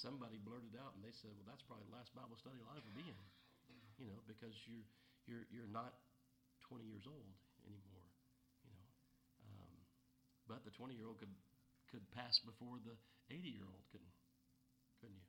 somebody 0.04 0.36
blurted 0.36 0.76
out 0.76 0.92
and 0.92 1.00
they 1.00 1.16
said, 1.24 1.32
"Well, 1.40 1.48
that's 1.48 1.64
probably 1.64 1.88
the 1.88 1.96
last 1.96 2.12
Bible 2.12 2.36
study 2.36 2.60
I'll 2.60 2.76
ever 2.76 2.92
be 2.92 3.08
in," 3.08 3.24
you 3.96 4.12
know, 4.12 4.20
because 4.28 4.52
you're 4.68 4.84
you're 5.24 5.48
you're 5.48 5.72
not 5.72 5.96
20 6.68 6.84
years 6.84 7.08
old 7.08 7.32
anymore, 7.64 8.08
you 8.68 8.76
know. 8.76 8.88
Um, 9.56 9.72
but 10.52 10.60
the 10.68 10.74
20 10.76 10.92
year 10.92 11.08
old 11.08 11.16
could 11.16 11.32
could 11.88 12.04
pass 12.12 12.36
before 12.44 12.76
the 12.84 12.92
80 13.32 13.48
year 13.48 13.64
old, 13.64 13.80
couldn't 13.88 14.12
couldn't 15.00 15.16
you? 15.16 15.28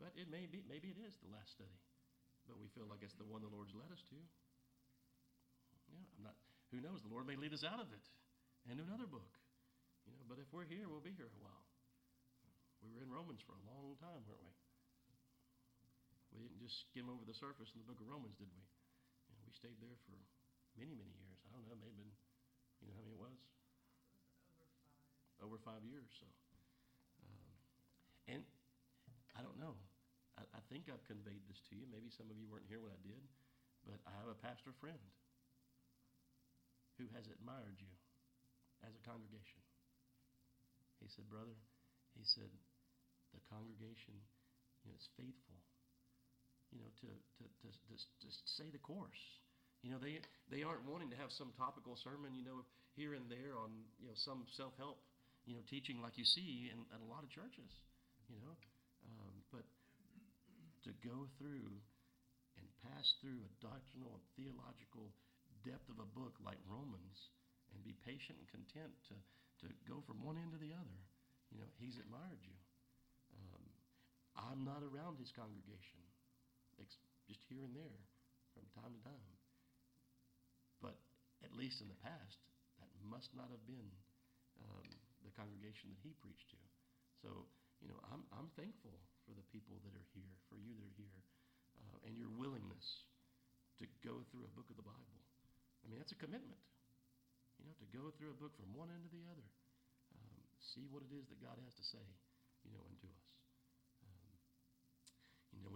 But 0.00 0.16
it 0.16 0.32
may 0.32 0.48
be 0.48 0.64
maybe 0.64 0.96
it 0.96 1.00
is 1.04 1.12
the 1.20 1.28
last 1.28 1.52
study, 1.52 1.76
but 2.48 2.56
we 2.56 2.72
feel 2.72 2.88
like 2.88 3.04
it's 3.04 3.16
the 3.20 3.28
one 3.28 3.44
the 3.44 3.52
Lord's 3.52 3.76
led 3.76 3.92
us 3.92 4.00
to. 4.12 4.18
Yeah, 5.92 6.08
I'm 6.16 6.24
not. 6.24 6.36
Who 6.72 6.80
knows? 6.80 7.04
The 7.04 7.12
Lord 7.12 7.28
may 7.28 7.36
lead 7.36 7.52
us 7.52 7.68
out 7.68 7.84
of 7.84 7.92
it 7.92 8.04
and 8.64 8.80
to 8.80 8.84
another 8.88 9.06
book. 9.08 9.36
You 10.06 10.14
know, 10.14 10.22
but 10.30 10.38
if 10.38 10.46
we're 10.54 10.66
here, 10.66 10.86
we'll 10.86 11.02
be 11.02 11.14
here 11.14 11.26
a 11.26 11.40
while. 11.42 11.65
We 12.86 12.94
were 12.94 13.02
in 13.02 13.10
Romans 13.10 13.42
for 13.42 13.58
a 13.58 13.62
long 13.66 13.98
time, 13.98 14.22
weren't 14.30 14.46
we? 14.46 14.54
We 16.30 16.38
didn't 16.46 16.62
just 16.62 16.86
skim 16.86 17.10
over 17.10 17.26
the 17.26 17.34
surface 17.34 17.72
in 17.74 17.82
the 17.82 17.88
book 17.88 17.98
of 17.98 18.06
Romans, 18.06 18.38
did 18.38 18.46
we? 18.46 18.62
You 19.26 19.34
know, 19.34 19.42
we 19.42 19.52
stayed 19.56 19.80
there 19.82 19.98
for 20.06 20.14
many, 20.78 20.94
many 20.94 21.10
years. 21.18 21.40
I 21.48 21.50
don't 21.50 21.66
know, 21.66 21.74
maybe 21.80 21.98
been, 21.98 22.12
you 22.78 22.86
know 22.86 22.94
how 22.94 23.02
many 23.02 23.16
it 23.16 23.22
was? 23.22 23.38
Over 25.42 25.58
five 25.64 25.82
years. 25.82 26.06
So, 26.20 26.28
um, 27.26 27.50
and 28.30 28.42
I 29.34 29.42
don't 29.42 29.58
know. 29.58 29.74
I, 30.36 30.44
I 30.54 30.60
think 30.68 30.92
I've 30.92 31.04
conveyed 31.08 31.42
this 31.48 31.60
to 31.68 31.76
you. 31.76 31.88
Maybe 31.88 32.12
some 32.12 32.28
of 32.28 32.36
you 32.36 32.46
weren't 32.46 32.68
here 32.68 32.84
when 32.84 32.92
I 32.92 33.00
did, 33.00 33.24
but 33.88 33.98
I 34.04 34.12
have 34.20 34.28
a 34.28 34.38
pastor 34.38 34.76
friend 34.76 35.00
who 37.00 37.08
has 37.16 37.28
admired 37.28 37.80
you 37.80 37.92
as 38.84 38.92
a 38.92 39.02
congregation. 39.04 39.60
He 41.00 41.08
said, 41.12 41.28
Brother, 41.28 41.56
he 42.16 42.24
said, 42.24 42.48
the 43.36 43.44
congregation, 43.52 44.16
you 44.82 44.88
know, 44.88 44.96
is 44.96 45.06
faithful, 45.20 45.60
you 46.72 46.80
know, 46.80 46.90
to, 47.04 47.08
to, 47.12 47.44
to, 47.44 47.68
to, 47.68 47.94
to 47.94 48.28
say 48.56 48.72
the 48.72 48.80
course. 48.80 49.20
You 49.84 49.92
know, 49.92 50.00
they, 50.00 50.18
they 50.48 50.64
aren't 50.64 50.88
wanting 50.88 51.12
to 51.12 51.18
have 51.20 51.30
some 51.30 51.52
topical 51.54 51.94
sermon, 52.00 52.32
you 52.32 52.42
know, 52.42 52.64
here 52.96 53.12
and 53.12 53.28
there 53.28 53.54
on, 53.60 53.70
you 54.00 54.08
know, 54.08 54.16
some 54.16 54.48
self-help, 54.56 54.98
you 55.44 55.52
know, 55.52 55.62
teaching 55.68 56.00
like 56.00 56.16
you 56.16 56.24
see 56.24 56.72
in, 56.72 56.80
in 56.90 57.00
a 57.04 57.08
lot 57.12 57.22
of 57.22 57.30
churches, 57.30 57.68
you 58.32 58.40
know. 58.40 58.56
Um, 59.06 59.34
but 59.52 59.62
to 60.88 60.90
go 61.04 61.28
through 61.38 61.70
and 62.56 62.66
pass 62.82 63.06
through 63.20 63.44
a 63.44 63.52
doctrinal 63.60 64.16
and 64.16 64.24
theological 64.34 65.12
depth 65.62 65.86
of 65.92 66.00
a 66.00 66.08
book 66.16 66.34
like 66.40 66.58
Romans 66.66 67.30
and 67.70 67.78
be 67.84 67.94
patient 68.02 68.40
and 68.40 68.48
content 68.48 68.94
to, 69.12 69.14
to 69.60 69.66
go 69.84 70.00
from 70.08 70.24
one 70.24 70.40
end 70.40 70.50
to 70.56 70.58
the 70.58 70.72
other. 70.72 70.98
You 71.54 71.62
know, 71.62 71.70
he's 71.78 72.00
admired 72.00 72.42
you. 72.42 72.56
I'm 74.36 74.64
not 74.64 74.84
around 74.84 75.18
his 75.18 75.32
congregation, 75.32 76.00
just 77.26 77.42
here 77.50 77.64
and 77.64 77.74
there 77.74 78.00
from 78.54 78.64
time 78.76 78.92
to 78.94 79.00
time. 79.02 79.32
But 80.78 80.96
at 81.42 81.52
least 81.56 81.82
in 81.82 81.88
the 81.88 82.00
past, 82.04 82.38
that 82.78 82.88
must 83.04 83.32
not 83.34 83.48
have 83.50 83.64
been 83.66 83.88
um, 84.62 84.86
the 85.24 85.32
congregation 85.34 85.90
that 85.90 86.00
he 86.04 86.14
preached 86.22 86.48
to. 86.52 86.60
So, 87.24 87.30
you 87.80 87.88
know, 87.88 87.98
I'm, 88.12 88.22
I'm 88.32 88.48
thankful 88.54 88.94
for 89.26 89.34
the 89.34 89.46
people 89.50 89.80
that 89.82 89.92
are 89.96 90.08
here, 90.14 90.32
for 90.46 90.60
you 90.60 90.72
that 90.76 90.86
are 90.86 90.98
here, 91.00 91.20
uh, 91.82 92.06
and 92.06 92.14
your 92.14 92.30
willingness 92.36 93.04
to 93.82 93.84
go 94.00 94.22
through 94.30 94.46
a 94.46 94.52
book 94.56 94.68
of 94.72 94.78
the 94.78 94.86
Bible. 94.86 95.20
I 95.84 95.90
mean, 95.90 95.98
that's 96.00 96.14
a 96.14 96.20
commitment. 96.20 96.60
You 97.60 97.68
know, 97.68 97.74
to 97.76 97.88
go 97.92 98.12
through 98.16 98.36
a 98.36 98.38
book 98.38 98.52
from 98.56 98.70
one 98.76 98.92
end 98.92 99.04
to 99.08 99.10
the 99.12 99.24
other, 99.32 99.48
um, 100.14 100.40
see 100.60 100.84
what 100.92 101.02
it 101.02 101.12
is 101.12 101.24
that 101.32 101.40
God 101.40 101.56
has 101.64 101.74
to 101.76 101.84
say, 101.88 102.04
you 102.64 102.72
know, 102.72 102.84
unto 102.84 103.08
us. 103.08 103.25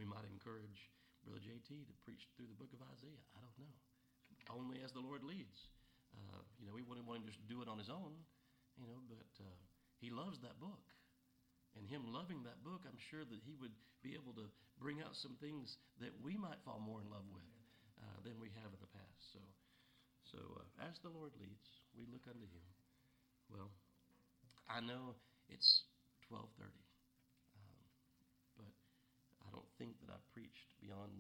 We 0.01 0.09
might 0.09 0.25
encourage 0.33 0.89
Brother 1.29 1.45
JT 1.45 1.69
to 1.69 1.95
preach 2.01 2.25
through 2.33 2.49
the 2.49 2.57
book 2.57 2.73
of 2.73 2.81
Isaiah. 2.89 3.21
I 3.37 3.45
don't 3.45 3.61
know. 3.61 3.77
Only 4.49 4.81
as 4.81 4.97
the 4.97 5.05
Lord 5.05 5.21
leads. 5.21 5.69
Uh, 6.17 6.41
you 6.57 6.65
know, 6.65 6.73
we 6.73 6.81
wouldn't 6.81 7.05
want 7.05 7.21
him 7.21 7.29
to 7.29 7.33
just 7.37 7.45
do 7.53 7.61
it 7.61 7.69
on 7.69 7.77
his 7.77 7.93
own, 7.93 8.17
you 8.81 8.89
know, 8.89 8.97
but 9.13 9.29
uh, 9.45 9.61
he 10.01 10.09
loves 10.09 10.41
that 10.41 10.57
book. 10.57 10.81
And 11.77 11.85
him 11.85 12.09
loving 12.09 12.49
that 12.49 12.65
book, 12.65 12.89
I'm 12.89 12.97
sure 13.13 13.29
that 13.29 13.41
he 13.45 13.53
would 13.61 13.77
be 14.01 14.17
able 14.17 14.33
to 14.41 14.49
bring 14.81 15.05
out 15.05 15.13
some 15.21 15.37
things 15.37 15.77
that 16.01 16.17
we 16.25 16.41
might 16.41 16.59
fall 16.65 16.81
more 16.81 17.05
in 17.05 17.13
love 17.13 17.29
with 17.31 17.53
uh, 18.01 18.19
than 18.25 18.41
we 18.41 18.49
have 18.65 18.73
in 18.73 18.81
the 18.81 18.91
past. 18.97 19.21
So, 19.37 19.45
so 20.33 20.41
uh, 20.65 20.89
as 20.89 20.97
the 21.05 21.13
Lord 21.13 21.37
leads, 21.37 21.69
we 21.93 22.09
look 22.09 22.25
unto 22.25 22.49
Him. 22.49 22.67
Well, 23.53 23.69
I 24.65 24.81
know 24.81 25.13
it's 25.53 25.85
twelve 26.27 26.49
thirty, 26.57 26.73
um, 26.73 26.81
but 26.81 26.90
I 29.51 29.59
don't 29.59 29.67
think 29.83 29.99
that 30.07 30.15
I've 30.15 30.23
preached 30.31 30.71
beyond 30.79 31.11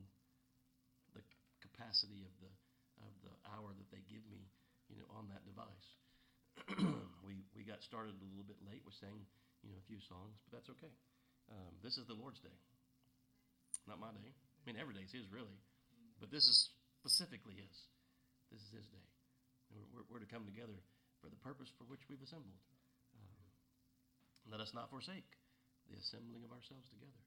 the 1.18 1.22
capacity 1.58 2.22
of 2.22 2.30
the 2.38 2.52
of 3.02 3.10
the 3.26 3.34
hour 3.50 3.74
that 3.74 3.88
they 3.90 4.04
give 4.06 4.22
me, 4.30 4.46
you 4.86 4.94
know, 4.94 5.08
on 5.18 5.26
that 5.34 5.42
device. 5.42 5.88
we 7.26 7.42
we 7.58 7.66
got 7.66 7.82
started 7.82 8.14
a 8.14 8.26
little 8.30 8.46
bit 8.46 8.62
late. 8.62 8.86
We 8.86 8.94
sang, 9.02 9.26
you 9.66 9.74
know, 9.74 9.82
a 9.82 9.86
few 9.90 9.98
songs, 10.06 10.38
but 10.46 10.54
that's 10.62 10.70
okay. 10.78 10.94
Um, 11.50 11.74
this 11.82 11.98
is 11.98 12.06
the 12.06 12.14
Lord's 12.14 12.38
day, 12.38 12.54
not 13.90 13.98
my 13.98 14.14
day. 14.14 14.30
I 14.30 14.62
mean, 14.62 14.78
every 14.78 14.94
day 14.94 15.02
is 15.02 15.10
His, 15.10 15.26
really, 15.34 15.58
but 16.22 16.30
this 16.30 16.46
is 16.46 16.70
specifically 17.02 17.58
His. 17.58 17.74
This 18.54 18.62
is 18.62 18.70
His 18.70 18.86
day. 18.94 19.08
We're, 19.74 19.90
we're, 19.90 20.06
we're 20.06 20.22
to 20.22 20.30
come 20.30 20.46
together 20.46 20.78
for 21.18 21.26
the 21.26 21.40
purpose 21.42 21.66
for 21.74 21.90
which 21.90 22.06
we've 22.06 22.22
assembled. 22.22 22.62
Um, 23.18 24.54
let 24.54 24.62
us 24.62 24.70
not 24.70 24.94
forsake 24.94 25.26
the 25.90 25.98
assembling 25.98 26.46
of 26.46 26.54
ourselves 26.54 26.86
together. 26.94 27.18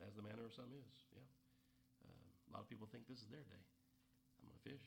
As 0.00 0.16
the 0.16 0.24
manner 0.24 0.44
of 0.48 0.52
some 0.56 0.72
is. 0.72 0.96
Yeah. 1.12 1.28
Um, 2.08 2.28
a 2.48 2.50
lot 2.56 2.62
of 2.64 2.68
people 2.72 2.88
think 2.88 3.04
this 3.06 3.20
is 3.20 3.28
their 3.28 3.44
day. 3.44 3.62
I'm 4.40 4.48
going 4.48 4.56
to 4.56 4.64
fish. 4.64 4.84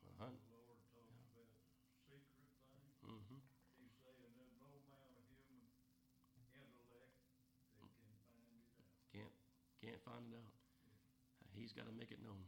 I'm 0.00 0.06
going 0.06 0.14
to 0.14 0.22
hunt. 0.22 0.38
The 0.38 0.54
Lord 0.54 0.78
talking 0.94 1.18
about 1.34 1.50
secret 2.06 2.46
things. 2.70 2.94
hmm 3.02 3.42
He's 3.74 3.94
saying 3.98 4.30
there's 4.38 4.54
no 4.54 4.70
amount 4.70 5.10
of 5.10 5.26
human 5.42 5.66
intellect 6.70 7.10
that 7.18 7.74
can 7.74 7.90
find 8.30 8.46
it 8.46 8.62
out. 8.62 8.70
Can't 9.10 9.34
can't 9.82 10.00
find 10.06 10.22
it 10.30 10.34
out. 10.38 10.54
Uh, 11.42 11.50
He's 11.58 11.74
got 11.74 11.90
to 11.90 11.94
make 11.94 12.14
it 12.14 12.22
known. 12.22 12.46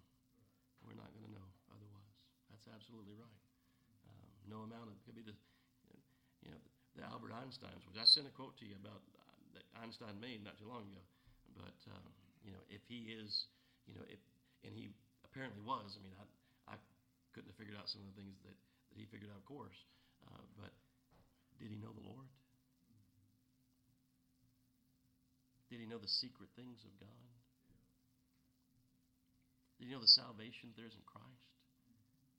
We're 0.87 0.95
not 0.95 1.11
going 1.11 1.27
to 1.27 1.35
know 1.35 1.49
otherwise. 1.75 2.15
That's 2.55 2.71
absolutely 2.71 3.19
right. 3.19 3.43
Um, 4.07 4.31
no 4.47 4.63
amount 4.63 4.95
of 4.95 4.97
could 5.03 5.19
be 5.19 5.27
the 5.27 5.35
you 6.47 6.55
know 6.55 6.63
the 6.95 7.03
Albert 7.03 7.35
Einsteins. 7.35 7.83
Which 7.91 7.99
I 7.99 8.07
sent 8.07 8.31
a 8.31 8.35
quote 8.35 8.55
to 8.63 8.67
you 8.67 8.79
about 8.79 9.03
uh, 9.19 9.23
that 9.59 9.67
Einstein 9.83 10.23
made 10.23 10.47
not 10.47 10.55
too 10.57 10.71
long 10.71 10.87
ago. 10.87 11.03
But 11.57 11.77
um, 11.91 12.13
you 12.45 12.53
know 12.53 12.63
if 12.69 12.85
he 12.87 13.11
is 13.11 13.49
you 13.89 13.97
know 13.97 14.05
if 14.07 14.21
and 14.63 14.73
he 14.77 14.93
apparently 15.25 15.65
was. 15.65 15.97
I 15.97 16.01
mean 16.05 16.15
I 16.17 16.25
I 16.73 16.77
couldn't 17.33 17.51
have 17.51 17.59
figured 17.59 17.77
out 17.77 17.89
some 17.89 18.05
of 18.05 18.13
the 18.13 18.19
things 18.21 18.37
that 18.45 18.57
that 18.93 18.97
he 18.97 19.05
figured 19.09 19.29
out, 19.29 19.41
of 19.41 19.49
course. 19.49 19.77
Uh, 20.25 20.45
but 20.57 20.73
did 21.61 21.69
he 21.69 21.77
know 21.77 21.93
the 21.93 22.05
Lord? 22.05 22.29
Did 25.69 25.83
he 25.83 25.87
know 25.87 25.99
the 25.99 26.09
secret 26.23 26.49
things 26.55 26.79
of 26.87 26.93
God? 26.97 27.27
Did 29.77 29.91
he 29.91 29.93
know 29.93 30.01
the 30.01 30.17
salvation 30.17 30.73
there 30.73 30.89
is 30.89 30.97
in 30.97 31.05
Christ? 31.05 31.45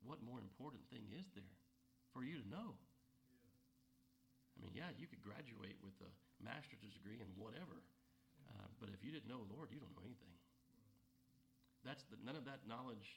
What 0.02 0.24
more 0.26 0.40
important 0.40 0.82
thing 0.90 1.06
is 1.14 1.28
there 1.38 1.56
for 2.16 2.24
you 2.24 2.42
to 2.42 2.48
know? 2.50 2.74
I 4.58 4.58
mean, 4.64 4.74
yeah, 4.74 4.90
you 4.98 5.06
could 5.06 5.22
graduate 5.22 5.78
with 5.86 5.94
a 6.02 6.10
master's 6.42 6.82
degree 6.98 7.22
in 7.22 7.30
whatever, 7.38 7.78
uh, 8.56 8.68
but 8.80 8.90
if 8.94 9.04
you 9.04 9.12
didn't 9.12 9.28
know 9.28 9.44
Lord, 9.52 9.72
you 9.72 9.80
don't 9.82 9.94
know 9.96 10.06
anything. 10.06 10.36
That's 11.86 12.04
the, 12.12 12.20
none 12.24 12.36
of 12.36 12.44
that 12.48 12.68
knowledge, 12.68 13.08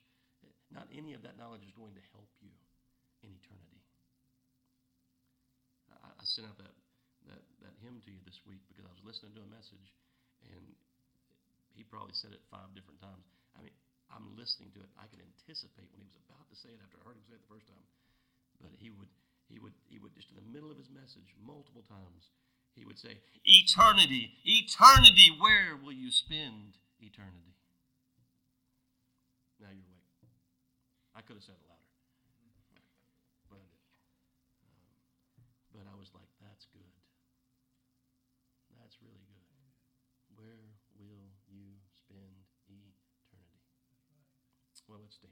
not 0.71 0.87
any 0.95 1.15
of 1.19 1.27
that 1.27 1.35
knowledge 1.35 1.67
is 1.67 1.75
going 1.75 1.95
to 1.99 2.05
help 2.15 2.31
you 2.39 2.55
in 3.27 3.35
eternity. 3.35 3.83
I, 5.91 6.15
I 6.15 6.25
sent 6.25 6.47
out 6.47 6.59
that, 6.63 6.75
that, 7.29 7.43
that 7.67 7.75
hymn 7.83 7.99
to 8.05 8.11
you 8.11 8.23
this 8.23 8.39
week 8.47 8.63
because 8.71 8.87
I 8.87 8.93
was 8.95 9.03
listening 9.03 9.35
to 9.37 9.43
a 9.43 9.51
message 9.51 9.91
and 10.55 10.65
he 11.75 11.83
probably 11.83 12.15
said 12.15 12.31
it 12.31 12.43
five 12.49 12.71
different 12.79 13.03
times. 13.03 13.27
I 13.59 13.67
mean, 13.67 13.77
I'm 14.11 14.35
listening 14.35 14.75
to 14.75 14.81
it. 14.83 14.91
I 14.99 15.07
could 15.07 15.23
anticipate 15.23 15.87
when 15.95 16.03
he 16.03 16.09
was 16.11 16.19
about 16.27 16.47
to 16.51 16.57
say 16.59 16.71
it 16.71 16.81
after 16.83 16.99
I 16.99 17.11
heard 17.11 17.19
him 17.19 17.27
say 17.31 17.39
it 17.39 17.43
the 17.47 17.53
first 17.53 17.67
time. 17.71 17.87
But 18.59 18.75
he 18.77 18.91
would, 18.91 19.11
he 19.47 19.59
would, 19.63 19.75
he 19.87 19.99
would 20.03 20.15
just 20.15 20.31
in 20.35 20.39
the 20.39 20.47
middle 20.51 20.71
of 20.71 20.79
his 20.79 20.91
message, 20.91 21.31
multiple 21.39 21.87
times, 21.87 22.31
he 22.75 22.85
would 22.85 22.99
say, 22.99 23.21
"Eternity, 23.45 24.39
eternity, 24.45 25.31
where 25.39 25.77
will 25.77 25.93
you 25.93 26.11
spend 26.11 26.79
eternity?" 27.01 27.55
Now 29.61 29.71
you're 29.71 29.87
awake. 29.87 30.31
I 31.15 31.21
could 31.23 31.37
have 31.37 31.45
said 31.45 31.57
it 31.57 31.69
louder, 31.69 31.93
but 33.49 33.61
I 33.61 33.61
didn't. 33.61 33.85
Um, 34.65 34.97
but 35.73 35.87
I 35.87 35.95
was 35.97 36.15
like, 36.15 36.29
"That's 36.41 36.67
good. 36.67 36.95
That's 38.79 38.97
really 39.03 39.25
good." 39.29 39.47
Where 40.37 40.73
will 40.97 41.33
you 41.49 41.77
spend 41.93 42.47
eternity? 42.69 43.61
Well, 44.91 44.99
let's 45.03 45.15
stand. 45.15 45.31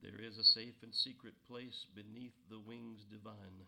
There 0.00 0.14
is 0.26 0.38
a 0.42 0.52
safe 0.58 0.74
and 0.82 0.90
secret 0.90 1.38
place 1.46 1.86
beneath 1.94 2.34
the 2.50 2.58
wings 2.58 3.06
divine, 3.06 3.62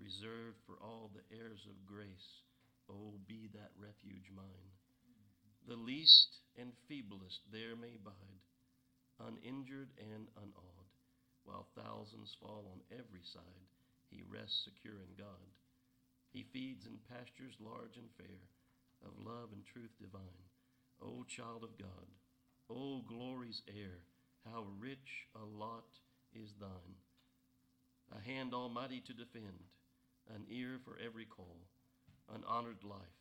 reserved 0.00 0.56
for 0.64 0.80
all 0.80 1.12
the 1.12 1.36
heirs 1.36 1.68
of 1.68 1.84
grace. 1.84 2.40
Oh, 2.88 3.20
be 3.28 3.52
that 3.52 3.76
refuge 3.76 4.32
mine. 4.32 4.72
The 5.68 5.76
least 5.76 6.40
and 6.56 6.72
feeblest 6.88 7.44
there 7.52 7.76
may 7.76 8.00
bide, 8.00 8.40
uninjured 9.20 9.92
and 10.00 10.32
unawed, 10.40 10.88
while 11.44 11.68
thousands 11.76 12.32
fall 12.40 12.72
on 12.72 12.80
every 12.88 13.26
side. 13.28 13.68
He 14.08 14.24
rests 14.24 14.64
secure 14.64 15.04
in 15.04 15.12
God. 15.20 15.44
He 16.32 16.48
feeds 16.56 16.88
in 16.88 17.04
pastures 17.04 17.60
large 17.60 18.00
and 18.00 18.08
fair, 18.16 18.48
of 19.04 19.12
love 19.20 19.52
and 19.52 19.60
truth 19.68 19.92
divine. 20.00 20.40
O 21.04 21.20
child 21.28 21.68
of 21.68 21.76
God, 21.76 22.08
O 22.72 23.04
glory's 23.04 23.60
heir, 23.68 24.00
how 24.52 24.64
rich 24.78 25.26
a 25.34 25.44
lot 25.44 25.90
is 26.34 26.54
thine. 26.60 26.96
A 28.14 28.20
hand 28.22 28.54
almighty 28.54 29.00
to 29.00 29.12
defend, 29.12 29.66
an 30.30 30.46
ear 30.48 30.78
for 30.84 30.98
every 31.02 31.26
call, 31.26 31.66
an 32.34 32.42
honored 32.46 32.84
life, 32.84 33.18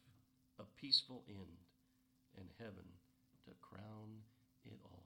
a 0.60 0.66
peaceful 0.80 1.24
end, 1.28 1.66
and 2.38 2.46
heaven 2.60 2.86
to 3.46 3.52
crown 3.62 4.22
it 4.66 4.78
all. 4.86 5.06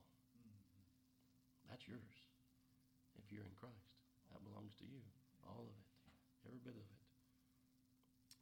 That's 1.69 1.85
yours. 1.87 2.15
If 3.15 3.31
you're 3.31 3.45
in 3.45 3.55
Christ, 3.55 3.93
that 4.33 4.43
belongs 4.43 4.73
to 4.81 4.85
you. 4.89 4.99
All 5.45 5.69
of 5.69 5.75
it, 5.77 5.87
every 6.43 6.59
bit 6.59 6.75
of 6.75 6.83
it. 6.83 6.99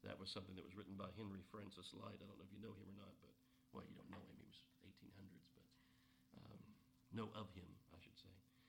That 0.08 0.16
was 0.16 0.32
something 0.32 0.56
that 0.56 0.64
was 0.64 0.78
written 0.80 0.96
by 0.96 1.12
Henry 1.20 1.44
Francis 1.52 1.92
Lyte. 1.92 2.22
I 2.22 2.26
don't 2.26 2.40
know 2.40 2.48
if 2.48 2.54
you 2.56 2.64
know 2.64 2.72
him 2.72 2.88
or 2.88 2.98
not, 2.98 3.14
but 3.20 3.36
well, 3.76 3.84
you 3.84 3.94
don't 3.98 4.08
know 4.08 4.24
him. 4.24 4.38
He 4.40 4.48
was 4.48 4.58
1800s, 4.88 5.06
but 5.12 5.28
um, 5.28 5.37
know 7.14 7.30
of 7.36 7.48
him. 7.56 7.77